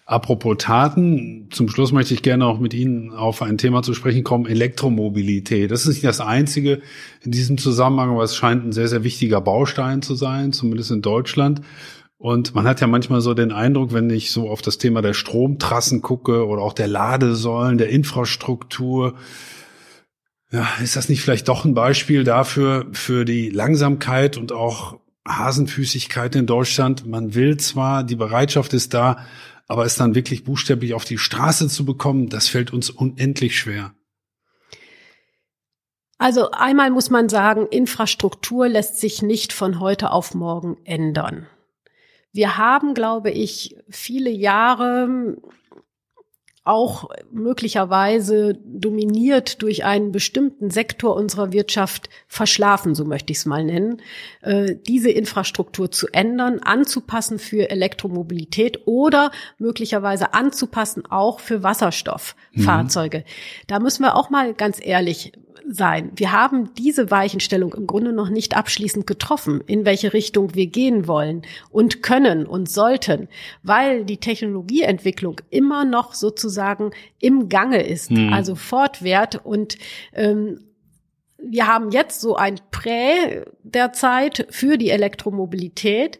Apropos 0.05 0.55
Taten, 0.57 1.49
zum 1.51 1.69
Schluss 1.69 1.91
möchte 1.91 2.13
ich 2.13 2.21
gerne 2.21 2.45
auch 2.45 2.59
mit 2.59 2.73
Ihnen 2.73 3.11
auf 3.11 3.41
ein 3.41 3.57
Thema 3.57 3.83
zu 3.83 3.93
sprechen 3.93 4.23
kommen, 4.23 4.45
Elektromobilität. 4.45 5.69
Das 5.69 5.85
ist 5.85 5.95
nicht 5.95 6.03
das 6.03 6.21
einzige 6.21 6.81
in 7.21 7.31
diesem 7.31 7.57
Zusammenhang, 7.57 8.09
aber 8.11 8.23
es 8.23 8.35
scheint 8.35 8.65
ein 8.65 8.71
sehr, 8.71 8.87
sehr 8.87 9.03
wichtiger 9.03 9.41
Baustein 9.41 10.01
zu 10.01 10.15
sein, 10.15 10.51
zumindest 10.51 10.91
in 10.91 11.01
Deutschland. 11.01 11.61
Und 12.17 12.53
man 12.53 12.65
hat 12.65 12.81
ja 12.81 12.87
manchmal 12.87 13.21
so 13.21 13.33
den 13.33 13.51
Eindruck, 13.51 13.93
wenn 13.93 14.09
ich 14.09 14.31
so 14.31 14.49
auf 14.49 14.61
das 14.61 14.77
Thema 14.77 15.01
der 15.01 15.13
Stromtrassen 15.13 16.01
gucke 16.01 16.45
oder 16.47 16.61
auch 16.61 16.73
der 16.73 16.87
Ladesäulen, 16.87 17.77
der 17.77 17.89
Infrastruktur, 17.89 19.13
ja, 20.51 20.67
ist 20.83 20.95
das 20.95 21.09
nicht 21.09 21.21
vielleicht 21.21 21.47
doch 21.47 21.63
ein 21.63 21.75
Beispiel 21.75 22.23
dafür, 22.23 22.87
für 22.91 23.23
die 23.23 23.49
Langsamkeit 23.49 24.35
und 24.35 24.51
auch 24.51 24.99
Hasenfüßigkeit 25.27 26.35
in 26.35 26.45
Deutschland? 26.45 27.05
Man 27.05 27.35
will 27.35 27.57
zwar, 27.57 28.03
die 28.03 28.15
Bereitschaft 28.15 28.73
ist 28.73 28.93
da, 28.93 29.25
aber 29.67 29.85
es 29.85 29.95
dann 29.95 30.15
wirklich 30.15 30.43
buchstäblich 30.43 30.93
auf 30.93 31.05
die 31.05 31.17
Straße 31.17 31.67
zu 31.67 31.85
bekommen, 31.85 32.29
das 32.29 32.47
fällt 32.47 32.73
uns 32.73 32.89
unendlich 32.89 33.57
schwer. 33.57 33.93
Also 36.17 36.51
einmal 36.51 36.91
muss 36.91 37.09
man 37.09 37.29
sagen, 37.29 37.65
Infrastruktur 37.67 38.67
lässt 38.67 38.99
sich 38.99 39.21
nicht 39.21 39.53
von 39.53 39.79
heute 39.79 40.11
auf 40.11 40.33
morgen 40.33 40.77
ändern. 40.83 41.47
Wir 42.33 42.57
haben, 42.57 42.93
glaube 42.93 43.31
ich, 43.31 43.75
viele 43.89 44.29
Jahre 44.29 45.37
auch 46.69 47.09
möglicherweise 47.31 48.53
dominiert 48.63 49.63
durch 49.63 49.83
einen 49.83 50.11
bestimmten 50.11 50.69
Sektor 50.69 51.15
unserer 51.15 51.51
Wirtschaft 51.51 52.09
verschlafen, 52.27 52.93
so 52.93 53.05
möchte 53.05 53.31
ich 53.31 53.39
es 53.39 53.45
mal 53.47 53.63
nennen, 53.63 54.01
äh, 54.41 54.75
diese 54.87 55.09
Infrastruktur 55.09 55.91
zu 55.91 56.07
ändern, 56.13 56.59
anzupassen 56.59 57.39
für 57.39 57.71
Elektromobilität 57.71 58.85
oder 58.85 59.31
möglicherweise 59.57 60.35
anzupassen 60.35 61.05
auch 61.09 61.39
für 61.39 61.63
Wasserstofffahrzeuge. 61.63 63.19
Mhm. 63.19 63.23
Da 63.65 63.79
müssen 63.79 64.03
wir 64.03 64.15
auch 64.15 64.29
mal 64.29 64.53
ganz 64.53 64.79
ehrlich 64.79 65.31
sein. 65.67 66.11
Wir 66.15 66.31
haben 66.31 66.73
diese 66.75 67.11
Weichenstellung 67.11 67.73
im 67.73 67.87
Grunde 67.87 68.13
noch 68.13 68.29
nicht 68.29 68.55
abschließend 68.55 69.07
getroffen, 69.07 69.61
in 69.65 69.85
welche 69.85 70.13
Richtung 70.13 70.55
wir 70.55 70.67
gehen 70.67 71.07
wollen 71.07 71.43
und 71.69 72.03
können 72.03 72.45
und 72.45 72.69
sollten, 72.69 73.27
weil 73.63 74.05
die 74.05 74.17
Technologieentwicklung 74.17 75.41
immer 75.49 75.85
noch 75.85 76.13
sozusagen 76.13 76.91
im 77.19 77.49
Gange 77.49 77.85
ist, 77.85 78.09
hm. 78.09 78.33
also 78.33 78.55
fortwährt 78.55 79.45
und 79.45 79.77
ähm, 80.13 80.59
wir 81.41 81.67
haben 81.67 81.91
jetzt 81.91 82.21
so 82.21 82.35
ein 82.35 82.59
Prä 82.71 83.45
der 83.63 83.93
Zeit 83.93 84.45
für 84.49 84.77
die 84.77 84.89
Elektromobilität. 84.89 86.19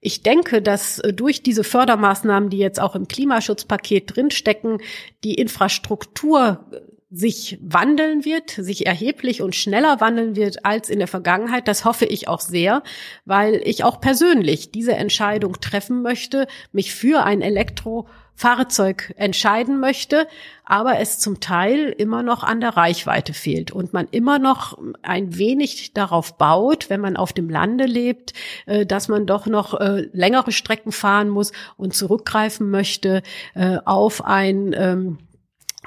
Ich 0.00 0.22
denke, 0.22 0.62
dass 0.62 0.98
äh, 1.00 1.12
durch 1.12 1.42
diese 1.42 1.64
Fördermaßnahmen, 1.64 2.50
die 2.50 2.58
jetzt 2.58 2.80
auch 2.80 2.94
im 2.94 3.08
Klimaschutzpaket 3.08 4.14
drinstecken, 4.16 4.78
die 5.24 5.34
Infrastruktur 5.34 6.66
sich 7.10 7.58
wandeln 7.62 8.26
wird, 8.26 8.50
sich 8.50 8.86
erheblich 8.86 9.40
und 9.40 9.56
schneller 9.56 10.00
wandeln 10.00 10.36
wird 10.36 10.66
als 10.66 10.90
in 10.90 10.98
der 10.98 11.08
Vergangenheit. 11.08 11.66
Das 11.66 11.86
hoffe 11.86 12.04
ich 12.04 12.28
auch 12.28 12.40
sehr, 12.40 12.82
weil 13.24 13.62
ich 13.64 13.82
auch 13.82 14.00
persönlich 14.00 14.72
diese 14.72 14.94
Entscheidung 14.94 15.58
treffen 15.60 16.02
möchte, 16.02 16.46
mich 16.72 16.94
für 16.94 17.24
ein 17.24 17.40
Elektrofahrzeug 17.40 19.14
entscheiden 19.16 19.80
möchte, 19.80 20.28
aber 20.66 20.98
es 20.98 21.18
zum 21.18 21.40
Teil 21.40 21.94
immer 21.96 22.22
noch 22.22 22.44
an 22.44 22.60
der 22.60 22.76
Reichweite 22.76 23.32
fehlt 23.32 23.70
und 23.70 23.94
man 23.94 24.06
immer 24.10 24.38
noch 24.38 24.76
ein 25.00 25.38
wenig 25.38 25.94
darauf 25.94 26.36
baut, 26.36 26.90
wenn 26.90 27.00
man 27.00 27.16
auf 27.16 27.32
dem 27.32 27.48
Lande 27.48 27.86
lebt, 27.86 28.34
äh, 28.66 28.84
dass 28.84 29.08
man 29.08 29.24
doch 29.24 29.46
noch 29.46 29.80
äh, 29.80 30.10
längere 30.12 30.52
Strecken 30.52 30.92
fahren 30.92 31.30
muss 31.30 31.52
und 31.78 31.94
zurückgreifen 31.94 32.70
möchte 32.70 33.22
äh, 33.54 33.78
auf 33.86 34.22
ein 34.26 35.18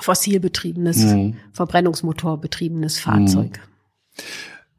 ähm, 0.01 0.05
fossilbetriebenes, 0.05 0.97
mhm. 0.97 1.35
Verbrennungsmotorbetriebenes 1.53 2.99
Fahrzeug. 2.99 3.59
Mhm. 3.59 4.23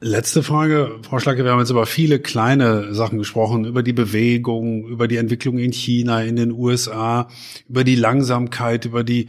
Letzte 0.04 0.42
Frage, 0.42 0.98
Frau 1.02 1.20
Schlacke, 1.20 1.44
wir 1.44 1.52
haben 1.52 1.60
jetzt 1.60 1.70
über 1.70 1.86
viele 1.86 2.18
kleine 2.18 2.92
Sachen 2.92 3.18
gesprochen, 3.18 3.64
über 3.64 3.84
die 3.84 3.92
Bewegung, 3.92 4.84
über 4.88 5.06
die 5.06 5.16
Entwicklung 5.16 5.58
in 5.58 5.72
China, 5.72 6.22
in 6.22 6.34
den 6.34 6.50
USA, 6.50 7.28
über 7.68 7.84
die 7.84 7.94
Langsamkeit, 7.94 8.84
über 8.84 9.04
die 9.04 9.28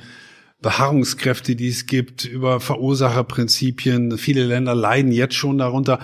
Beharrungskräfte, 0.64 1.56
die 1.56 1.68
es 1.68 1.86
gibt, 1.86 2.26
über 2.26 2.60
Verursacherprinzipien. 2.60 4.18
Viele 4.18 4.46
Länder 4.46 4.74
leiden 4.74 5.12
jetzt 5.12 5.36
schon 5.36 5.60
darunter. 5.60 6.00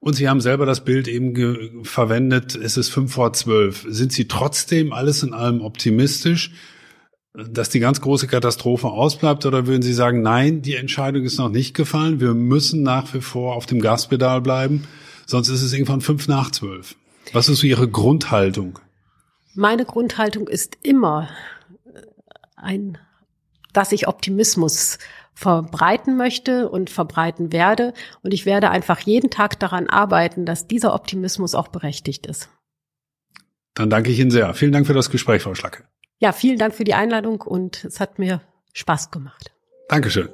Und 0.00 0.14
Sie 0.14 0.26
haben 0.26 0.40
selber 0.40 0.64
das 0.64 0.84
Bild 0.84 1.06
eben 1.06 1.84
verwendet, 1.84 2.54
es 2.54 2.78
ist 2.78 2.88
fünf 2.88 3.12
vor 3.12 3.34
zwölf. 3.34 3.84
Sind 3.88 4.12
Sie 4.12 4.26
trotzdem 4.26 4.94
alles 4.94 5.22
in 5.22 5.34
allem 5.34 5.60
optimistisch? 5.60 6.52
Dass 7.34 7.68
die 7.68 7.80
ganz 7.80 8.00
große 8.00 8.28
Katastrophe 8.28 8.86
ausbleibt 8.86 9.44
oder 9.44 9.66
würden 9.66 9.82
Sie 9.82 9.92
sagen, 9.92 10.22
nein, 10.22 10.62
die 10.62 10.76
Entscheidung 10.76 11.24
ist 11.24 11.38
noch 11.38 11.48
nicht 11.48 11.74
gefallen, 11.74 12.20
wir 12.20 12.32
müssen 12.32 12.82
nach 12.82 13.12
wie 13.12 13.20
vor 13.20 13.56
auf 13.56 13.66
dem 13.66 13.80
Gaspedal 13.80 14.40
bleiben, 14.40 14.86
sonst 15.26 15.48
ist 15.48 15.62
es 15.62 15.72
irgendwann 15.72 16.00
fünf 16.00 16.28
nach 16.28 16.52
zwölf. 16.52 16.94
Was 17.32 17.48
ist 17.48 17.58
so 17.58 17.66
Ihre 17.66 17.88
Grundhaltung? 17.88 18.78
Meine 19.54 19.84
Grundhaltung 19.84 20.46
ist 20.46 20.78
immer 20.82 21.28
äh, 21.92 22.00
ein, 22.56 22.98
dass 23.72 23.92
ich 23.92 24.06
Optimismus 24.06 24.98
verbreiten 25.34 26.16
möchte 26.16 26.68
und 26.68 26.90
verbreiten 26.90 27.52
werde. 27.52 27.92
Und 28.22 28.32
ich 28.32 28.46
werde 28.46 28.70
einfach 28.70 29.00
jeden 29.00 29.30
Tag 29.30 29.58
daran 29.58 29.88
arbeiten, 29.88 30.46
dass 30.46 30.68
dieser 30.68 30.94
Optimismus 30.94 31.56
auch 31.56 31.68
berechtigt 31.68 32.26
ist. 32.26 32.48
Dann 33.74 33.90
danke 33.90 34.10
ich 34.10 34.20
Ihnen 34.20 34.30
sehr. 34.30 34.54
Vielen 34.54 34.70
Dank 34.70 34.86
für 34.86 34.94
das 34.94 35.10
Gespräch, 35.10 35.42
Frau 35.42 35.54
Schlacke. 35.56 35.84
Ja, 36.24 36.32
vielen 36.32 36.56
Dank 36.58 36.74
für 36.74 36.84
die 36.84 36.94
Einladung 36.94 37.42
und 37.42 37.84
es 37.84 38.00
hat 38.00 38.18
mir 38.18 38.40
Spaß 38.72 39.10
gemacht. 39.10 39.52
Dankeschön. 39.90 40.30